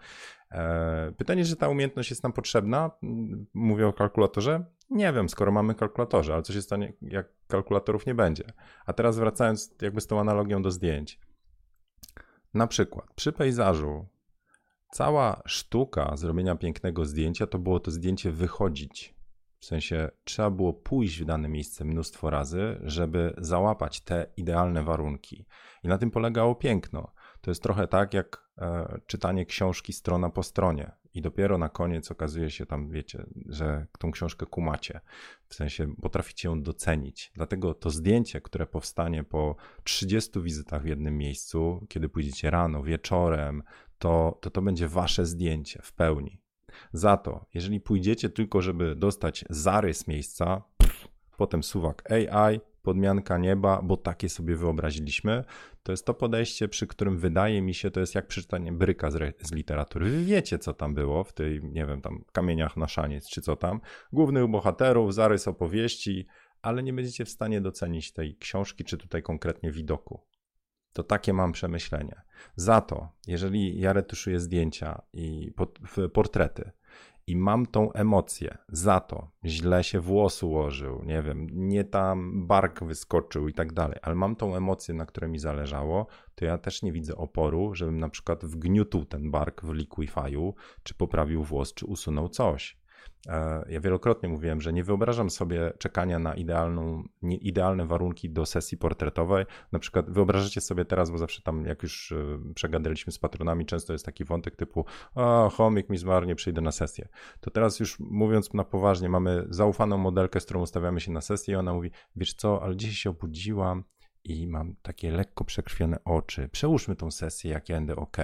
E, 0.51 1.11
pytanie, 1.17 1.45
czy 1.45 1.55
ta 1.55 1.69
umiejętność 1.69 2.09
jest 2.09 2.23
nam 2.23 2.33
potrzebna? 2.33 2.91
Mówię 3.53 3.87
o 3.87 3.93
kalkulatorze. 3.93 4.65
Nie 4.89 5.13
wiem, 5.13 5.29
skoro 5.29 5.51
mamy 5.51 5.75
kalkulatorze, 5.75 6.33
ale 6.33 6.43
co 6.43 6.53
się 6.53 6.61
stanie, 6.61 6.93
jak 7.01 7.29
kalkulatorów 7.47 8.05
nie 8.05 8.15
będzie. 8.15 8.43
A 8.85 8.93
teraz 8.93 9.17
wracając 9.17 9.75
jakby 9.81 10.01
z 10.01 10.07
tą 10.07 10.19
analogią 10.19 10.61
do 10.61 10.71
zdjęć. 10.71 11.19
Na 12.53 12.67
przykład 12.67 13.13
przy 13.15 13.31
pejzażu 13.31 14.05
cała 14.91 15.41
sztuka 15.45 16.17
zrobienia 16.17 16.55
pięknego 16.55 17.05
zdjęcia 17.05 17.47
to 17.47 17.59
było 17.59 17.79
to 17.79 17.91
zdjęcie 17.91 18.31
wychodzić. 18.31 19.19
W 19.59 19.65
sensie 19.65 20.09
trzeba 20.23 20.49
było 20.49 20.73
pójść 20.73 21.21
w 21.21 21.25
dane 21.25 21.49
miejsce 21.49 21.85
mnóstwo 21.85 22.29
razy, 22.29 22.79
żeby 22.83 23.33
załapać 23.37 24.01
te 24.01 24.25
idealne 24.37 24.83
warunki. 24.83 25.45
I 25.83 25.87
na 25.87 25.97
tym 25.97 26.11
polegało 26.11 26.55
piękno. 26.55 27.13
To 27.41 27.51
jest 27.51 27.63
trochę 27.63 27.87
tak 27.87 28.13
jak 28.13 28.49
e, 28.57 28.99
czytanie 29.07 29.45
książki 29.45 29.93
strona 29.93 30.29
po 30.29 30.43
stronie. 30.43 30.91
I 31.13 31.21
dopiero 31.21 31.57
na 31.57 31.69
koniec 31.69 32.11
okazuje 32.11 32.49
się 32.49 32.65
tam, 32.65 32.89
wiecie, 32.89 33.25
że 33.45 33.85
tą 33.99 34.11
książkę 34.11 34.45
kumacie. 34.45 34.99
W 35.47 35.55
sensie 35.55 35.95
potraficie 36.01 36.47
ją 36.47 36.61
docenić. 36.61 37.31
Dlatego 37.35 37.73
to 37.73 37.89
zdjęcie, 37.89 38.41
które 38.41 38.65
powstanie 38.65 39.23
po 39.23 39.55
30 39.83 40.41
wizytach 40.41 40.83
w 40.83 40.85
jednym 40.85 41.17
miejscu, 41.17 41.85
kiedy 41.89 42.09
pójdziecie 42.09 42.49
rano, 42.49 42.83
wieczorem, 42.83 43.63
to 43.99 44.37
to, 44.41 44.49
to 44.49 44.61
będzie 44.61 44.87
wasze 44.87 45.25
zdjęcie 45.25 45.79
w 45.83 45.93
pełni. 45.93 46.41
Za 46.93 47.17
to, 47.17 47.45
jeżeli 47.53 47.79
pójdziecie 47.79 48.29
tylko, 48.29 48.61
żeby 48.61 48.95
dostać 48.95 49.45
zarys 49.49 50.07
miejsca, 50.07 50.63
pff, 50.77 51.07
potem 51.37 51.63
suwak 51.63 52.11
AI, 52.11 52.59
podmianka 52.81 53.37
nieba, 53.37 53.81
bo 53.81 53.97
takie 53.97 54.29
sobie 54.29 54.55
wyobraziliśmy, 54.55 55.43
to 55.83 55.91
jest 55.91 56.05
to 56.05 56.13
podejście, 56.13 56.67
przy 56.67 56.87
którym 56.87 57.17
wydaje 57.17 57.61
mi 57.61 57.73
się, 57.73 57.91
to 57.91 57.99
jest 57.99 58.15
jak 58.15 58.27
przeczytanie 58.27 58.71
bryka 58.71 59.11
z, 59.11 59.47
z 59.47 59.51
literatury. 59.51 60.09
Wy 60.09 60.23
wiecie, 60.23 60.59
co 60.59 60.73
tam 60.73 60.93
było 60.93 61.23
w 61.23 61.33
tej, 61.33 61.63
nie 61.63 61.85
wiem, 61.85 62.01
tam 62.01 62.23
kamieniach 62.31 62.77
na 62.77 62.87
szaniec, 62.87 63.29
czy 63.29 63.41
co 63.41 63.55
tam. 63.55 63.81
Głównych 64.13 64.47
bohaterów, 64.47 65.13
zarys 65.13 65.47
opowieści, 65.47 66.27
ale 66.61 66.83
nie 66.83 66.93
będziecie 66.93 67.25
w 67.25 67.29
stanie 67.29 67.61
docenić 67.61 68.13
tej 68.13 68.37
książki, 68.37 68.83
czy 68.83 68.97
tutaj 68.97 69.23
konkretnie 69.23 69.71
widoku. 69.71 70.21
To 70.93 71.03
takie 71.03 71.33
mam 71.33 71.51
przemyślenie. 71.51 72.21
Za 72.55 72.81
to, 72.81 73.09
jeżeli 73.27 73.79
ja 73.79 73.93
retuszuję 73.93 74.39
zdjęcia 74.39 75.01
i 75.13 75.53
portrety 76.13 76.71
i 77.27 77.35
mam 77.35 77.65
tą 77.65 77.93
emocję, 77.93 78.57
za 78.67 78.99
to 78.99 79.31
źle 79.45 79.83
się 79.83 79.99
włos 79.99 80.43
ułożył, 80.43 81.03
nie 81.05 81.21
wiem, 81.21 81.47
nie 81.51 81.83
tam 81.83 82.47
bark 82.47 82.83
wyskoczył 82.83 83.47
i 83.47 83.53
tak 83.53 83.73
dalej, 83.73 83.99
ale 84.01 84.15
mam 84.15 84.35
tą 84.35 84.55
emocję, 84.55 84.93
na 84.93 85.05
której 85.05 85.29
mi 85.29 85.39
zależało, 85.39 86.07
to 86.35 86.45
ja 86.45 86.57
też 86.57 86.83
nie 86.83 86.91
widzę 86.91 87.15
oporu, 87.15 87.75
żebym 87.75 87.99
na 87.99 88.09
przykład 88.09 88.45
wgniótł 88.45 89.05
ten 89.05 89.31
bark 89.31 89.61
w 89.61 89.69
Liquify'u, 89.69 90.53
czy 90.83 90.93
poprawił 90.93 91.43
włos, 91.43 91.73
czy 91.73 91.85
usunął 91.85 92.29
coś. 92.29 92.79
E, 93.27 93.65
ja 93.69 93.79
wielokrotnie 93.79 94.29
mówiłem, 94.29 94.61
że 94.61 94.73
nie 94.73 94.83
wyobrażam 94.83 95.29
sobie 95.29 95.73
czekania 95.77 96.19
na 96.19 96.35
idealną, 96.35 97.03
idealne 97.21 97.85
warunki 97.85 98.29
do 98.29 98.45
sesji 98.45 98.77
portretowej. 98.77 99.45
Na 99.71 99.79
przykład 99.79 100.09
wyobrażacie 100.09 100.61
sobie 100.61 100.85
teraz, 100.85 101.11
bo 101.11 101.17
zawsze 101.17 101.41
tam, 101.41 101.65
jak 101.65 101.83
już 101.83 102.11
e, 102.11 102.15
przegadaliśmy 102.55 103.13
z 103.13 103.19
patronami, 103.19 103.65
często 103.65 103.93
jest 103.93 104.05
taki 104.05 104.25
wątek 104.25 104.55
typu 104.55 104.85
o, 105.15 105.49
chomik 105.49 105.89
mi 105.89 105.97
zmarł, 105.97 106.25
nie 106.25 106.35
przyjdę 106.35 106.61
na 106.61 106.71
sesję. 106.71 107.07
To 107.39 107.51
teraz 107.51 107.79
już 107.79 107.99
mówiąc 107.99 108.53
na 108.53 108.63
poważnie, 108.63 109.09
mamy 109.09 109.45
zaufaną 109.49 109.97
modelkę, 109.97 110.39
z 110.39 110.45
którą 110.45 110.61
ustawiamy 110.61 110.99
się 111.01 111.11
na 111.11 111.21
sesję 111.21 111.53
i 111.53 111.57
ona 111.57 111.73
mówi, 111.73 111.91
wiesz 112.15 112.33
co, 112.33 112.63
ale 112.63 112.75
dzisiaj 112.75 112.95
się 112.95 113.09
obudziłam 113.09 113.83
i 114.23 114.47
mam 114.47 114.75
takie 114.81 115.11
lekko 115.11 115.45
przekrwione 115.45 116.03
oczy. 116.03 116.49
Przełóżmy 116.49 116.95
tą 116.95 117.11
sesję, 117.11 117.51
jak 117.51 117.69
ja 117.69 117.75
będę 117.75 117.95
ok. 117.95 118.17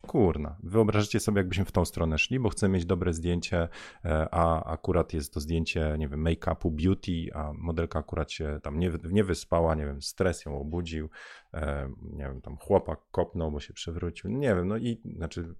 Kurna, 0.00 0.56
wyobraźcie 0.62 1.20
sobie, 1.20 1.38
jakbyśmy 1.38 1.64
w 1.64 1.72
tą 1.72 1.84
stronę 1.84 2.18
szli, 2.18 2.40
bo 2.40 2.48
chcemy 2.48 2.74
mieć 2.74 2.84
dobre 2.86 3.12
zdjęcie, 3.12 3.68
e, 4.04 4.28
a 4.30 4.64
akurat 4.64 5.12
jest 5.12 5.34
to 5.34 5.40
zdjęcie, 5.40 5.96
nie 5.98 6.08
wiem, 6.08 6.24
make-upu, 6.24 6.70
beauty, 6.70 7.34
a 7.34 7.52
modelka 7.52 7.98
akurat 7.98 8.32
się 8.32 8.60
tam 8.62 8.78
nie, 8.78 8.92
nie 9.10 9.24
wyspała, 9.24 9.74
nie 9.74 9.86
wiem, 9.86 10.02
stres 10.02 10.44
ją 10.44 10.60
obudził, 10.60 11.08
e, 11.54 11.88
nie 12.02 12.24
wiem, 12.24 12.40
tam 12.40 12.56
chłopak 12.56 13.00
kopnął, 13.10 13.50
bo 13.52 13.60
się 13.60 13.72
przewrócił, 13.72 14.30
nie 14.30 14.54
wiem, 14.54 14.68
no 14.68 14.76
i 14.76 15.00
znaczy 15.16 15.54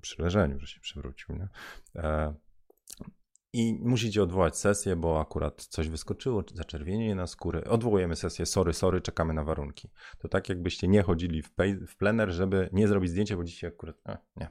przy 0.00 0.22
leżeniu, 0.22 0.58
że 0.58 0.66
się 0.66 0.80
przewrócił, 0.80 1.36
nie? 1.36 1.48
I 3.54 3.78
musicie 3.82 4.22
odwołać 4.22 4.58
sesję, 4.58 4.96
bo 4.96 5.20
akurat 5.20 5.64
coś 5.64 5.88
wyskoczyło, 5.88 6.44
zaczerwienienie 6.54 7.14
na 7.14 7.26
skóry. 7.26 7.64
Odwołujemy 7.64 8.16
sesję, 8.16 8.46
sorry, 8.46 8.72
sorry, 8.72 9.00
czekamy 9.00 9.34
na 9.34 9.44
warunki. 9.44 9.90
To 10.18 10.28
tak 10.28 10.48
jakbyście 10.48 10.88
nie 10.88 11.02
chodzili 11.02 11.42
w, 11.42 11.50
w 11.86 11.96
plener, 11.96 12.30
żeby 12.30 12.68
nie 12.72 12.88
zrobić 12.88 13.10
zdjęcia, 13.10 13.36
bo 13.36 13.44
dzisiaj 13.44 13.70
akurat, 13.70 13.96
e, 14.08 14.18
nie, 14.36 14.48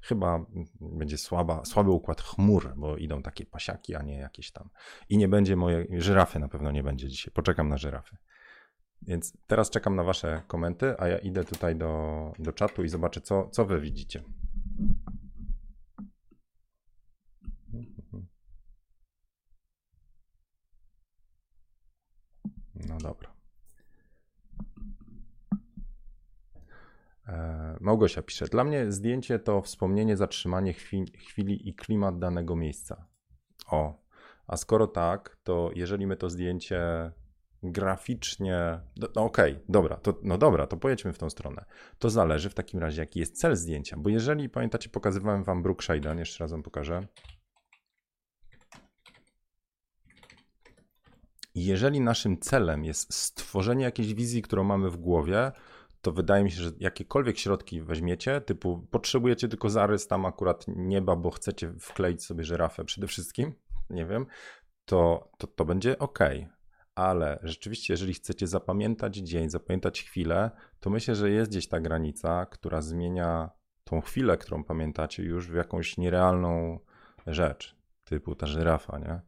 chyba 0.00 0.46
będzie 0.80 1.18
słaba, 1.18 1.64
słaby 1.64 1.90
układ 1.90 2.22
chmur, 2.22 2.72
bo 2.76 2.96
idą 2.96 3.22
takie 3.22 3.46
pasiaki, 3.46 3.94
a 3.94 4.02
nie 4.02 4.16
jakieś 4.16 4.50
tam. 4.50 4.68
I 5.08 5.18
nie 5.18 5.28
będzie 5.28 5.56
mojej, 5.56 5.88
żyrafy 6.02 6.38
na 6.38 6.48
pewno 6.48 6.70
nie 6.70 6.82
będzie 6.82 7.08
dzisiaj, 7.08 7.32
poczekam 7.34 7.68
na 7.68 7.76
żyrafy. 7.76 8.16
Więc 9.02 9.36
teraz 9.46 9.70
czekam 9.70 9.96
na 9.96 10.02
wasze 10.02 10.42
komenty, 10.46 10.94
a 10.98 11.08
ja 11.08 11.18
idę 11.18 11.44
tutaj 11.44 11.76
do, 11.76 12.32
do 12.38 12.52
czatu 12.52 12.84
i 12.84 12.88
zobaczę, 12.88 13.20
co, 13.20 13.48
co 13.48 13.64
wy 13.64 13.80
widzicie. 13.80 14.22
No 22.88 22.98
dobra. 22.98 23.34
E, 27.28 27.76
Małgosia 27.80 28.22
pisze, 28.22 28.46
dla 28.46 28.64
mnie 28.64 28.92
zdjęcie 28.92 29.38
to 29.38 29.62
wspomnienie, 29.62 30.16
zatrzymanie 30.16 30.72
chwili, 30.72 31.12
chwili 31.18 31.68
i 31.68 31.74
klimat 31.74 32.18
danego 32.18 32.56
miejsca. 32.56 33.06
O, 33.66 34.04
a 34.46 34.56
skoro 34.56 34.86
tak, 34.86 35.36
to 35.44 35.70
jeżeli 35.74 36.06
my 36.06 36.16
to 36.16 36.30
zdjęcie 36.30 37.12
graficznie. 37.62 38.80
No, 38.96 39.08
no 39.16 39.24
okej, 39.24 39.52
okay, 39.52 39.64
dobra, 39.68 39.96
to, 39.96 40.18
no 40.22 40.38
dobra, 40.38 40.66
to 40.66 40.76
pojedźmy 40.76 41.12
w 41.12 41.18
tą 41.18 41.30
stronę. 41.30 41.64
To 41.98 42.10
zależy 42.10 42.50
w 42.50 42.54
takim 42.54 42.80
razie, 42.80 43.02
jaki 43.02 43.20
jest 43.20 43.40
cel 43.40 43.56
zdjęcia. 43.56 43.96
Bo 43.96 44.10
jeżeli 44.10 44.48
pamiętacie, 44.48 44.88
pokazywałem 44.88 45.44
wam 45.44 45.62
Brookshaden, 45.62 46.18
jeszcze 46.18 46.44
raz 46.44 46.50
wam 46.50 46.62
pokażę. 46.62 47.06
Jeżeli 51.54 52.00
naszym 52.00 52.38
celem 52.40 52.84
jest 52.84 53.14
stworzenie 53.14 53.84
jakiejś 53.84 54.14
wizji, 54.14 54.42
którą 54.42 54.64
mamy 54.64 54.90
w 54.90 54.96
głowie, 54.96 55.52
to 56.00 56.12
wydaje 56.12 56.44
mi 56.44 56.50
się, 56.50 56.62
że 56.62 56.70
jakiekolwiek 56.80 57.38
środki 57.38 57.82
weźmiecie, 57.82 58.40
typu 58.40 58.86
potrzebujecie 58.90 59.48
tylko 59.48 59.70
zarys 59.70 60.06
tam 60.06 60.26
akurat 60.26 60.64
nieba, 60.68 61.16
bo 61.16 61.30
chcecie 61.30 61.72
wkleić 61.80 62.24
sobie 62.24 62.44
żyrafę 62.44 62.84
przede 62.84 63.06
wszystkim, 63.06 63.54
nie 63.90 64.06
wiem, 64.06 64.26
to, 64.84 65.30
to, 65.38 65.46
to 65.46 65.64
będzie 65.64 65.98
ok. 65.98 66.18
Ale 66.94 67.38
rzeczywiście, 67.42 67.92
jeżeli 67.92 68.14
chcecie 68.14 68.46
zapamiętać 68.46 69.16
dzień, 69.16 69.50
zapamiętać 69.50 70.02
chwilę, 70.02 70.50
to 70.80 70.90
myślę, 70.90 71.14
że 71.14 71.30
jest 71.30 71.50
gdzieś 71.50 71.68
ta 71.68 71.80
granica, 71.80 72.46
która 72.46 72.82
zmienia 72.82 73.50
tą 73.84 74.00
chwilę, 74.00 74.36
którą 74.36 74.64
pamiętacie, 74.64 75.22
już 75.22 75.48
w 75.48 75.54
jakąś 75.54 75.96
nierealną 75.98 76.78
rzecz, 77.26 77.76
typu 78.04 78.34
ta 78.34 78.46
żyrafa, 78.46 78.98
nie? 78.98 79.20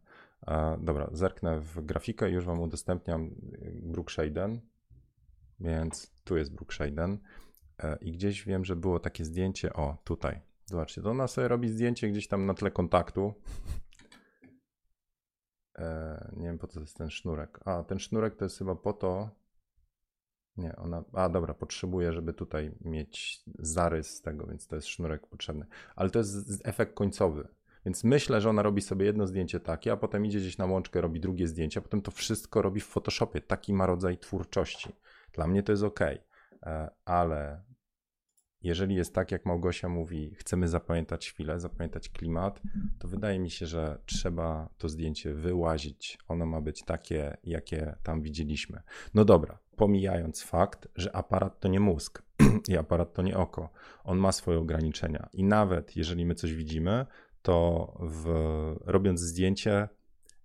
Dobra, 0.78 1.08
zerknę 1.12 1.60
w 1.60 1.84
grafikę 1.84 2.30
i 2.30 2.32
już 2.32 2.44
Wam 2.44 2.60
udostępniam 2.60 3.24
y, 3.24 3.80
Brookshaden, 3.82 4.60
więc 5.60 6.12
tu 6.24 6.36
jest 6.36 6.54
Brookshaden 6.54 7.18
e, 7.78 7.96
i 8.00 8.12
gdzieś 8.12 8.44
wiem, 8.44 8.64
że 8.64 8.76
było 8.76 9.00
takie 9.00 9.24
zdjęcie, 9.24 9.72
o 9.72 9.96
tutaj, 10.04 10.40
zobaczcie, 10.64 11.02
to 11.02 11.10
ona 11.10 11.26
sobie 11.26 11.48
robi 11.48 11.68
zdjęcie 11.68 12.08
gdzieś 12.08 12.28
tam 12.28 12.46
na 12.46 12.54
tle 12.54 12.70
kontaktu, 12.70 13.34
e, 15.78 16.30
nie 16.36 16.46
wiem 16.46 16.58
po 16.58 16.66
co 16.66 16.80
jest 16.80 16.96
ten 16.96 17.10
sznurek, 17.10 17.60
a 17.64 17.84
ten 17.84 17.98
sznurek 17.98 18.36
to 18.36 18.44
jest 18.44 18.58
chyba 18.58 18.74
po 18.74 18.92
to, 18.92 19.30
nie, 20.56 20.76
ona. 20.76 21.04
A 21.12 21.28
dobra, 21.28 21.54
potrzebuje, 21.54 22.12
żeby 22.12 22.32
tutaj 22.32 22.72
mieć 22.80 23.42
zarys 23.58 24.22
tego, 24.22 24.46
więc 24.46 24.66
to 24.66 24.76
jest 24.76 24.88
sznurek 24.88 25.26
potrzebny. 25.26 25.66
Ale 25.96 26.10
to 26.10 26.18
jest 26.18 26.66
efekt 26.66 26.94
końcowy. 26.94 27.48
Więc 27.86 28.04
myślę, 28.04 28.40
że 28.40 28.50
ona 28.50 28.62
robi 28.62 28.82
sobie 28.82 29.06
jedno 29.06 29.26
zdjęcie 29.26 29.60
takie, 29.60 29.92
a 29.92 29.96
potem 29.96 30.26
idzie 30.26 30.38
gdzieś 30.38 30.58
na 30.58 30.66
łączkę, 30.66 31.00
robi 31.00 31.20
drugie 31.20 31.48
zdjęcie, 31.48 31.80
a 31.80 31.82
potem 31.82 32.02
to 32.02 32.10
wszystko 32.10 32.62
robi 32.62 32.80
w 32.80 32.86
Photoshopie. 32.86 33.40
Taki 33.40 33.72
ma 33.72 33.86
rodzaj 33.86 34.18
twórczości. 34.18 34.92
Dla 35.32 35.46
mnie 35.46 35.62
to 35.62 35.72
jest 35.72 35.82
ok, 35.82 36.00
e, 36.00 36.90
ale 37.04 37.62
jeżeli 38.62 38.94
jest 38.94 39.14
tak, 39.14 39.32
jak 39.32 39.46
Małgosia 39.46 39.88
mówi, 39.88 40.34
chcemy 40.34 40.68
zapamiętać 40.68 41.30
chwilę, 41.30 41.60
zapamiętać 41.60 42.08
klimat, 42.08 42.62
to 42.98 43.08
wydaje 43.08 43.38
mi 43.38 43.50
się, 43.50 43.66
że 43.66 43.98
trzeba 44.06 44.68
to 44.78 44.88
zdjęcie 44.88 45.34
wyłazić. 45.34 46.18
Ono 46.28 46.46
ma 46.46 46.60
być 46.60 46.82
takie, 46.82 47.36
jakie 47.44 47.96
tam 48.02 48.22
widzieliśmy. 48.22 48.82
No 49.14 49.24
dobra, 49.24 49.58
pomijając 49.76 50.42
fakt, 50.42 50.88
że 50.96 51.16
aparat 51.16 51.60
to 51.60 51.68
nie 51.68 51.80
mózg 51.80 52.22
i 52.68 52.76
aparat 52.76 53.12
to 53.12 53.22
nie 53.22 53.36
oko. 53.36 53.70
On 54.04 54.18
ma 54.18 54.32
swoje 54.32 54.58
ograniczenia. 54.58 55.28
I 55.32 55.44
nawet 55.44 55.96
jeżeli 55.96 56.26
my 56.26 56.34
coś 56.34 56.54
widzimy, 56.54 57.06
to 57.46 57.92
w, 58.00 58.26
robiąc 58.84 59.20
zdjęcie, 59.20 59.88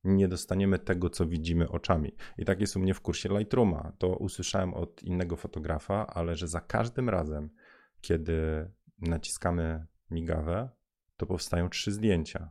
nie 0.04 0.28
dostaniemy 0.28 0.80
tego, 0.80 1.10
co 1.10 1.26
widzimy 1.26 1.70
oczami. 1.70 2.16
I 2.38 2.46
tak 2.46 2.62
jest 2.62 2.76
u 2.76 2.80
mnie 2.80 2.94
w 2.94 3.02
kursie 3.02 3.30
Lightrooma. 3.30 3.92
To 3.98 4.08
usłyszałem 4.08 4.74
od 4.74 5.04
innego 5.04 5.36
fotografa, 5.36 6.08
ale 6.08 6.36
że 6.36 6.48
za 6.48 6.62
każdym 6.62 7.10
razem, 7.10 7.50
kiedy 8.02 8.70
naciskamy 9.00 9.86
migawę, 10.12 10.70
to 11.18 11.26
powstają 11.26 11.70
trzy 11.70 11.92
zdjęcia. 11.92 12.50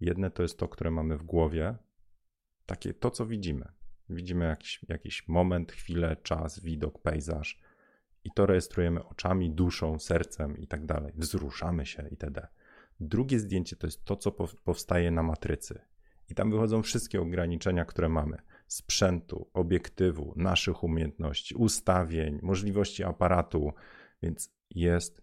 Jedne 0.00 0.30
to 0.30 0.42
jest 0.42 0.58
to, 0.58 0.68
które 0.68 0.90
mamy 0.90 1.16
w 1.16 1.22
głowie, 1.22 1.74
takie 2.66 2.94
to, 2.94 3.10
co 3.10 3.26
widzimy. 3.26 3.68
Widzimy 4.10 4.44
jakiś, 4.44 4.80
jakiś 4.88 5.28
moment, 5.28 5.72
chwilę, 5.72 6.16
czas, 6.22 6.60
widok, 6.60 7.02
pejzaż 7.02 7.60
i 8.24 8.30
to 8.34 8.46
rejestrujemy 8.46 9.04
oczami, 9.04 9.50
duszą, 9.50 9.98
sercem 9.98 10.58
i 10.58 10.66
tak 10.66 10.86
dalej. 10.86 11.12
Wzruszamy 11.16 11.86
się 11.86 12.08
itd. 12.10 12.48
Drugie 13.00 13.38
zdjęcie 13.38 13.76
to 13.76 13.86
jest 13.86 14.04
to, 14.04 14.16
co 14.16 14.32
powstaje 14.64 15.10
na 15.10 15.22
matrycy. 15.22 15.80
I 16.30 16.34
tam 16.34 16.50
wychodzą 16.50 16.82
wszystkie 16.82 17.20
ograniczenia, 17.20 17.84
które 17.84 18.08
mamy: 18.08 18.36
sprzętu, 18.66 19.50
obiektywu, 19.52 20.32
naszych 20.36 20.84
umiejętności, 20.84 21.54
ustawień, 21.54 22.38
możliwości 22.42 23.04
aparatu. 23.04 23.72
Więc 24.22 24.54
jest 24.70 25.22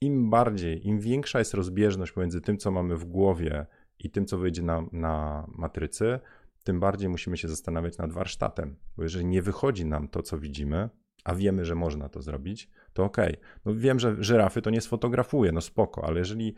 im 0.00 0.30
bardziej, 0.30 0.86
im 0.86 1.00
większa 1.00 1.38
jest 1.38 1.54
rozbieżność 1.54 2.12
pomiędzy 2.12 2.40
tym, 2.40 2.58
co 2.58 2.70
mamy 2.70 2.96
w 2.96 3.04
głowie 3.04 3.66
i 3.98 4.10
tym, 4.10 4.26
co 4.26 4.38
wyjdzie 4.38 4.62
na, 4.62 4.86
na 4.92 5.46
matrycy, 5.48 6.20
tym 6.64 6.80
bardziej 6.80 7.08
musimy 7.08 7.36
się 7.36 7.48
zastanawiać 7.48 7.98
nad 7.98 8.12
warsztatem, 8.12 8.76
bo 8.96 9.02
jeżeli 9.02 9.26
nie 9.26 9.42
wychodzi 9.42 9.86
nam 9.86 10.08
to, 10.08 10.22
co 10.22 10.38
widzimy, 10.38 10.88
a 11.24 11.34
wiemy, 11.34 11.64
że 11.64 11.74
można 11.74 12.08
to 12.08 12.22
zrobić, 12.22 12.70
to 12.92 13.04
ok. 13.04 13.16
No 13.64 13.74
wiem, 13.74 14.00
że 14.00 14.16
żyrafy 14.18 14.62
to 14.62 14.70
nie 14.70 14.80
sfotografuję, 14.80 15.52
no 15.52 15.60
spoko, 15.60 16.04
ale 16.04 16.18
jeżeli 16.18 16.54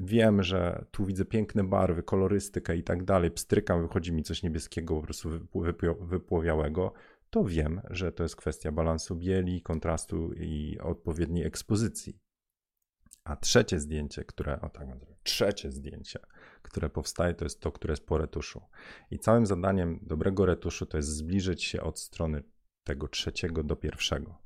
wiem, 0.00 0.42
że 0.42 0.84
tu 0.90 1.04
widzę 1.04 1.24
piękne 1.24 1.64
barwy, 1.64 2.02
kolorystykę 2.02 2.76
i 2.76 2.82
tak 2.82 3.04
dalej, 3.04 3.30
pstrykam, 3.30 3.82
wychodzi 3.82 4.12
mi 4.12 4.22
coś 4.22 4.42
niebieskiego, 4.42 4.96
po 4.96 5.02
prostu 5.02 5.30
wypłowiałego, 6.00 6.92
to 7.30 7.44
wiem, 7.44 7.80
że 7.90 8.12
to 8.12 8.22
jest 8.22 8.36
kwestia 8.36 8.72
balansu 8.72 9.16
bieli, 9.16 9.62
kontrastu 9.62 10.32
i 10.32 10.78
odpowiedniej 10.82 11.46
ekspozycji. 11.46 12.18
A 13.24 13.36
trzecie 13.36 13.80
zdjęcie, 13.80 14.24
które, 14.24 14.60
o 14.60 14.68
tak 14.68 14.88
trzecie 15.22 15.72
zdjęcie, 15.72 16.18
które 16.62 16.90
powstaje, 16.90 17.34
to 17.34 17.44
jest 17.44 17.60
to, 17.60 17.72
które 17.72 17.92
jest 17.92 18.06
po 18.06 18.18
retuszu. 18.18 18.62
I 19.10 19.18
całym 19.18 19.46
zadaniem 19.46 19.98
dobrego 20.02 20.46
retuszu 20.46 20.86
to 20.86 20.96
jest 20.96 21.08
zbliżyć 21.08 21.64
się 21.64 21.80
od 21.80 21.98
strony 21.98 22.42
tego 22.84 23.08
trzeciego 23.08 23.62
do 23.62 23.76
pierwszego. 23.76 24.39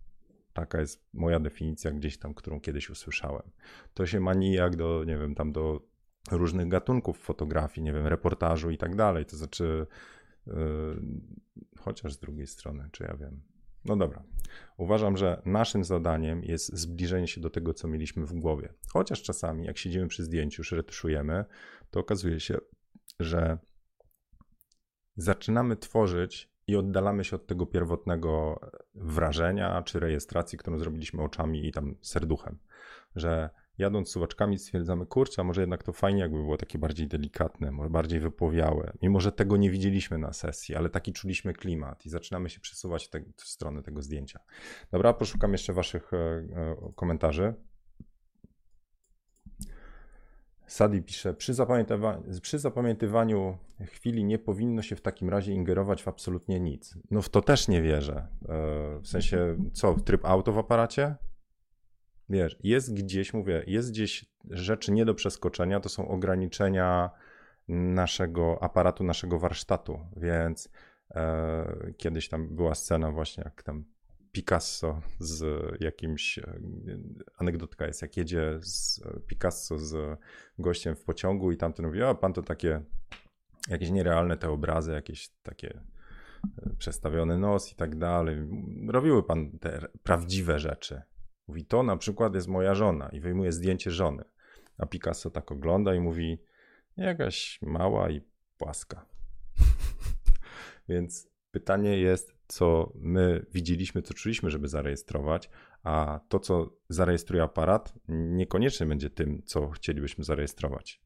Taka 0.54 0.80
jest 0.80 1.08
moja 1.12 1.40
definicja 1.40 1.92
gdzieś 1.92 2.18
tam, 2.18 2.34
którą 2.34 2.60
kiedyś 2.60 2.90
usłyszałem. 2.90 3.50
To 3.94 4.06
się 4.06 4.20
ma 4.20 4.34
nijak 4.34 4.76
do, 4.76 5.04
nie 5.04 5.18
wiem, 5.18 5.34
tam 5.34 5.52
do 5.52 5.80
różnych 6.30 6.68
gatunków 6.68 7.18
fotografii, 7.18 7.84
nie 7.84 7.92
wiem, 7.92 8.06
reportażu 8.06 8.70
i 8.70 8.78
tak 8.78 8.96
dalej. 8.96 9.26
To 9.26 9.36
znaczy, 9.36 9.86
yy, 10.46 10.54
chociaż 11.78 12.12
z 12.12 12.18
drugiej 12.18 12.46
strony, 12.46 12.88
czy 12.92 13.04
ja 13.04 13.16
wiem. 13.16 13.42
No 13.84 13.96
dobra. 13.96 14.24
Uważam, 14.76 15.16
że 15.16 15.42
naszym 15.44 15.84
zadaniem 15.84 16.44
jest 16.44 16.76
zbliżenie 16.76 17.28
się 17.28 17.40
do 17.40 17.50
tego, 17.50 17.74
co 17.74 17.88
mieliśmy 17.88 18.26
w 18.26 18.32
głowie. 18.32 18.74
Chociaż 18.92 19.22
czasami, 19.22 19.64
jak 19.64 19.78
siedzimy 19.78 20.08
przy 20.08 20.24
zdjęciu, 20.24 20.60
już 20.60 20.72
retuszujemy, 20.72 21.44
to 21.90 22.00
okazuje 22.00 22.40
się, 22.40 22.58
że 23.20 23.58
zaczynamy 25.16 25.76
tworzyć 25.76 26.53
i 26.66 26.76
oddalamy 26.76 27.24
się 27.24 27.36
od 27.36 27.46
tego 27.46 27.66
pierwotnego 27.66 28.60
wrażenia 28.94 29.82
czy 29.82 30.00
rejestracji, 30.00 30.58
którą 30.58 30.78
zrobiliśmy 30.78 31.22
oczami 31.22 31.66
i 31.66 31.72
tam 31.72 31.94
serduchem. 32.02 32.58
Że 33.16 33.50
jadąc 33.78 34.08
suwaczkami 34.08 34.58
stwierdzamy, 34.58 35.06
kurczę, 35.06 35.42
a 35.42 35.44
może 35.44 35.60
jednak 35.60 35.82
to 35.82 35.92
fajnie 35.92 36.20
jakby 36.20 36.36
było 36.36 36.56
takie 36.56 36.78
bardziej 36.78 37.08
delikatne, 37.08 37.70
może 37.70 37.90
bardziej 37.90 38.20
wypłowiałe. 38.20 38.92
Mimo, 39.02 39.20
że 39.20 39.32
tego 39.32 39.56
nie 39.56 39.70
widzieliśmy 39.70 40.18
na 40.18 40.32
sesji, 40.32 40.74
ale 40.74 40.90
taki 40.90 41.12
czuliśmy 41.12 41.52
klimat 41.52 42.06
i 42.06 42.10
zaczynamy 42.10 42.50
się 42.50 42.60
przesuwać 42.60 43.08
te, 43.08 43.20
w 43.36 43.42
stronę 43.42 43.82
tego 43.82 44.02
zdjęcia. 44.02 44.40
Dobra, 44.92 45.12
poszukam 45.12 45.52
jeszcze 45.52 45.72
waszych 45.72 46.12
e, 46.12 46.16
e, 46.16 46.76
komentarzy. 46.96 47.54
Sadi 50.66 51.02
pisze, 51.02 51.34
przy 51.34 51.54
zapamiętywaniu, 51.54 52.22
przy 52.42 52.58
zapamiętywaniu 52.58 53.58
chwili 53.86 54.24
nie 54.24 54.38
powinno 54.38 54.82
się 54.82 54.96
w 54.96 55.00
takim 55.00 55.28
razie 55.28 55.52
ingerować 55.52 56.02
w 56.02 56.08
absolutnie 56.08 56.60
nic. 56.60 56.98
No 57.10 57.22
w 57.22 57.28
to 57.28 57.42
też 57.42 57.68
nie 57.68 57.82
wierzę. 57.82 58.28
E, 58.48 59.00
w 59.00 59.08
sensie, 59.08 59.56
co, 59.72 59.94
tryb 59.94 60.24
auto 60.24 60.52
w 60.52 60.58
aparacie? 60.58 61.14
Wiesz, 62.28 62.58
jest 62.62 62.94
gdzieś, 62.94 63.34
mówię, 63.34 63.64
jest 63.66 63.90
gdzieś 63.90 64.24
rzeczy 64.50 64.92
nie 64.92 65.04
do 65.04 65.14
przeskoczenia, 65.14 65.80
to 65.80 65.88
są 65.88 66.08
ograniczenia 66.08 67.10
naszego 67.68 68.62
aparatu, 68.62 69.04
naszego 69.04 69.38
warsztatu, 69.38 70.00
więc 70.16 70.68
e, 71.14 71.92
kiedyś 71.96 72.28
tam 72.28 72.48
była 72.48 72.74
scena 72.74 73.10
właśnie, 73.10 73.42
jak 73.44 73.62
tam 73.62 73.84
Picasso 74.34 75.00
z 75.18 75.44
jakimś, 75.80 76.38
e, 76.38 76.60
anegdotka 77.38 77.86
jest, 77.86 78.02
jak 78.02 78.16
jedzie 78.16 78.58
z 78.62 79.00
Picasso 79.26 79.78
z 79.78 80.18
gościem 80.58 80.96
w 80.96 81.04
pociągu 81.04 81.52
i 81.52 81.56
tamten 81.56 81.86
mówi, 81.86 82.02
a 82.02 82.14
pan 82.14 82.32
to 82.32 82.42
takie, 82.42 82.82
jakieś 83.68 83.90
nierealne 83.90 84.36
te 84.36 84.50
obrazy, 84.50 84.92
jakieś 84.92 85.28
takie 85.42 85.80
e, 86.62 86.70
przestawiony 86.78 87.38
nos 87.38 87.72
i 87.72 87.74
tak 87.74 87.98
dalej. 87.98 88.36
Robiły 88.88 89.22
pan 89.22 89.58
te 89.58 89.86
prawdziwe 90.02 90.58
rzeczy. 90.58 91.02
Mówi, 91.48 91.64
to 91.64 91.82
na 91.82 91.96
przykład 91.96 92.34
jest 92.34 92.48
moja 92.48 92.74
żona 92.74 93.08
i 93.08 93.20
wyjmuje 93.20 93.52
zdjęcie 93.52 93.90
żony. 93.90 94.24
A 94.78 94.86
Picasso 94.86 95.30
tak 95.30 95.52
ogląda 95.52 95.94
i 95.94 96.00
mówi, 96.00 96.38
jakaś 96.96 97.58
mała 97.62 98.10
i 98.10 98.20
płaska. 98.58 99.06
Więc 100.88 101.33
pytanie 101.54 101.98
jest, 101.98 102.34
co 102.48 102.92
my 102.94 103.46
widzieliśmy, 103.52 104.02
co 104.02 104.14
czuliśmy, 104.14 104.50
żeby 104.50 104.68
zarejestrować, 104.68 105.50
a 105.82 106.20
to, 106.28 106.38
co 106.38 106.76
zarejestruje 106.88 107.42
aparat, 107.42 107.94
niekoniecznie 108.08 108.86
będzie 108.86 109.10
tym, 109.10 109.42
co 109.44 109.70
chcielibyśmy 109.70 110.24
zarejestrować. 110.24 111.00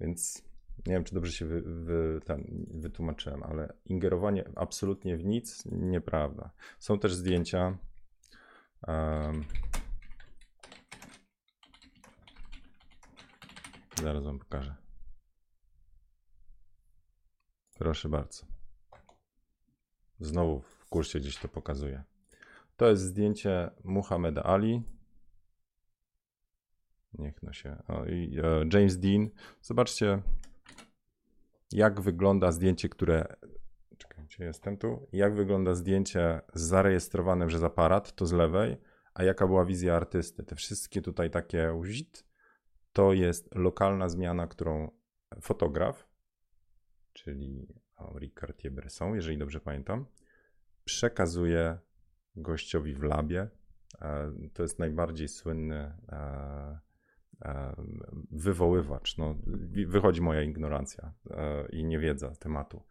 Więc 0.00 0.42
nie 0.86 0.92
wiem, 0.92 1.04
czy 1.04 1.14
dobrze 1.14 1.32
się 1.32 1.46
wy, 1.46 1.62
wy, 1.62 2.20
ten, 2.24 2.66
wytłumaczyłem, 2.74 3.42
ale 3.42 3.72
ingerowanie 3.84 4.44
absolutnie 4.56 5.16
w 5.16 5.24
nic 5.24 5.64
nieprawda. 5.66 6.50
Są 6.78 6.98
też 6.98 7.14
zdjęcia. 7.14 7.78
Um, 8.88 9.44
zaraz 14.02 14.24
wam 14.24 14.38
pokażę. 14.38 14.74
Proszę 17.78 18.08
bardzo. 18.08 18.61
Znowu 20.24 20.60
w 20.60 20.88
kursie 20.88 21.20
gdzieś 21.20 21.36
to 21.36 21.48
pokazuje. 21.48 22.02
To 22.76 22.88
jest 22.88 23.02
zdjęcie 23.02 23.70
Muhammad 23.84 24.38
Ali. 24.38 24.82
Niech 27.18 27.42
no 27.42 27.52
się. 27.52 27.82
O, 27.88 28.04
i, 28.04 28.38
e, 28.42 28.64
James 28.72 28.98
Dean. 28.98 29.28
Zobaczcie, 29.62 30.22
jak 31.72 32.00
wygląda 32.00 32.52
zdjęcie, 32.52 32.88
które. 32.88 33.36
Czekajcie, 33.98 34.44
jestem 34.44 34.76
tu. 34.76 35.08
Jak 35.12 35.34
wygląda 35.34 35.74
zdjęcie 35.74 36.40
zarejestrowane 36.54 37.46
przez 37.46 37.62
aparat, 37.62 38.14
to 38.14 38.26
z 38.26 38.32
lewej, 38.32 38.76
A 39.14 39.24
jaka 39.24 39.46
była 39.46 39.64
wizja 39.64 39.96
artysty? 39.96 40.42
Te 40.44 40.56
wszystkie 40.56 41.02
tutaj 41.02 41.30
takie 41.30 41.72
uzit, 41.72 42.24
to 42.92 43.12
jest 43.12 43.54
lokalna 43.54 44.08
zmiana, 44.08 44.46
którą 44.46 44.90
fotograf, 45.40 46.08
czyli 47.12 47.81
Ricard 48.18 48.68
Bresson, 48.68 49.14
jeżeli 49.14 49.38
dobrze 49.38 49.60
pamiętam, 49.60 50.06
przekazuje 50.84 51.78
gościowi 52.36 52.94
w 52.94 53.02
labie. 53.02 53.48
E, 54.00 54.32
to 54.52 54.62
jest 54.62 54.78
najbardziej 54.78 55.28
słynny 55.28 55.94
e, 56.08 56.78
e, 57.42 57.74
wywoływacz. 58.30 59.18
No, 59.18 59.34
wychodzi 59.86 60.20
moja 60.20 60.42
ignorancja 60.42 61.12
i 61.70 61.84
niewiedza 61.84 62.30
tematu. 62.30 62.82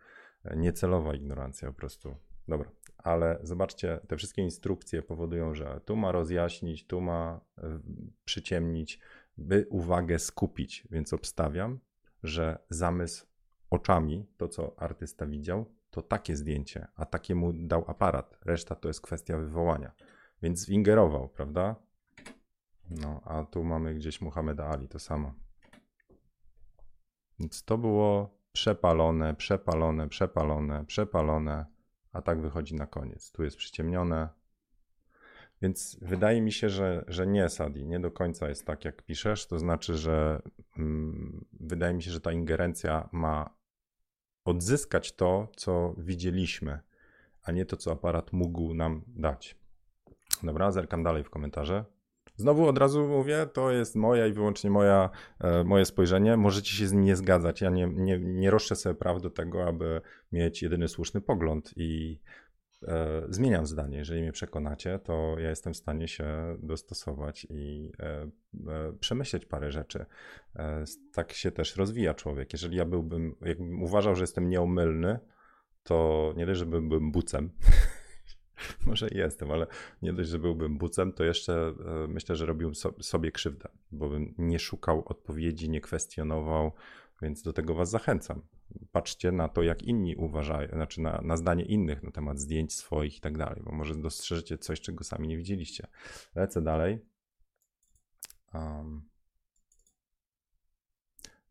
Niecelowa 0.55 1.15
ignorancja 1.15 1.67
po 1.67 1.73
prostu. 1.73 2.15
Dobra, 2.47 2.71
ale 2.97 3.39
zobaczcie, 3.43 3.99
te 4.07 4.17
wszystkie 4.17 4.41
instrukcje 4.41 5.01
powodują, 5.01 5.53
że 5.53 5.81
tu 5.85 5.95
ma 5.95 6.11
rozjaśnić, 6.11 6.87
tu 6.87 7.01
ma 7.01 7.41
przyciemnić, 8.25 8.99
by 9.37 9.67
uwagę 9.69 10.19
skupić. 10.19 10.87
Więc 10.91 11.13
obstawiam, 11.13 11.79
że 12.23 12.57
zamysł 12.69 13.30
oczami, 13.71 14.27
to 14.37 14.47
co 14.47 14.79
artysta 14.79 15.25
widział, 15.25 15.65
to 15.89 16.01
takie 16.01 16.35
zdjęcie, 16.35 16.87
a 16.95 17.05
takie 17.05 17.35
mu 17.35 17.53
dał 17.53 17.83
aparat. 17.87 18.37
Reszta 18.45 18.75
to 18.75 18.87
jest 18.87 19.01
kwestia 19.01 19.37
wywołania. 19.37 19.91
Więc 20.41 20.59
zwingerował, 20.59 21.29
prawda? 21.29 21.75
No, 22.89 23.21
a 23.25 23.43
tu 23.43 23.63
mamy 23.63 23.95
gdzieś 23.95 24.21
Muhammeda 24.21 24.65
Ali, 24.65 24.87
to 24.87 24.99
samo. 24.99 25.33
Więc 27.39 27.63
to 27.63 27.77
było 27.77 28.37
przepalone, 28.51 29.35
przepalone, 29.35 30.09
przepalone, 30.09 30.85
przepalone, 30.85 31.65
a 32.13 32.21
tak 32.21 32.41
wychodzi 32.41 32.75
na 32.75 32.87
koniec. 32.87 33.31
Tu 33.31 33.43
jest 33.43 33.57
przyciemnione. 33.57 34.29
Więc 35.61 35.97
wydaje 36.01 36.41
mi 36.41 36.51
się, 36.51 36.69
że, 36.69 37.05
że 37.07 37.27
nie, 37.27 37.49
Sadi, 37.49 37.85
nie 37.85 37.99
do 37.99 38.11
końca 38.11 38.49
jest 38.49 38.65
tak, 38.65 38.85
jak 38.85 39.01
piszesz. 39.01 39.47
To 39.47 39.59
znaczy, 39.59 39.97
że 39.97 40.41
mm, 40.77 41.45
wydaje 41.59 41.93
mi 41.93 42.03
się, 42.03 42.11
że 42.11 42.21
ta 42.21 42.31
ingerencja 42.31 43.09
ma 43.11 43.60
odzyskać 44.45 45.15
to, 45.15 45.47
co 45.55 45.95
widzieliśmy, 45.97 46.79
a 47.43 47.51
nie 47.51 47.65
to, 47.65 47.77
co 47.77 47.91
aparat 47.91 48.33
mógł 48.33 48.73
nam 48.73 49.01
dać. 49.07 49.55
Dobra, 50.43 50.71
zerkam 50.71 51.03
dalej 51.03 51.23
w 51.23 51.29
komentarze. 51.29 51.85
Znowu 52.35 52.67
od 52.67 52.77
razu 52.77 53.07
mówię, 53.07 53.47
to 53.53 53.71
jest 53.71 53.95
moja 53.95 54.27
i 54.27 54.33
wyłącznie 54.33 54.69
moja, 54.69 55.09
e, 55.39 55.63
moje 55.63 55.85
spojrzenie. 55.85 56.37
Możecie 56.37 56.71
się 56.71 56.87
z 56.87 56.91
nim 56.91 57.03
nie 57.03 57.15
zgadzać. 57.15 57.61
Ja 57.61 57.69
nie, 57.69 57.87
nie, 57.87 58.19
nie 58.19 58.51
roszczę 58.51 58.75
sobie 58.75 58.95
praw 58.95 59.21
do 59.21 59.29
tego, 59.29 59.67
aby 59.67 60.01
mieć 60.31 60.61
jedyny 60.61 60.87
słuszny 60.87 61.21
pogląd 61.21 61.73
i 61.75 62.19
e, 62.87 63.21
zmieniam 63.29 63.65
zdanie. 63.65 63.97
Jeżeli 63.97 64.21
mnie 64.21 64.31
przekonacie, 64.31 64.99
to 64.99 65.35
ja 65.39 65.49
jestem 65.49 65.73
w 65.73 65.77
stanie 65.77 66.07
się 66.07 66.57
dostosować 66.59 67.47
i 67.49 67.91
e, 67.99 68.21
e, 68.67 68.93
przemyśleć 68.99 69.45
parę 69.45 69.71
rzeczy. 69.71 70.05
Tak 71.13 71.33
się 71.33 71.51
też 71.51 71.75
rozwija 71.75 72.13
człowiek. 72.13 72.53
Jeżeli 72.53 72.77
ja 72.77 72.85
byłbym, 72.85 73.35
jakbym 73.41 73.83
uważał, 73.83 74.15
że 74.15 74.23
jestem 74.23 74.49
nieomylny, 74.49 75.19
to 75.83 76.33
nie 76.37 76.45
dość, 76.45 76.59
że 76.59 76.65
byłbym 76.65 77.11
bucem, 77.11 77.49
może 78.87 79.07
jestem, 79.11 79.51
ale 79.51 79.67
nie 80.01 80.13
dość, 80.13 80.29
że 80.29 80.39
byłbym 80.39 80.77
bucem, 80.77 81.13
to 81.13 81.23
jeszcze 81.23 81.73
myślę, 82.07 82.35
że 82.35 82.45
robiłbym 82.45 82.75
sobie 83.01 83.31
krzywdę, 83.31 83.69
bo 83.91 84.09
bym 84.09 84.33
nie 84.37 84.59
szukał 84.59 85.03
odpowiedzi, 85.05 85.69
nie 85.69 85.81
kwestionował, 85.81 86.71
więc 87.21 87.43
do 87.43 87.53
tego 87.53 87.73
was 87.73 87.89
zachęcam. 87.89 88.41
Patrzcie 88.91 89.31
na 89.31 89.47
to, 89.47 89.63
jak 89.63 89.83
inni 89.83 90.15
uważają, 90.15 90.69
znaczy 90.69 91.01
na, 91.01 91.21
na 91.21 91.37
zdanie 91.37 91.65
innych 91.65 92.03
na 92.03 92.11
temat 92.11 92.39
zdjęć 92.39 92.73
swoich 92.73 93.17
i 93.17 93.21
tak 93.21 93.37
dalej, 93.37 93.61
bo 93.65 93.71
może 93.71 93.95
dostrzeżecie 93.95 94.57
coś, 94.57 94.81
czego 94.81 95.03
sami 95.03 95.27
nie 95.27 95.37
widzieliście. 95.37 95.87
Lecę 96.35 96.61
dalej. 96.61 97.05
Um, 98.53 99.10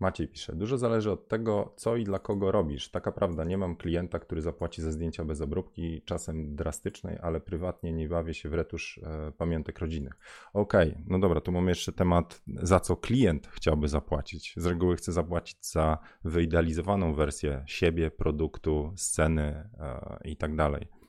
Maciej 0.01 0.29
pisze, 0.29 0.57
dużo 0.57 0.79
zależy 0.79 1.11
od 1.11 1.29
tego, 1.29 1.75
co 1.77 1.97
i 1.97 2.05
dla 2.05 2.19
kogo 2.19 2.53
robisz. 2.53 2.91
Taka 2.91 3.13
prawda, 3.13 3.45
nie 3.45 3.59
mam 3.59 3.77
klienta, 3.77 4.19
który 4.19 4.43
zapłaci 4.43 4.83
za 4.83 4.93
zdjęcia 4.93 5.25
bez 5.25 5.41
obróbki, 5.41 6.03
czasem 6.05 6.57
drastycznej, 6.57 7.19
ale 7.23 7.41
prywatnie 7.41 7.93
nie 7.93 8.09
bawię 8.09 8.35
się 8.35 8.49
w 8.49 8.55
retusz 8.55 9.01
e, 9.03 9.33
pamiątek 9.33 9.79
rodzinnych. 9.79 10.19
Okej, 10.53 10.91
okay, 10.91 11.05
no 11.07 11.19
dobra, 11.19 11.41
tu 11.41 11.53
mamy 11.53 11.71
jeszcze 11.71 11.93
temat, 11.93 12.43
za 12.47 12.81
co 12.81 12.97
klient 12.97 13.47
chciałby 13.47 13.89
zapłacić. 13.89 14.55
Z 14.57 14.67
reguły 14.67 14.97
chce 14.97 15.13
zapłacić 15.13 15.67
za 15.67 15.99
wyidealizowaną 16.25 17.15
wersję 17.15 17.65
siebie, 17.67 18.11
produktu, 18.11 18.93
sceny 18.97 19.69
e, 19.81 20.19
i 20.25 20.37
tak 20.37 20.57
dalej. 20.57 21.00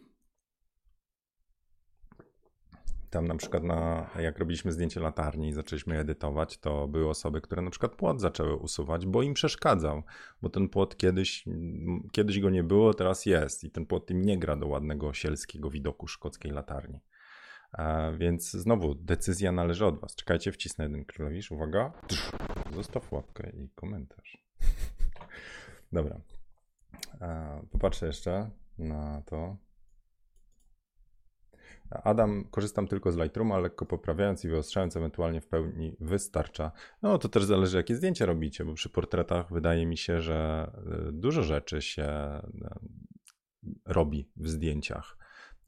Tam 3.12 3.28
na 3.28 3.36
przykład 3.36 3.64
na, 3.64 4.10
jak 4.20 4.40
robiliśmy 4.40 4.72
zdjęcie 4.72 5.00
latarni 5.00 5.50
i 5.50 5.54
zaczęliśmy 5.54 6.00
edytować, 6.00 6.58
to 6.58 6.88
były 6.88 7.10
osoby, 7.10 7.42
które 7.42 7.62
na 7.62 7.70
przykład 7.70 7.96
płot 7.96 8.22
zaczęły 8.22 8.56
usuwać, 8.56 9.06
bo 9.06 9.22
im 9.22 9.34
przeszkadzał, 9.34 10.04
bo 10.42 10.50
ten 10.50 10.70
płot 10.70 10.98
kiedyś, 10.98 11.46
kiedyś 12.12 12.40
go 12.40 12.50
nie 12.50 12.64
było, 12.64 12.94
teraz 12.94 13.26
jest 13.26 13.64
i 13.64 13.72
ten 13.72 13.86
płot 13.86 14.12
im 14.12 14.22
nie 14.22 14.40
gra 14.40 14.56
do 14.56 14.68
ładnego 14.68 15.14
sielskiego 15.14 15.70
widoku 15.70 16.08
szkockiej 16.08 16.52
latarni. 16.52 17.00
A 17.72 18.12
więc 18.18 18.52
znowu 18.52 18.96
decyzja 18.96 19.52
należy 19.52 19.86
od 19.86 20.00
was. 20.00 20.16
Czekajcie, 20.16 20.52
wcisnę 20.52 20.86
jeden 20.86 21.06
klawisz, 21.06 21.52
uwaga. 21.52 21.94
Zostaw 22.76 23.12
łapkę 23.12 23.50
i 23.50 23.70
komentarz. 23.76 24.38
Dobra. 25.94 26.22
Popatrzę 27.72 28.08
jeszcze 28.08 28.50
na 28.78 29.22
to. 29.26 29.58
Adam, 32.04 32.44
korzystam 32.52 32.88
tylko 32.88 33.12
z 33.12 33.18
Lightrooma, 33.18 33.60
lekko 33.60 33.86
poprawiając 33.86 34.46
i 34.46 34.48
wyostrzając, 34.48 34.98
ewentualnie 34.98 35.42
w 35.42 35.48
pełni 35.48 35.96
wystarcza. 36.00 36.72
No 37.02 37.18
to 37.18 37.30
też 37.30 37.44
zależy, 37.44 37.78
jakie 37.78 37.96
zdjęcie 37.96 38.26
robicie, 38.26 38.66
bo 38.66 38.74
przy 38.74 38.90
portretach 38.90 39.54
wydaje 39.54 39.86
mi 39.86 39.98
się, 39.98 40.22
że 40.22 40.72
y, 41.10 41.12
dużo 41.12 41.44
rzeczy 41.44 41.82
się 41.82 42.04
y, 42.04 43.70
robi 43.86 44.30
w 44.36 44.50
zdjęciach. 44.50 45.18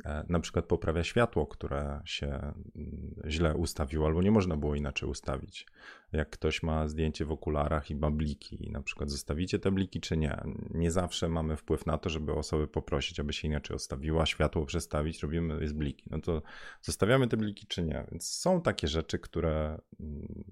E, 0.06 0.26
na 0.30 0.40
przykład 0.40 0.66
poprawia 0.66 1.04
światło, 1.04 1.48
które 1.48 2.02
się 2.06 2.28
mm, 2.28 3.16
źle 3.28 3.56
ustawiło, 3.56 4.08
albo 4.08 4.22
nie 4.22 4.32
można 4.32 4.58
było 4.58 4.76
inaczej 4.76 5.10
ustawić. 5.10 5.68
Jak 6.12 6.30
ktoś 6.30 6.64
ma 6.64 6.88
zdjęcie 6.88 7.26
w 7.26 7.32
okularach 7.32 7.92
i 7.92 7.96
ma 7.96 8.12
bliki, 8.12 8.70
na 8.72 8.82
przykład 8.82 9.12
zostawicie 9.12 9.60
te 9.60 9.72
bliki, 9.72 10.02
czy 10.02 10.18
nie. 10.18 10.44
Nie 10.70 10.92
zawsze 10.92 11.30
mamy 11.30 11.58
wpływ 11.58 11.86
na 11.86 11.98
to, 11.98 12.10
żeby 12.10 12.34
osoby 12.34 12.68
poprosić, 12.68 13.20
aby 13.20 13.34
się 13.34 13.48
inaczej 13.48 13.76
ustawiła, 13.76 14.26
światło 14.26 14.66
przestawić, 14.66 15.24
robimy 15.24 15.62
jest 15.62 15.76
bliki. 15.76 16.04
No 16.12 16.22
to 16.22 16.42
zostawiamy 16.82 17.28
te 17.28 17.38
bliki, 17.38 17.68
czy 17.68 17.84
nie. 17.84 18.06
Więc 18.12 18.30
są 18.30 18.62
takie 18.62 18.88
rzeczy, 18.88 19.20
które 19.20 19.82
mm, 20.00 20.44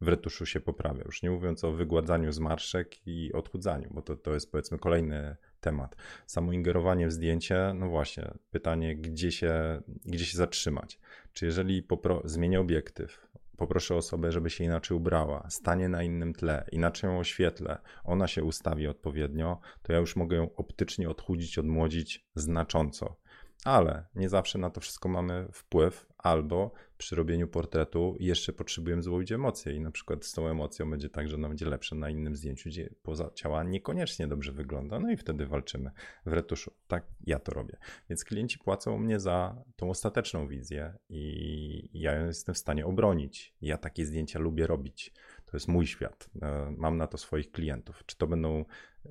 w 0.00 0.08
retuszu 0.08 0.46
się 0.46 0.60
poprawia. 0.60 1.02
Już 1.04 1.22
nie 1.22 1.30
mówiąc 1.30 1.64
o 1.64 1.72
wygładzaniu 1.72 2.32
zmarszczek 2.32 3.06
i 3.06 3.32
odchudzaniu, 3.32 3.88
bo 3.90 4.02
to, 4.02 4.16
to 4.16 4.34
jest 4.34 4.52
powiedzmy 4.52 4.78
kolejny 4.78 5.36
temat. 5.60 5.96
Samo 6.26 6.52
ingerowanie 6.52 7.06
w 7.06 7.12
zdjęcie, 7.12 7.72
no 7.74 7.88
właśnie, 7.88 8.34
pytanie, 8.50 8.96
gdzie 8.96 9.32
się, 9.32 9.82
gdzie 10.04 10.24
się 10.24 10.36
zatrzymać. 10.36 10.98
Czy 11.32 11.46
jeżeli 11.46 11.82
popro- 11.82 12.20
zmienię 12.24 12.60
obiektyw, 12.60 13.28
poproszę 13.56 13.94
osobę, 13.94 14.32
żeby 14.32 14.50
się 14.50 14.64
inaczej 14.64 14.96
ubrała, 14.96 15.46
stanie 15.50 15.88
na 15.88 16.02
innym 16.02 16.32
tle, 16.32 16.64
inaczej 16.72 17.10
ją 17.10 17.18
oświetlę, 17.18 17.78
ona 18.04 18.26
się 18.26 18.44
ustawi 18.44 18.86
odpowiednio, 18.86 19.60
to 19.82 19.92
ja 19.92 19.98
już 19.98 20.16
mogę 20.16 20.36
ją 20.36 20.54
optycznie 20.56 21.10
odchudzić, 21.10 21.58
odmłodzić 21.58 22.26
znacząco. 22.34 23.16
Ale 23.64 24.04
nie 24.14 24.28
zawsze 24.28 24.58
na 24.58 24.70
to 24.70 24.80
wszystko 24.80 25.08
mamy 25.08 25.48
wpływ, 25.52 26.06
albo 26.18 26.72
przy 26.98 27.16
robieniu 27.16 27.48
portretu 27.48 28.16
jeszcze 28.20 28.52
potrzebujemy 28.52 29.02
złowić 29.02 29.32
emocje 29.32 29.74
i 29.74 29.80
na 29.80 29.90
przykład 29.90 30.24
z 30.24 30.32
tą 30.32 30.48
emocją 30.48 30.90
będzie 30.90 31.08
tak, 31.08 31.28
że 31.28 31.36
ona 31.36 31.48
będzie 31.48 31.66
lepsza 31.66 31.96
na 31.96 32.10
innym 32.10 32.36
zdjęciu, 32.36 32.68
gdzie 32.68 32.90
poza 33.02 33.30
ciała 33.34 33.64
niekoniecznie 33.64 34.26
dobrze 34.26 34.52
wygląda, 34.52 35.00
no 35.00 35.10
i 35.10 35.16
wtedy 35.16 35.46
walczymy 35.46 35.90
w 36.26 36.32
retuszu. 36.32 36.72
Tak 36.88 37.06
ja 37.26 37.38
to 37.38 37.52
robię. 37.52 37.76
Więc 38.08 38.24
klienci 38.24 38.58
płacą 38.58 38.98
mnie 38.98 39.20
za 39.20 39.62
tą 39.76 39.90
ostateczną 39.90 40.48
wizję 40.48 40.94
i 41.08 42.00
ja 42.00 42.26
jestem 42.26 42.54
w 42.54 42.58
stanie 42.58 42.86
obronić. 42.86 43.54
Ja 43.60 43.78
takie 43.78 44.06
zdjęcia 44.06 44.38
lubię 44.38 44.66
robić. 44.66 45.12
To 45.50 45.56
jest 45.56 45.68
mój 45.68 45.86
świat. 45.86 46.30
E, 46.42 46.74
mam 46.76 46.96
na 46.96 47.06
to 47.06 47.18
swoich 47.18 47.50
klientów. 47.50 48.02
Czy 48.06 48.16
to 48.16 48.26
będą 48.26 48.64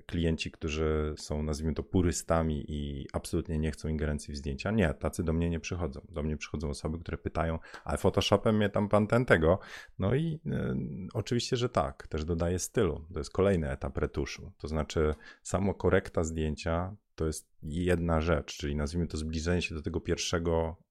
klienci, 0.06 0.52
którzy 0.52 1.14
są, 1.18 1.44
nazwijmy 1.44 1.74
to, 1.74 1.84
purystami 1.84 2.66
i 2.68 3.08
absolutnie 3.14 3.60
nie 3.60 3.72
chcą 3.72 3.88
ingerencji 3.88 4.34
w 4.34 4.38
zdjęcia? 4.38 4.72
Nie, 4.72 4.94
tacy 4.94 5.24
do 5.24 5.34
mnie 5.34 5.50
nie 5.50 5.60
przychodzą. 5.60 6.02
Do 6.10 6.24
mnie 6.24 6.38
przychodzą 6.38 6.70
osoby, 6.70 7.00
które 7.00 7.18
pytają, 7.18 7.60
ale 7.84 7.98
Photoshopem 7.98 8.58
mnie 8.58 8.70
tam 8.70 8.90
pan 8.90 9.08
ten 9.08 9.26
tego. 9.26 9.60
No 10.00 10.16
i 10.16 10.40
y, 10.46 11.10
oczywiście, 11.14 11.58
że 11.58 11.70
tak. 11.70 12.08
Też 12.08 12.26
dodaję 12.26 12.60
stylu. 12.60 13.06
To 13.14 13.20
jest 13.20 13.32
kolejny 13.32 13.72
etap 13.72 13.98
retuszu. 13.98 14.52
To 14.58 14.68
znaczy, 14.68 15.16
samo 15.44 15.74
korekta 15.74 16.24
zdjęcia 16.24 16.96
to 17.16 17.26
jest 17.26 17.50
jedna 17.64 18.22
rzecz, 18.22 18.58
czyli 18.58 18.76
nazwijmy 18.76 19.08
to 19.08 19.18
zbliżenie 19.18 19.62
się 19.62 19.76
do 19.76 19.82
tego 19.82 20.02
pierwszego 20.02 20.78
E, 20.78 20.87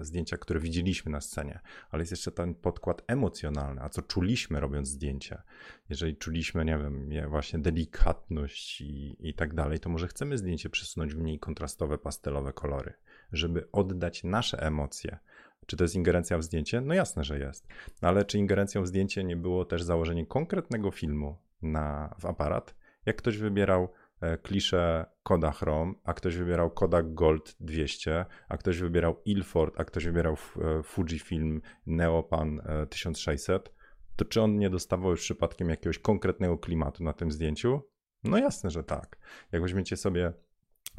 zdjęcia, 0.00 0.36
które 0.36 0.60
widzieliśmy 0.60 1.12
na 1.12 1.20
scenie, 1.20 1.60
ale 1.90 2.02
jest 2.02 2.12
jeszcze 2.12 2.32
ten 2.32 2.54
podkład 2.54 3.02
emocjonalny, 3.06 3.82
a 3.82 3.88
co 3.88 4.02
czuliśmy 4.02 4.60
robiąc 4.60 4.88
zdjęcie. 4.88 5.42
Jeżeli 5.88 6.16
czuliśmy, 6.16 6.64
nie 6.64 6.78
wiem, 6.78 7.10
właśnie 7.28 7.58
delikatność 7.58 8.80
i, 8.80 9.16
i 9.28 9.34
tak 9.34 9.54
dalej, 9.54 9.80
to 9.80 9.90
może 9.90 10.08
chcemy 10.08 10.38
zdjęcie 10.38 10.70
przesunąć 10.70 11.14
w 11.14 11.18
mniej 11.18 11.38
kontrastowe, 11.38 11.98
pastelowe 11.98 12.52
kolory. 12.52 12.94
żeby 13.32 13.68
oddać 13.72 14.24
nasze 14.24 14.62
emocje. 14.62 15.18
Czy 15.66 15.76
to 15.76 15.84
jest 15.84 15.94
ingerencja 15.94 16.38
w 16.38 16.42
zdjęcie? 16.42 16.80
No 16.80 16.94
jasne, 16.94 17.24
że 17.24 17.38
jest. 17.38 17.68
Ale 18.00 18.24
czy 18.24 18.38
ingerencją 18.38 18.82
w 18.82 18.86
zdjęcie 18.86 19.24
nie 19.24 19.36
było 19.36 19.64
też 19.64 19.82
założenie 19.82 20.26
konkretnego 20.26 20.90
filmu 20.90 21.38
na, 21.62 22.14
w 22.18 22.26
aparat? 22.26 22.74
Jak 23.06 23.16
ktoś 23.16 23.38
wybierał 23.38 23.88
e, 24.20 24.38
kliszę 24.38 25.06
Kodachrome, 25.22 25.94
a 26.04 26.14
ktoś 26.14 26.36
wybierał 26.36 26.70
Kodak 26.70 27.14
Gold 27.14 27.56
200, 27.60 28.24
a 28.48 28.56
ktoś 28.56 28.78
wybierał 28.78 29.22
Ilford, 29.24 29.80
a 29.80 29.84
ktoś 29.84 30.04
wybierał 30.04 30.32
e, 30.34 30.82
Fujifilm 30.82 31.60
Neopan 31.86 32.60
1600, 32.90 33.72
to 34.16 34.24
czy 34.24 34.42
on 34.42 34.58
nie 34.58 34.70
dostawał 34.70 35.10
już 35.10 35.20
przypadkiem 35.20 35.68
jakiegoś 35.68 35.98
konkretnego 35.98 36.58
klimatu 36.58 37.04
na 37.04 37.12
tym 37.12 37.32
zdjęciu? 37.32 37.82
No 38.24 38.38
jasne, 38.38 38.70
że 38.70 38.84
tak. 38.84 39.18
Jak 39.52 39.62
weźmiecie 39.62 39.96
sobie 39.96 40.32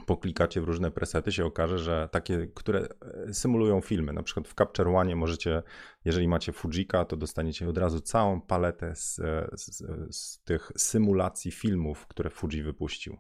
poklikacie 0.06 0.62
w 0.62 0.64
różne 0.64 0.92
presety, 0.92 1.32
się 1.32 1.46
okaże, 1.46 1.80
że 1.80 2.10
takie, 2.12 2.48
które 2.48 2.88
e, 3.28 3.34
symulują 3.34 3.82
filmy, 3.82 4.14
na 4.14 4.24
przykład 4.24 4.48
w 4.48 4.54
Capture 4.54 4.88
One 4.88 5.16
możecie, 5.16 5.64
jeżeli 6.06 6.28
macie 6.28 6.52
Fujika, 6.52 7.06
to 7.06 7.18
dostaniecie 7.18 7.70
od 7.70 7.78
razu 7.78 8.02
całą 8.02 8.42
paletę 8.42 8.96
z, 8.96 9.20
e, 9.20 9.50
z, 9.54 9.84
z 10.16 10.44
tych 10.44 10.72
symulacji 10.78 11.52
filmów, 11.52 12.08
które 12.08 12.30
Fuji 12.30 12.64
wypuścił. 12.64 13.18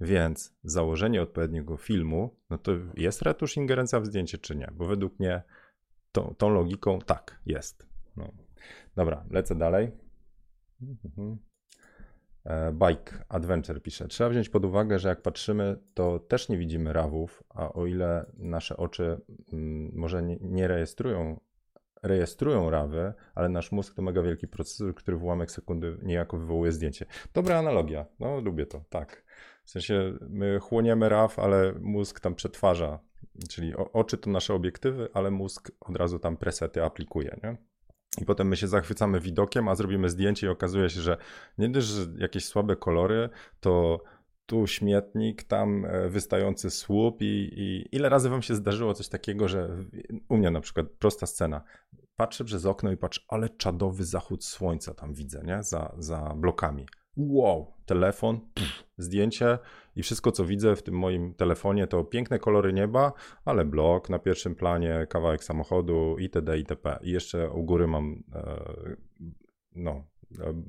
Więc 0.00 0.54
założenie 0.64 1.22
odpowiedniego 1.22 1.76
filmu, 1.76 2.36
no 2.50 2.58
to 2.58 2.72
jest 2.94 3.22
retusz 3.22 3.56
ingerencja 3.56 4.00
w 4.00 4.06
zdjęcie, 4.06 4.38
czy 4.38 4.56
nie? 4.56 4.70
Bo 4.74 4.86
według 4.86 5.18
mnie 5.18 5.42
to, 6.12 6.34
tą 6.38 6.48
logiką 6.48 6.98
tak, 6.98 7.40
jest. 7.46 7.86
No. 8.16 8.32
Dobra, 8.96 9.24
lecę 9.30 9.54
dalej. 9.54 9.92
Mhm. 10.82 11.47
E, 12.44 12.72
bike 12.72 13.24
Adventure 13.28 13.82
pisze. 13.82 14.08
Trzeba 14.08 14.30
wziąć 14.30 14.48
pod 14.48 14.64
uwagę, 14.64 14.98
że 14.98 15.08
jak 15.08 15.22
patrzymy, 15.22 15.76
to 15.94 16.18
też 16.18 16.48
nie 16.48 16.58
widzimy 16.58 16.92
rawów, 16.92 17.42
a 17.48 17.72
o 17.72 17.86
ile 17.86 18.26
nasze 18.38 18.76
oczy 18.76 19.20
mm, 19.52 19.90
może 19.94 20.22
nie, 20.40 20.68
rejestrują, 20.68 21.40
rejestrują 22.02 22.70
rawy, 22.70 23.12
ale 23.34 23.48
nasz 23.48 23.72
mózg 23.72 23.94
to 23.94 24.02
mega 24.02 24.22
wielki 24.22 24.48
procesor, 24.48 24.94
który 24.94 25.16
w 25.16 25.24
ułamek 25.24 25.50
sekundy 25.50 25.98
niejako 26.02 26.38
wywołuje 26.38 26.72
zdjęcie. 26.72 27.06
Dobra 27.34 27.58
analogia. 27.58 28.06
No, 28.20 28.40
lubię 28.40 28.66
to, 28.66 28.84
tak. 28.88 29.24
W 29.64 29.70
sensie 29.70 30.12
my 30.28 30.58
chłoniemy 30.60 31.08
raw, 31.08 31.38
ale 31.38 31.72
mózg 31.80 32.20
tam 32.20 32.34
przetwarza. 32.34 32.98
Czyli 33.48 33.74
oczy 33.76 34.18
to 34.18 34.30
nasze 34.30 34.54
obiektywy, 34.54 35.08
ale 35.14 35.30
mózg 35.30 35.72
od 35.80 35.96
razu 35.96 36.18
tam 36.18 36.36
presety 36.36 36.84
aplikuje, 36.84 37.40
nie? 37.42 37.56
I 38.20 38.24
potem 38.24 38.48
my 38.48 38.56
się 38.56 38.68
zachwycamy 38.68 39.20
widokiem, 39.20 39.68
a 39.68 39.74
zrobimy 39.74 40.08
zdjęcie 40.08 40.46
i 40.46 40.50
okazuje 40.50 40.90
się, 40.90 41.00
że 41.00 41.16
nie 41.58 41.68
dość, 41.68 41.86
że 41.86 42.06
jakieś 42.18 42.44
słabe 42.44 42.76
kolory, 42.76 43.28
to 43.60 44.02
tu 44.46 44.66
śmietnik, 44.66 45.42
tam 45.42 45.84
e, 45.84 46.08
wystający 46.08 46.70
słup 46.70 47.22
i, 47.22 47.50
i, 47.56 47.96
ile 47.96 48.08
razy 48.08 48.28
wam 48.28 48.42
się 48.42 48.54
zdarzyło 48.54 48.94
coś 48.94 49.08
takiego, 49.08 49.48
że 49.48 49.68
u 50.28 50.36
mnie 50.36 50.50
na 50.50 50.60
przykład 50.60 50.86
prosta 50.98 51.26
scena, 51.26 51.62
patrzę 52.16 52.44
przez 52.44 52.66
okno 52.66 52.92
i 52.92 52.96
patrzę, 52.96 53.20
ale 53.28 53.48
czadowy 53.48 54.04
zachód 54.04 54.44
słońca 54.44 54.94
tam 54.94 55.14
widzę, 55.14 55.42
nie? 55.44 55.62
Za, 55.62 55.94
za 55.98 56.34
blokami. 56.36 56.86
Wow, 57.16 57.74
telefon, 57.86 58.40
pff, 58.54 58.84
zdjęcie 58.98 59.58
i 59.98 60.02
wszystko, 60.02 60.32
co 60.32 60.44
widzę 60.44 60.76
w 60.76 60.82
tym 60.82 60.94
moim 60.94 61.34
telefonie, 61.34 61.86
to 61.86 62.04
piękne 62.04 62.38
kolory 62.38 62.72
nieba, 62.72 63.12
ale 63.44 63.64
blok 63.64 64.08
na 64.10 64.18
pierwszym 64.18 64.54
planie, 64.54 65.06
kawałek 65.08 65.44
samochodu 65.44 66.16
itd. 66.18 66.58
itp. 66.58 66.98
I 67.02 67.10
jeszcze 67.10 67.50
u 67.50 67.64
góry 67.64 67.86
mam 67.86 68.22
e, 68.34 68.64
no, 69.74 70.04
e, 70.40 70.62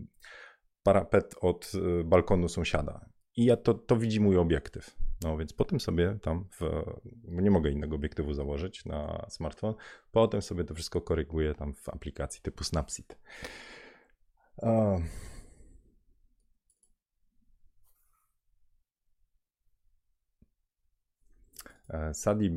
parapet 0.84 1.36
od 1.42 1.72
e, 1.76 2.04
balkonu 2.04 2.48
sąsiada. 2.48 3.06
I 3.36 3.46
ja 3.46 3.58
to, 3.58 3.74
to 3.74 3.96
widzi 3.96 4.20
mój 4.20 4.38
obiektyw. 4.38 4.96
No 5.22 5.38
więc 5.38 5.54
potem 5.54 5.80
sobie 5.80 6.18
tam, 6.22 6.46
w, 6.60 6.84
nie 7.24 7.52
mogę 7.52 7.70
innego 7.72 7.96
obiektywu 7.96 8.34
założyć 8.34 8.86
na 8.86 9.26
smartfon, 9.30 9.74
potem 10.12 10.42
sobie 10.42 10.64
to 10.64 10.74
wszystko 10.74 11.02
koryguję 11.02 11.56
tam 11.56 11.74
w 11.74 11.90
aplikacji 11.90 12.42
typu 12.42 12.64
Snapseed. 12.64 13.20
Uh. 14.58 15.02
E, 21.90 22.14
Sadie 22.14 22.50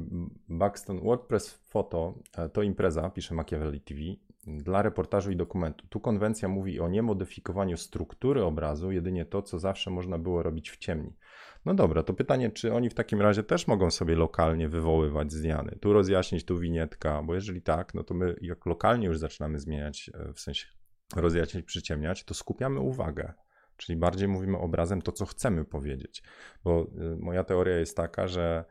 Buxton, 0.49 1.01
WordPress 1.01 1.51
Photo 1.51 2.15
e, 2.39 2.49
to 2.49 2.63
impreza, 2.63 3.11
pisze 3.11 3.35
Machiavelli 3.35 3.81
TV, 3.81 4.01
dla 4.47 4.83
reportażu 4.83 5.31
i 5.31 5.37
dokumentu. 5.37 5.87
Tu 5.87 6.01
konwencja 6.01 6.49
mówi 6.49 6.81
o 6.81 6.89
niemodyfikowaniu 6.89 7.77
struktury 7.77 8.45
obrazu, 8.45 8.93
jedynie 8.93 9.25
to, 9.25 9.43
co 9.43 9.59
zawsze 9.59 9.91
można 9.91 10.19
było 10.19 10.43
robić 10.43 10.71
w 10.71 10.77
ciemni. 10.77 11.17
No 11.65 11.75
dobra, 11.75 12.03
to 12.03 12.15
pytanie, 12.15 12.51
czy 12.51 12.75
oni 12.75 12.91
w 12.91 12.95
takim 12.95 13.21
razie 13.21 13.43
też 13.43 13.67
mogą 13.67 13.91
sobie 13.91 14.17
lokalnie 14.17 14.69
wywoływać 14.69 15.33
zmiany? 15.33 15.79
Tu 15.81 15.93
rozjaśnić, 15.93 16.45
tu 16.45 16.59
winietka, 16.59 17.23
bo 17.23 17.35
jeżeli 17.35 17.63
tak, 17.63 17.95
no 17.95 18.05
to 18.05 18.15
my 18.15 18.37
jak 18.41 18.67
lokalnie 18.67 19.07
już 19.07 19.19
zaczynamy 19.19 19.59
zmieniać, 19.59 20.11
e, 20.15 20.33
w 20.33 20.41
sensie 20.41 20.67
rozjaśnić, 21.17 21.67
przyciemniać, 21.67 22.25
to 22.25 22.35
skupiamy 22.35 22.81
uwagę. 22.81 23.33
Czyli 23.77 23.99
bardziej 23.99 24.29
mówimy 24.29 24.59
obrazem 24.59 25.03
to, 25.03 25.13
co 25.13 25.27
chcemy 25.27 25.65
powiedzieć. 25.65 26.23
Bo 26.65 26.87
moja 27.19 27.45
teoria 27.45 27.77
jest 27.77 27.97
taka, 27.97 28.29
że 28.29 28.65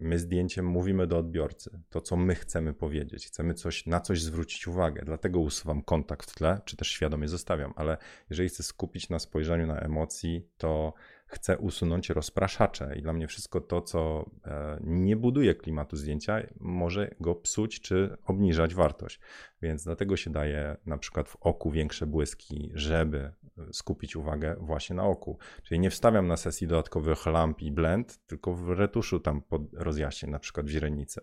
my 0.00 0.18
zdjęciem 0.18 0.66
mówimy 0.66 1.06
do 1.06 1.18
odbiorcy 1.18 1.80
to, 1.90 2.00
co 2.00 2.16
my 2.16 2.34
chcemy 2.34 2.74
powiedzieć. 2.74 3.26
Chcemy 3.26 3.54
coś, 3.54 3.86
na 3.86 4.00
coś 4.00 4.22
zwrócić 4.22 4.68
uwagę, 4.68 5.02
dlatego 5.04 5.40
usuwam 5.40 5.82
kontakt 5.82 6.30
w 6.30 6.34
tle, 6.34 6.60
czy 6.64 6.76
też 6.76 6.88
świadomie 6.88 7.28
zostawiam, 7.28 7.72
ale 7.76 7.96
jeżeli 8.30 8.48
chcę 8.48 8.62
skupić 8.62 9.08
na 9.08 9.18
spojrzeniu 9.18 9.66
na 9.66 9.80
emocji, 9.80 10.48
to 10.58 10.94
chcę 11.30 11.58
usunąć 11.58 12.10
rozpraszacze 12.10 12.94
i 12.98 13.02
dla 13.02 13.12
mnie 13.12 13.26
wszystko 13.26 13.60
to, 13.60 13.80
co 13.80 14.30
e, 14.44 14.78
nie 14.84 15.16
buduje 15.16 15.54
klimatu 15.54 15.96
zdjęcia, 15.96 16.40
może 16.60 17.14
go 17.20 17.34
psuć 17.34 17.80
czy 17.80 18.16
obniżać 18.24 18.74
wartość. 18.74 19.20
Więc 19.62 19.84
dlatego 19.84 20.16
się 20.16 20.30
daje 20.30 20.76
na 20.86 20.98
przykład 20.98 21.28
w 21.28 21.36
oku 21.40 21.70
większe 21.70 22.06
błyski, 22.06 22.70
żeby 22.74 23.32
skupić 23.72 24.16
uwagę 24.16 24.56
właśnie 24.60 24.96
na 24.96 25.04
oku. 25.04 25.38
Czyli 25.62 25.80
nie 25.80 25.90
wstawiam 25.90 26.26
na 26.26 26.36
sesji 26.36 26.66
dodatkowych 26.66 27.26
lamp 27.26 27.62
i 27.62 27.72
blend, 27.72 28.26
tylko 28.26 28.54
w 28.54 28.68
retuszu 28.68 29.20
tam 29.20 29.42
pod 29.42 29.62
rozjaśnień, 29.72 30.32
na 30.32 30.38
przykład 30.38 30.66
w 30.66 30.70
źrenicy. 30.70 31.20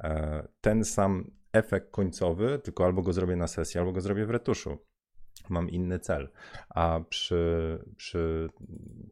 E, 0.00 0.48
ten 0.60 0.84
sam 0.84 1.30
efekt 1.52 1.90
końcowy, 1.90 2.58
tylko 2.58 2.84
albo 2.84 3.02
go 3.02 3.12
zrobię 3.12 3.36
na 3.36 3.46
sesji, 3.46 3.80
albo 3.80 3.92
go 3.92 4.00
zrobię 4.00 4.26
w 4.26 4.30
retuszu 4.30 4.78
mam 5.50 5.70
inny 5.70 5.98
cel. 5.98 6.28
A 6.68 7.00
przy, 7.08 7.78
przy, 7.96 8.48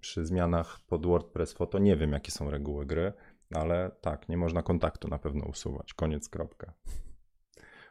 przy 0.00 0.26
zmianach 0.26 0.80
pod 0.86 1.06
WordPress 1.06 1.52
Photo 1.52 1.78
nie 1.78 1.96
wiem, 1.96 2.12
jakie 2.12 2.30
są 2.30 2.50
reguły 2.50 2.86
gry, 2.86 3.12
ale 3.54 3.90
tak, 4.00 4.28
nie 4.28 4.36
można 4.36 4.62
kontaktu 4.62 5.08
na 5.08 5.18
pewno 5.18 5.44
usuwać. 5.44 5.94
Koniec, 5.94 6.28
kropka. 6.28 6.72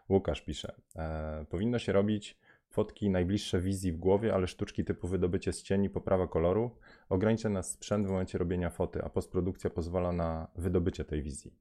Łukasz 0.10 0.42
pisze, 0.42 0.76
e, 0.96 1.46
powinno 1.50 1.80
się 1.80 1.92
robić 1.92 2.40
fotki 2.70 3.10
najbliższe 3.10 3.60
wizji 3.60 3.92
w 3.92 3.98
głowie, 3.98 4.34
ale 4.34 4.48
sztuczki 4.48 4.86
typu 4.86 5.08
wydobycie 5.08 5.54
z 5.54 5.64
cieni, 5.64 5.90
poprawa 5.90 6.28
koloru 6.28 6.72
ogranicza 7.10 7.50
nas 7.50 7.72
sprzęt 7.72 8.08
w 8.08 8.10
momencie 8.10 8.38
robienia 8.38 8.70
foty, 8.70 9.04
a 9.04 9.10
postprodukcja 9.10 9.70
pozwala 9.70 10.12
na 10.12 10.48
wydobycie 10.56 11.06
tej 11.06 11.22
wizji. 11.22 11.54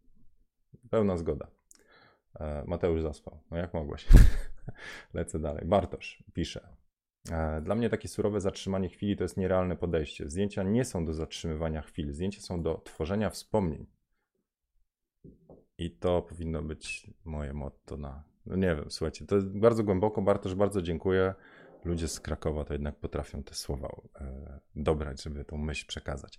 Pełna 0.91 1.17
zgoda. 1.17 1.47
E, 2.41 2.65
Mateusz 2.67 3.03
zaspał. 3.03 3.41
No 3.51 3.57
jak 3.57 3.75
mogłeś? 3.75 4.07
Lecę 5.15 5.39
dalej. 5.39 5.65
Bartosz 5.67 6.25
pisze. 6.33 6.77
E, 7.31 7.61
dla 7.61 7.75
mnie 7.75 7.91
takie 7.91 8.09
surowe 8.09 8.41
zatrzymanie 8.41 8.89
chwili 8.89 9.17
to 9.17 9.25
jest 9.25 9.37
nierealne 9.37 9.77
podejście. 9.77 10.31
Zdjęcia 10.31 10.63
nie 10.63 10.85
są 10.85 11.07
do 11.07 11.15
zatrzymywania 11.15 11.83
chwil, 11.83 12.13
zdjęcia 12.13 12.41
są 12.41 12.63
do 12.63 12.83
tworzenia 12.85 13.31
wspomnień. 13.31 13.87
I 15.79 15.91
to 15.91 16.23
powinno 16.23 16.63
być 16.63 17.11
moje 17.25 17.53
motto 17.53 17.97
na. 17.97 18.25
No 18.47 18.57
nie 18.57 18.77
wiem, 18.77 18.85
słuchajcie, 18.89 19.27
to 19.27 19.35
jest 19.35 19.59
bardzo 19.59 19.85
głęboko. 19.85 20.23
Bartosz, 20.23 20.55
bardzo 20.55 20.83
dziękuję. 20.83 21.35
Ludzie 21.85 22.09
z 22.09 22.21
Krakowa 22.21 22.65
to 22.65 22.73
jednak 22.73 22.97
potrafią 22.97 23.43
te 23.43 23.55
słowa 23.55 23.89
e, 24.21 24.61
dobrać, 24.77 25.23
żeby 25.23 25.45
tą 25.45 25.57
myśl 25.57 25.87
przekazać. 25.87 26.39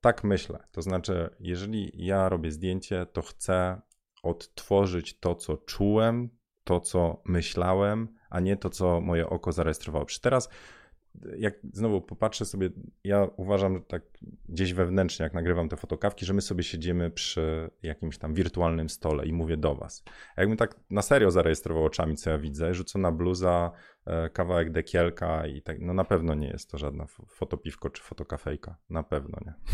Tak 0.00 0.24
myślę. 0.24 0.58
To 0.72 0.82
znaczy, 0.82 1.30
jeżeli 1.40 1.92
ja 1.94 2.28
robię 2.28 2.50
zdjęcie, 2.50 3.06
to 3.06 3.22
chcę 3.22 3.80
odtworzyć 4.22 5.18
to, 5.18 5.34
co 5.34 5.56
czułem, 5.56 6.28
to, 6.64 6.80
co 6.80 7.22
myślałem, 7.24 8.08
a 8.30 8.40
nie 8.40 8.56
to, 8.56 8.70
co 8.70 9.00
moje 9.00 9.30
oko 9.30 9.52
zarejestrowało. 9.52 10.04
Przy 10.04 10.20
teraz, 10.20 10.48
jak 11.36 11.54
znowu 11.72 12.00
popatrzę 12.00 12.44
sobie, 12.44 12.70
ja 13.04 13.28
uważam 13.36 13.74
że 13.74 13.80
tak 13.80 14.02
gdzieś 14.48 14.72
wewnętrznie, 14.72 15.24
jak 15.24 15.34
nagrywam 15.34 15.68
te 15.68 15.76
fotokawki, 15.76 16.26
że 16.26 16.34
my 16.34 16.40
sobie 16.40 16.62
siedzimy 16.62 17.10
przy 17.10 17.70
jakimś 17.82 18.18
tam 18.18 18.34
wirtualnym 18.34 18.88
stole 18.88 19.26
i 19.26 19.32
mówię 19.32 19.56
do 19.56 19.74
was. 19.74 20.04
A 20.36 20.40
jakbym 20.40 20.56
tak 20.56 20.80
na 20.90 21.02
serio 21.02 21.30
zarejestrował 21.30 21.84
oczami, 21.84 22.16
co 22.16 22.30
ja 22.30 22.38
widzę, 22.38 22.74
rzucona 22.74 23.12
bluza, 23.12 23.70
e, 24.06 24.30
kawałek 24.30 24.70
dekielka 24.70 25.46
i 25.46 25.62
tak, 25.62 25.80
no 25.80 25.94
na 25.94 26.04
pewno 26.04 26.34
nie 26.34 26.48
jest 26.48 26.70
to 26.70 26.78
żadna 26.78 27.06
fotopiwko 27.28 27.90
czy 27.90 28.02
fotokafejka. 28.02 28.76
Na 28.90 29.02
pewno 29.02 29.38
nie. 29.46 29.54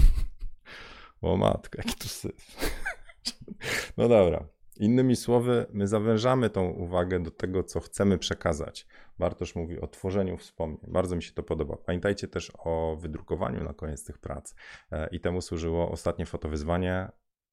O 1.22 1.36
matko, 1.36 1.78
jaki 1.78 1.94
to 1.94 2.08
syf. 2.08 2.56
No 3.96 4.08
dobra. 4.08 4.55
Innymi 4.76 5.16
słowy, 5.16 5.66
my 5.72 5.86
zawężamy 5.86 6.50
tą 6.50 6.70
uwagę 6.70 7.22
do 7.22 7.30
tego, 7.30 7.62
co 7.62 7.80
chcemy 7.80 8.18
przekazać. 8.18 8.86
Bartosz 9.18 9.54
mówi 9.54 9.80
o 9.80 9.86
tworzeniu 9.86 10.36
wspomnień. 10.36 10.80
Bardzo 10.88 11.16
mi 11.16 11.22
się 11.22 11.32
to 11.32 11.42
podoba. 11.42 11.76
Pamiętajcie 11.76 12.28
też 12.28 12.52
o 12.58 12.96
wydrukowaniu 13.00 13.64
na 13.64 13.74
koniec 13.74 14.04
tych 14.04 14.18
prac. 14.18 14.54
E, 14.92 15.08
I 15.12 15.20
temu 15.20 15.40
służyło 15.40 15.90
ostatnie 15.90 16.26
fotowyzwanie. 16.26 17.08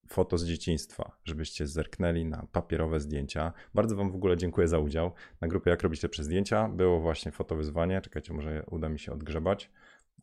foto 0.07 0.37
z 0.37 0.45
dzieciństwa, 0.45 1.17
żebyście 1.25 1.67
zerknęli 1.67 2.25
na 2.25 2.47
papierowe 2.51 2.99
zdjęcia. 2.99 3.53
Bardzo 3.73 3.95
Wam 3.95 4.11
w 4.11 4.15
ogóle 4.15 4.37
dziękuję 4.37 4.67
za 4.67 4.79
udział. 4.79 5.11
Na 5.41 5.47
grupie 5.47 5.69
Jak 5.69 5.83
robić 5.83 6.03
lepsze 6.03 6.23
zdjęcia 6.23 6.69
było 6.69 6.99
właśnie 6.99 7.31
fotowyzwanie. 7.31 8.01
Czekajcie, 8.01 8.33
może 8.33 8.63
uda 8.71 8.89
mi 8.89 8.99
się 8.99 9.11
odgrzebać 9.11 9.71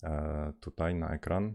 e, 0.03 0.53
tutaj 0.61 0.94
na 0.94 1.14
ekran. 1.14 1.55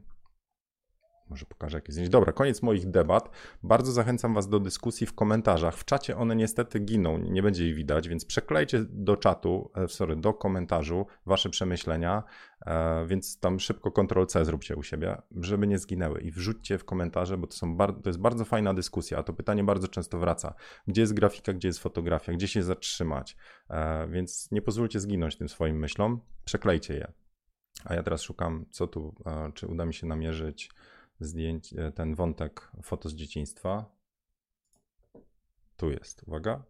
Może 1.30 1.45
pokażę 1.45 1.78
jakieś 1.78 1.93
zdjęcie. 1.93 2.11
Dobra, 2.11 2.34
koniec 2.34 2.61
moich 2.61 2.89
debat. 2.89 3.30
Bardzo 3.63 3.91
zachęcam 3.91 4.34
Was 4.34 4.49
do 4.49 4.59
dyskusji 4.59 5.07
w 5.07 5.13
komentarzach. 5.13 5.76
W 5.76 5.86
czacie 5.86 6.17
one 6.17 6.36
niestety 6.36 6.80
giną, 6.80 7.17
nie 7.17 7.43
będzie 7.43 7.69
ich 7.69 7.76
widać, 7.76 8.07
więc 8.07 8.26
przeklejcie 8.26 8.86
do 8.89 9.17
czatu, 9.17 9.71
e, 9.76 9.88
sorry, 9.88 10.15
do 10.15 10.34
komentarzu 10.34 11.05
Wasze 11.26 11.49
przemyślenia, 11.49 12.23
e, 12.65 13.05
więc 13.05 13.39
tam 13.39 13.59
szybko 13.59 13.91
Ctrl-C 13.91 14.45
zróbcie 14.45 14.76
u 14.76 14.84
siebie, 14.84 15.21
żeby 15.41 15.67
nie 15.67 15.80
zginęły 15.80 16.21
i 16.21 16.32
wrzućcie 16.32 16.78
w 16.78 16.86
komentarze, 16.86 17.38
bo 17.38 17.47
to, 17.47 17.53
są 17.53 17.78
to 17.78 18.09
jest 18.09 18.19
bardzo 18.19 18.45
fajna 18.45 18.73
dyskusja, 18.73 19.17
a 19.17 19.23
to 19.23 19.34
pytanie 19.34 19.63
bardzo 19.63 19.88
często 19.88 20.19
wraca. 20.19 20.53
Gdzie 20.88 21.01
jest 21.01 21.13
grafika, 21.13 21.53
gdzie 21.53 21.67
jest 21.67 21.80
fotografia, 21.80 22.34
gdzie 22.34 22.47
się 22.47 22.63
zatrzymać, 22.63 23.38
e, 23.69 24.07
więc 24.07 24.51
nie 24.51 24.61
pozwólcie 24.61 24.99
zginąć 24.99 25.36
tym 25.36 25.49
swoim 25.49 25.80
myślom, 25.80 26.21
przeklejcie 26.45 26.93
je. 26.93 27.11
A 27.86 27.95
ja 27.95 28.03
teraz 28.03 28.21
szukam, 28.21 28.65
co 28.71 28.88
tu, 28.88 29.15
czy 29.53 29.67
uda 29.67 29.86
mi 29.86 29.93
się 29.93 30.07
namierzyć 30.07 30.69
zdjęć, 31.20 31.74
e, 31.74 31.91
ten 31.91 32.16
wątek 32.16 32.72
foto 32.84 33.09
z 33.09 33.16
dzieciństwa. 33.16 33.86
Tu 35.78 35.91
jest, 35.91 36.24
uwaga. 36.24 36.63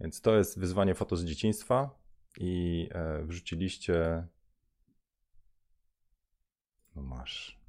Więc 0.00 0.20
to 0.20 0.36
jest 0.36 0.58
wyzwanie 0.58 0.94
foto 0.94 1.16
z 1.16 1.24
dzieciństwa 1.24 1.90
i 2.38 2.88
e, 2.92 3.24
wrzuciliście. 3.24 4.26
No 6.96 7.02
masz. 7.02 7.60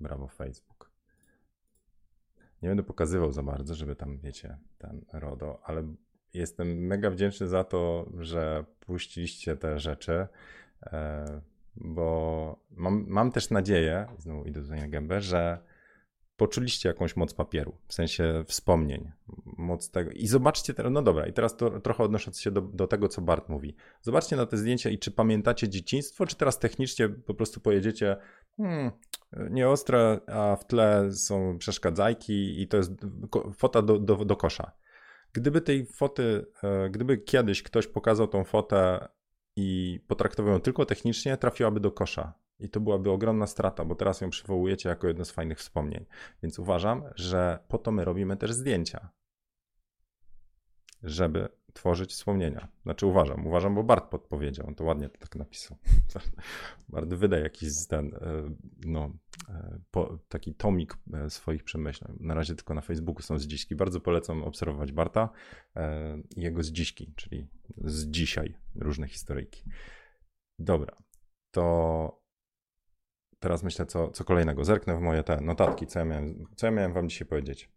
Brawo, 0.00 0.28
Facebook. 0.28 0.90
Nie 2.62 2.68
będę 2.68 2.82
pokazywał 2.82 3.32
za 3.32 3.42
bardzo, 3.42 3.74
żeby 3.74 3.96
tam, 3.96 4.18
wiecie, 4.18 4.58
ten 4.78 5.04
RODO, 5.12 5.60
ale 5.64 5.94
jestem 6.34 6.86
mega 6.86 7.10
wdzięczny 7.10 7.48
za 7.48 7.64
to, 7.64 8.10
że 8.18 8.64
puściliście 8.80 9.56
te 9.56 9.78
rzeczy. 9.78 10.26
Bo 11.76 12.58
mam, 12.70 13.04
mam 13.08 13.32
też 13.32 13.50
nadzieję, 13.50 14.06
znowu 14.18 14.44
idę 14.44 14.62
tutaj 14.62 14.80
na 14.80 14.88
gębę, 14.88 15.20
że 15.20 15.58
poczuliście 16.36 16.88
jakąś 16.88 17.16
moc 17.16 17.34
papieru, 17.34 17.76
w 17.86 17.94
sensie 17.94 18.44
wspomnień, 18.46 19.10
moc 19.44 19.90
tego. 19.90 20.10
I 20.10 20.26
zobaczcie 20.26 20.74
teraz, 20.74 20.92
no 20.92 21.02
dobra, 21.02 21.26
i 21.26 21.32
teraz 21.32 21.56
to, 21.56 21.80
trochę 21.80 22.04
odnosząc 22.04 22.40
się 22.40 22.50
do, 22.50 22.60
do 22.60 22.86
tego, 22.86 23.08
co 23.08 23.22
Bart 23.22 23.48
mówi. 23.48 23.76
Zobaczcie 24.02 24.36
na 24.36 24.46
te 24.46 24.56
zdjęcia 24.56 24.90
i 24.90 24.98
czy 24.98 25.10
pamiętacie 25.10 25.68
dzieciństwo, 25.68 26.26
czy 26.26 26.36
teraz 26.36 26.58
technicznie 26.58 27.08
po 27.08 27.34
prostu 27.34 27.60
pojedziecie, 27.60 28.16
hmm, 28.56 28.90
nieostre, 29.50 30.20
a 30.26 30.56
w 30.56 30.66
tle 30.66 31.12
są 31.12 31.58
przeszkadzajki 31.58 32.62
i 32.62 32.68
to 32.68 32.76
jest 32.76 32.92
fota 33.56 33.82
do, 33.82 33.98
do, 33.98 34.24
do 34.24 34.36
kosza. 34.36 34.72
Gdyby 35.32 35.60
tej 35.60 35.86
foty, 35.86 36.46
e, 36.62 36.90
gdyby 36.90 37.18
kiedyś 37.18 37.62
ktoś 37.62 37.86
pokazał 37.86 38.28
tą 38.28 38.44
fotę 38.44 39.08
i 39.56 40.00
potraktował 40.06 40.52
ją 40.52 40.60
tylko 40.60 40.86
technicznie, 40.86 41.36
trafiłaby 41.36 41.80
do 41.80 41.92
kosza. 41.92 42.32
I 42.58 42.68
to 42.68 42.80
byłaby 42.80 43.10
ogromna 43.10 43.46
strata, 43.46 43.84
bo 43.84 43.94
teraz 43.94 44.20
ją 44.20 44.30
przywołujecie 44.30 44.88
jako 44.88 45.08
jedno 45.08 45.24
z 45.24 45.30
fajnych 45.30 45.58
wspomnień. 45.58 46.06
Więc 46.42 46.58
uważam, 46.58 47.04
że 47.14 47.58
po 47.68 47.78
to 47.78 47.92
my 47.92 48.04
robimy 48.04 48.36
też 48.36 48.52
zdjęcia. 48.52 49.08
Żeby 51.02 51.48
tworzyć 51.76 52.10
wspomnienia. 52.10 52.68
Znaczy 52.82 53.06
uważam, 53.06 53.46
uważam, 53.46 53.74
bo 53.74 53.84
Bart 53.84 54.10
podpowiedział, 54.10 54.66
on 54.66 54.74
to 54.74 54.84
ładnie 54.84 55.08
to 55.08 55.18
tak 55.18 55.36
napisał. 55.36 55.76
Bart 56.88 57.08
wyda 57.08 57.38
jakiś 57.38 57.86
ten, 57.86 58.14
e, 58.14 58.20
no, 58.86 59.10
e, 59.48 59.78
po, 59.90 60.18
taki 60.28 60.54
tomik 60.54 60.96
e, 61.12 61.30
swoich 61.30 61.64
przemyśleń. 61.64 62.16
Na 62.20 62.34
razie 62.34 62.54
tylko 62.54 62.74
na 62.74 62.80
Facebooku 62.80 63.22
są 63.22 63.38
zdziśki. 63.38 63.76
Bardzo 63.76 64.00
polecam 64.00 64.44
obserwować 64.44 64.92
Barta 64.92 65.28
i 66.36 66.40
jego 66.40 66.62
zdziśki, 66.62 67.12
czyli 67.16 67.46
z 67.84 68.06
dzisiaj 68.06 68.56
różne 68.74 69.08
historyjki. 69.08 69.64
Dobra, 70.58 70.96
to 71.50 72.26
teraz 73.38 73.62
myślę, 73.62 73.86
co, 73.86 74.10
co 74.10 74.24
kolejnego. 74.24 74.64
Zerknę 74.64 74.96
w 74.96 75.00
moje 75.00 75.22
te 75.22 75.40
notatki, 75.40 75.86
co 75.86 75.98
ja 75.98 76.04
miałem, 76.04 76.46
co 76.56 76.66
ja 76.66 76.70
miałem 76.70 76.92
wam 76.92 77.08
dzisiaj 77.08 77.28
powiedzieć. 77.28 77.75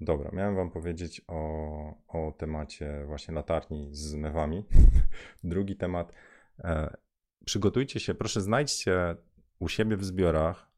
Dobra, 0.00 0.30
miałem 0.32 0.56
Wam 0.56 0.70
powiedzieć 0.70 1.22
o, 1.28 1.94
o 2.08 2.32
temacie 2.32 3.04
właśnie 3.06 3.34
latarni 3.34 3.88
z 3.92 4.14
mewami. 4.14 4.64
Drugi 5.44 5.76
temat. 5.76 6.12
E, 6.58 6.96
przygotujcie 7.44 8.00
się, 8.00 8.14
proszę 8.14 8.40
znajdźcie 8.40 9.16
u 9.58 9.68
siebie 9.68 9.96
w 9.96 10.04
zbiorach 10.04 10.68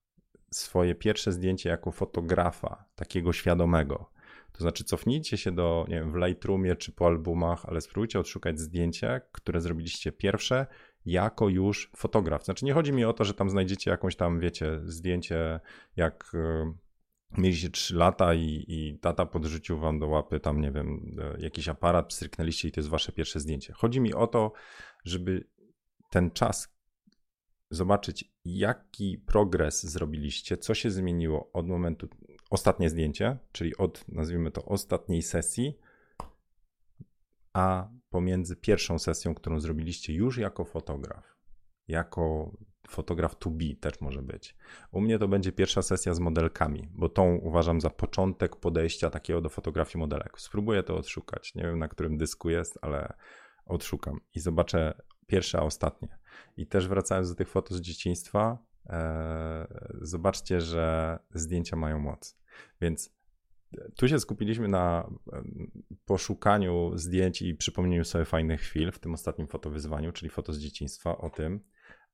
swoje 0.51 0.95
pierwsze 0.95 1.33
zdjęcie 1.33 1.69
jako 1.69 1.91
fotografa, 1.91 2.85
takiego 2.95 3.33
świadomego. 3.33 4.11
To 4.53 4.59
znaczy 4.59 4.85
cofnijcie 4.85 5.37
się 5.37 5.53
do, 5.53 5.87
nie 5.89 5.95
wiem, 5.95 6.13
w 6.13 6.17
Lightroomie 6.17 6.77
czy 6.77 6.93
po 6.93 7.07
albumach, 7.07 7.65
ale 7.65 7.81
spróbujcie 7.81 8.21
odszukać 8.21 8.61
zdjęcie, 8.61 9.21
które 9.33 9.61
zrobiliście 9.61 10.13
pierwsze 10.13 10.67
jako 11.07 11.49
już 11.49 11.91
fotograf. 11.97 12.45
Znaczy 12.45 12.65
nie 12.65 12.73
chodzi 12.73 12.93
mi 12.93 13.05
o 13.05 13.13
to, 13.13 13.25
że 13.25 13.35
tam 13.35 13.51
znajdziecie 13.51 13.91
jakąś 13.91 14.17
tam, 14.17 14.41
wiecie, 14.41 14.81
zdjęcie 14.85 15.61
jak 15.97 16.33
e, 16.35 16.73
mieliście 17.39 17.71
3 17.71 17.97
lata 17.97 18.35
i, 18.35 18.65
i 18.69 18.99
tata 18.99 19.27
podrzucił 19.27 19.79
wam 19.79 19.99
do 19.99 20.07
łapy 20.07 20.41
tam, 20.41 20.61
nie 20.61 20.73
wiem, 20.73 21.17
e, 21.19 21.41
jakiś 21.41 21.69
aparat, 21.69 22.07
pstryknęliście 22.07 22.69
i 22.69 22.73
to 22.73 22.81
jest 22.81 22.91
wasze 22.91 23.13
pierwsze 23.13 23.41
zdjęcie. 23.41 23.73
Chodzi 23.73 24.01
mi 24.01 24.15
o 24.15 24.27
to, 24.27 24.53
żeby 25.05 25.49
ten 26.11 26.31
czas 26.31 26.75
zobaczyć, 27.71 28.33
jaki 28.45 29.19
progres 29.19 29.83
zrobiliście, 29.85 30.57
co 30.57 30.75
się 30.75 30.91
zmieniło 30.91 31.51
od 31.53 31.69
momentu, 31.69 32.09
ostatnie 32.51 32.91
zdjęcie, 32.91 33.39
czyli 33.53 33.77
od, 33.77 34.05
nazwijmy 34.09 34.51
to, 34.51 34.65
ostatniej 34.65 35.23
sesji, 35.23 35.79
a 37.53 37.89
pomiędzy 38.11 38.57
pierwszą 38.57 38.99
sesją, 38.99 39.35
którą 39.35 39.61
zrobiliście 39.61 40.13
już 40.13 40.39
jako 40.39 40.65
fotograf, 40.65 41.25
jako 41.89 42.53
fotograf 42.89 43.39
to 43.39 43.51
be 43.51 43.75
też 43.81 44.01
może 44.01 44.23
być. 44.23 44.57
U 44.93 45.01
mnie 45.01 45.19
to 45.19 45.29
będzie 45.29 45.53
pierwsza 45.53 45.83
sesja 45.83 46.15
z 46.15 46.21
modelkami, 46.21 46.89
bo 46.95 47.09
tą 47.09 47.37
uważam 47.37 47.81
za 47.81 47.91
początek 47.91 48.57
podejścia 48.57 49.11
takiego 49.11 49.41
do 49.41 49.49
fotografii 49.49 50.01
modelek. 50.01 50.41
Spróbuję 50.41 50.83
to 50.83 50.97
odszukać. 50.97 51.55
Nie 51.55 51.63
wiem 51.63 51.79
na 51.79 51.89
którym 51.89 52.19
dysku 52.19 52.51
jest, 52.51 52.79
ale 52.83 53.13
odszukam 53.67 54.21
i 54.35 54.41
zobaczę 54.41 55.03
pierwsze, 55.27 55.59
a 55.59 55.63
ostatnie. 55.63 56.19
I 56.57 56.67
też 56.67 56.89
wracając 56.89 57.29
do 57.29 57.35
tych 57.35 57.49
foto 57.49 57.75
z 57.75 57.81
dzieciństwa, 57.81 58.59
e, 58.87 59.67
zobaczcie, 60.01 60.61
że 60.61 61.19
zdjęcia 61.35 61.77
mają 61.77 61.99
moc. 61.99 62.39
Więc 62.81 63.21
tu 63.97 64.09
się 64.09 64.21
skupiliśmy 64.21 64.69
na 64.69 65.11
poszukaniu 66.05 66.91
zdjęć 66.95 67.43
i 67.43 67.55
przypomnieniu 67.55 68.05
sobie 68.05 68.25
fajnych 68.25 68.61
chwil 68.61 68.93
w 68.93 68.99
tym 68.99 69.15
ostatnim 69.15 69.47
fotowyzwaniu, 69.47 70.13
czyli 70.13 70.31
foto 70.31 70.53
z 70.53 70.59
dzieciństwa, 70.59 71.19
o 71.19 71.31
tym, 71.31 71.61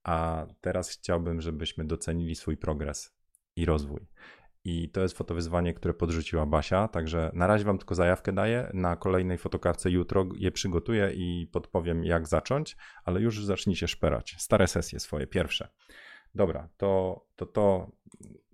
a 0.07 0.45
teraz 0.61 0.89
chciałbym, 0.89 1.41
żebyśmy 1.41 1.85
docenili 1.85 2.35
swój 2.35 2.57
progres 2.57 3.15
i 3.55 3.65
rozwój. 3.65 4.07
I 4.63 4.89
to 4.89 5.01
jest 5.01 5.17
fotowyzwanie, 5.17 5.73
które 5.73 5.93
podrzuciła 5.93 6.45
Basia, 6.45 6.87
także 6.87 7.31
na 7.33 7.47
razie 7.47 7.65
wam 7.65 7.77
tylko 7.77 7.95
zajawkę 7.95 8.33
daję. 8.33 8.71
Na 8.73 8.95
kolejnej 8.95 9.37
fotokarce 9.37 9.91
jutro 9.91 10.25
je 10.35 10.51
przygotuję 10.51 11.11
i 11.13 11.47
podpowiem, 11.51 12.03
jak 12.03 12.27
zacząć, 12.27 12.77
ale 13.03 13.21
już 13.21 13.45
zacznijcie 13.45 13.87
szperać. 13.87 14.35
Stare 14.37 14.67
sesje 14.67 14.99
swoje, 14.99 15.27
pierwsze. 15.27 15.67
Dobra, 16.35 16.69
to 16.77 17.21
to, 17.35 17.45
to 17.45 17.91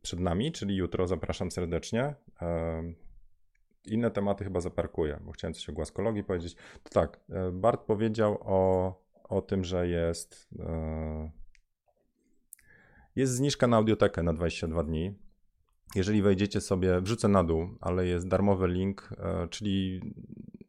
przed 0.02 0.20
nami, 0.20 0.52
czyli 0.52 0.76
jutro 0.76 1.08
zapraszam 1.08 1.52
serdecznie. 1.52 2.16
Inne 3.86 4.12
tematy 4.12 4.44
chyba 4.44 4.60
zaparkuję, 4.60 5.20
bo 5.22 5.32
chciałem 5.32 5.54
coś 5.54 5.70
o 5.70 5.74
głaskologii 5.74 6.24
powiedzieć. 6.24 6.56
To 6.84 6.90
tak, 6.90 7.20
e, 7.30 7.52
Bart 7.52 7.82
powiedział 7.82 8.38
o, 8.42 8.94
o 9.24 9.42
tym, 9.42 9.64
że 9.64 9.88
jest 9.88 10.50
e, 10.60 11.43
jest 13.16 13.34
zniżka 13.36 13.68
na 13.68 13.78
audiotekę 13.78 14.24
na 14.24 14.34
22 14.34 14.84
dni. 14.84 15.20
Jeżeli 15.96 16.22
wejdziecie 16.22 16.62
sobie, 16.62 17.02
wrzucę 17.02 17.28
na 17.28 17.44
dół, 17.44 17.68
ale 17.82 18.08
jest 18.08 18.28
darmowy 18.28 18.68
link, 18.68 19.10
e, 19.18 19.48
czyli 19.48 20.02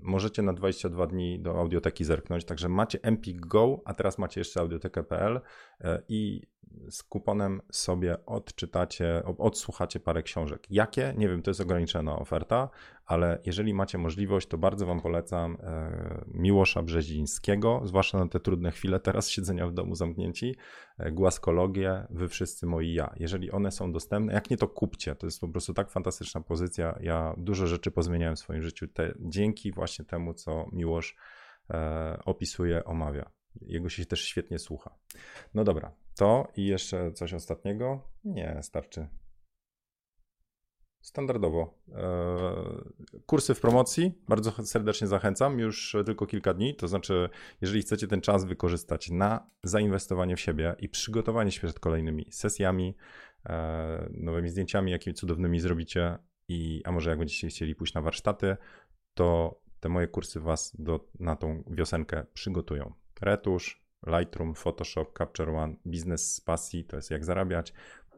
możecie 0.01 0.43
na 0.43 0.53
22 0.53 1.07
dni 1.07 1.41
do 1.41 1.61
audioteki 1.61 2.05
zerknąć. 2.05 2.45
Także 2.45 2.69
macie 2.69 2.99
Empik 3.03 3.47
Go, 3.47 3.83
a 3.85 3.95
teraz 3.95 4.19
macie 4.19 4.41
jeszcze 4.41 4.61
audiotekę.pl 4.61 5.41
e, 5.81 6.03
i 6.09 6.43
z 6.91 7.03
kuponem 7.03 7.61
sobie 7.73 8.27
odczytacie, 8.27 9.23
odsłuchacie 9.39 10.01
parę 10.01 10.23
książek. 10.23 10.67
Jakie? 10.71 11.15
Nie 11.17 11.29
wiem, 11.29 11.43
to 11.43 11.51
jest 11.51 11.61
ograniczona 11.61 12.19
oferta, 12.19 12.69
ale 13.07 13.39
jeżeli 13.45 13.75
macie 13.75 13.99
możliwość, 13.99 14.49
to 14.49 14.59
bardzo 14.59 14.87
Wam 14.87 15.01
polecam 15.01 15.57
e, 15.63 16.25
Miłosza 16.27 16.83
Brzezińskiego, 16.83 17.81
zwłaszcza 17.85 18.19
na 18.19 18.29
te 18.29 18.41
trudne 18.41 18.71
chwile 18.71 19.01
teraz 19.01 19.31
siedzenia 19.31 19.67
w 19.67 19.73
domu 19.73 19.95
zamknięci, 19.95 20.57
e, 20.99 21.13
Głaskologię, 21.13 22.07
Wy 22.11 22.29
wszyscy 22.29 22.67
moi 22.67 22.95
ja. 22.95 23.15
Jeżeli 23.17 23.51
one 23.51 23.71
są 23.71 23.93
dostępne, 23.93 24.33
jak 24.33 24.51
nie 24.51 24.57
to 24.57 24.69
kupcie, 24.69 25.15
to 25.15 25.27
jest 25.27 25.41
po 25.41 25.49
prostu 25.49 25.75
tak 25.75 25.91
fantastyczna 25.91 26.41
pozycja. 26.41 26.99
Ja 27.01 27.35
dużo 27.37 27.67
rzeczy 27.67 27.91
pozmieniałem 27.91 28.37
w 28.37 28.39
swoim 28.39 28.63
życiu 28.63 28.89
te, 28.89 29.15
dzięki 29.21 29.73
właśnie 29.73 30.05
temu, 30.05 30.35
co 30.35 30.67
Miłosz 30.73 31.17
e, 31.71 32.19
opisuje, 32.25 32.85
omawia. 32.85 33.31
Jego 33.61 33.89
się 33.89 34.07
też 34.07 34.25
świetnie 34.25 34.59
słucha. 34.59 34.99
No 35.55 35.65
dobra, 35.65 35.93
to 36.17 36.49
i 36.57 36.67
jeszcze 36.67 37.13
coś 37.13 37.35
ostatniego? 37.35 38.01
Nie, 38.25 38.59
starczy. 38.63 39.09
standardowo. 41.01 41.75
E, 41.93 43.21
kursy 43.27 43.55
w 43.55 43.61
promocji, 43.61 44.13
bardzo 44.29 44.51
serdecznie 44.51 45.07
zachęcam, 45.07 45.59
już 45.59 45.97
tylko 46.07 46.27
kilka 46.27 46.55
dni. 46.55 46.75
To 46.75 46.89
znaczy, 46.89 47.29
jeżeli 47.61 47.83
chcecie 47.83 48.07
ten 48.07 48.21
czas 48.21 48.45
wykorzystać 48.45 49.11
na 49.11 49.51
zainwestowanie 49.63 50.37
w 50.37 50.41
siebie 50.41 50.75
i 50.79 50.89
przygotowanie 50.89 51.51
się 51.51 51.61
przed 51.61 51.81
kolejnymi 51.81 52.27
sesjami, 52.31 52.97
e, 53.47 54.09
nowymi 54.11 54.49
zdjęciami, 54.49 54.93
jakimi 54.93 55.15
cudownymi 55.15 55.61
zrobicie, 55.61 56.19
i, 56.49 56.83
a 56.85 56.93
może 56.93 57.11
jak 57.11 57.19
będziecie 57.19 57.49
chcieli 57.49 57.75
pójść 57.75 57.95
na 57.95 58.01
warsztaty, 58.01 58.57
to 59.15 59.61
te 59.81 59.89
moje 59.89 60.09
kursy 60.09 60.41
Was 60.41 60.77
do, 60.79 61.09
na 61.21 61.37
tą 61.37 61.63
wiosenkę 61.67 62.27
przygotują. 62.35 62.93
Retusz, 63.21 63.84
Lightroom, 64.07 64.55
Photoshop, 64.55 65.07
Capture 65.19 65.57
One, 65.57 65.75
biznes 65.87 66.35
z 66.35 66.41
pasji, 66.41 66.85
to 66.85 66.97
jest 66.97 67.11
jak 67.11 67.25
zarabiać, 67.25 67.73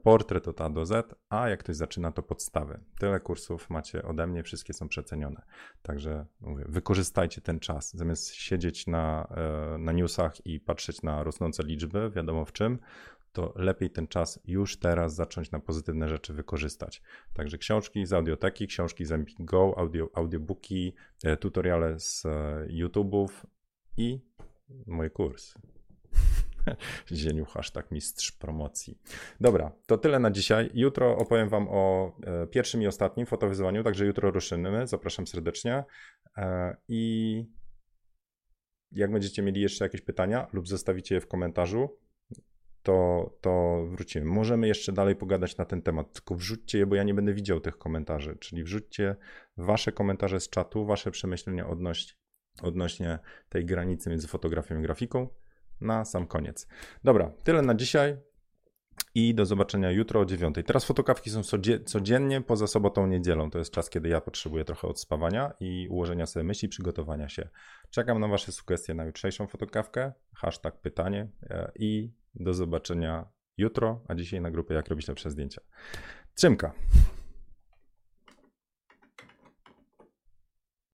portret 0.06 0.48
od 0.48 0.60
A 0.60 0.70
do 0.70 0.86
Z, 0.86 1.14
a 1.28 1.48
jak 1.48 1.60
ktoś 1.60 1.76
zaczyna, 1.76 2.12
to 2.12 2.22
podstawy. 2.22 2.80
Tyle 2.98 3.20
kursów 3.20 3.70
macie 3.70 4.02
ode 4.02 4.26
mnie, 4.26 4.42
wszystkie 4.42 4.72
są 4.72 4.88
przecenione. 4.88 5.42
Także 5.82 6.26
mówię, 6.40 6.64
wykorzystajcie 6.68 7.40
ten 7.40 7.60
czas. 7.60 7.96
Zamiast 7.96 8.34
siedzieć 8.34 8.86
na, 8.86 9.28
e, 9.74 9.78
na 9.78 9.92
newsach 9.92 10.46
i 10.46 10.60
patrzeć 10.60 11.02
na 11.02 11.22
rosnące 11.22 11.62
liczby, 11.62 12.10
wiadomo 12.10 12.44
w 12.44 12.52
czym, 12.52 12.78
to 13.32 13.52
lepiej 13.56 13.90
ten 13.90 14.06
czas 14.08 14.40
już 14.44 14.78
teraz 14.78 15.14
zacząć 15.14 15.50
na 15.50 15.60
pozytywne 15.60 16.08
rzeczy 16.08 16.32
wykorzystać. 16.32 17.02
Także 17.34 17.58
książki 17.58 18.06
z 18.06 18.12
audioteki, 18.12 18.66
książki 18.66 19.04
z 19.04 19.12
Empik 19.12 19.44
Go, 19.44 19.74
audio, 19.78 20.08
audiobooki, 20.14 20.94
e, 21.24 21.36
tutoriale 21.36 22.00
z 22.00 22.26
e, 22.26 22.66
YouTube'ów 22.70 23.28
i 23.96 24.20
mój 24.86 25.10
kurs. 25.10 25.54
Zieniu 27.12 27.44
hashtag 27.44 27.90
mistrz 27.90 28.32
promocji. 28.32 28.98
Dobra, 29.40 29.72
to 29.86 29.98
tyle 29.98 30.18
na 30.18 30.30
dzisiaj. 30.30 30.70
Jutro 30.74 31.18
opowiem 31.18 31.48
Wam 31.48 31.68
o 31.70 32.12
e, 32.26 32.46
pierwszym 32.46 32.82
i 32.82 32.86
ostatnim 32.86 33.26
fotowyzwaniu, 33.26 33.82
także 33.82 34.06
jutro 34.06 34.30
ruszymy. 34.30 34.86
Zapraszam 34.86 35.26
serdecznie. 35.26 35.84
I 36.88 37.44
jak 38.92 39.12
będziecie 39.12 39.42
mieli 39.42 39.60
jeszcze 39.60 39.84
jakieś 39.84 40.00
pytania 40.00 40.46
lub 40.52 40.68
zostawicie 40.68 41.14
je 41.14 41.20
w 41.20 41.28
komentarzu, 41.28 41.98
to, 42.82 43.30
to 43.40 43.84
wrócimy. 43.86 44.26
Możemy 44.26 44.68
jeszcze 44.68 44.92
dalej 44.92 45.16
pogadać 45.16 45.56
na 45.56 45.64
ten 45.64 45.82
temat, 45.82 46.12
tylko 46.12 46.34
wrzućcie 46.34 46.78
je, 46.78 46.86
bo 46.86 46.94
ja 46.96 47.02
nie 47.02 47.14
będę 47.14 47.34
widział 47.34 47.60
tych 47.60 47.78
komentarzy, 47.78 48.36
czyli 48.40 48.64
wrzućcie 48.64 49.16
wasze 49.56 49.92
komentarze 49.92 50.40
z 50.40 50.48
czatu, 50.48 50.86
wasze 50.86 51.10
przemyślenia 51.10 51.68
odnośnie, 51.68 52.12
odnośnie 52.62 53.18
tej 53.48 53.64
granicy 53.64 54.10
między 54.10 54.28
fotografią 54.28 54.78
i 54.78 54.82
grafiką 54.82 55.28
na 55.80 56.04
sam 56.04 56.26
koniec. 56.26 56.68
Dobra, 57.04 57.32
tyle 57.44 57.62
na 57.62 57.74
dzisiaj 57.74 58.16
i 59.14 59.34
do 59.34 59.46
zobaczenia 59.46 59.90
jutro 59.90 60.20
o 60.20 60.24
9. 60.24 60.56
Teraz 60.66 60.84
fotokawki 60.84 61.30
są 61.30 61.42
codziennie 61.84 62.40
poza 62.40 62.66
sobotą, 62.66 63.06
niedzielą. 63.06 63.50
To 63.50 63.58
jest 63.58 63.70
czas, 63.70 63.90
kiedy 63.90 64.08
ja 64.08 64.20
potrzebuję 64.20 64.64
trochę 64.64 64.88
odspawania 64.88 65.52
i 65.60 65.88
ułożenia 65.90 66.26
sobie 66.26 66.44
myśli, 66.44 66.68
przygotowania 66.68 67.28
się. 67.28 67.48
Czekam 67.90 68.20
na 68.20 68.28
Wasze 68.28 68.52
sugestie 68.52 68.94
na 68.94 69.04
jutrzejszą 69.04 69.46
fotokawkę, 69.46 70.12
hashtag 70.34 70.80
pytanie 70.80 71.28
e, 71.50 71.72
i 71.74 72.12
do 72.34 72.54
zobaczenia 72.54 73.28
jutro, 73.56 74.04
a 74.08 74.14
dzisiaj 74.14 74.40
na 74.40 74.50
grupie 74.50 74.74
Jak 74.74 74.88
robić 74.88 75.08
lepsze 75.08 75.30
zdjęcia. 75.30 75.60
Trzymka. 76.34 76.72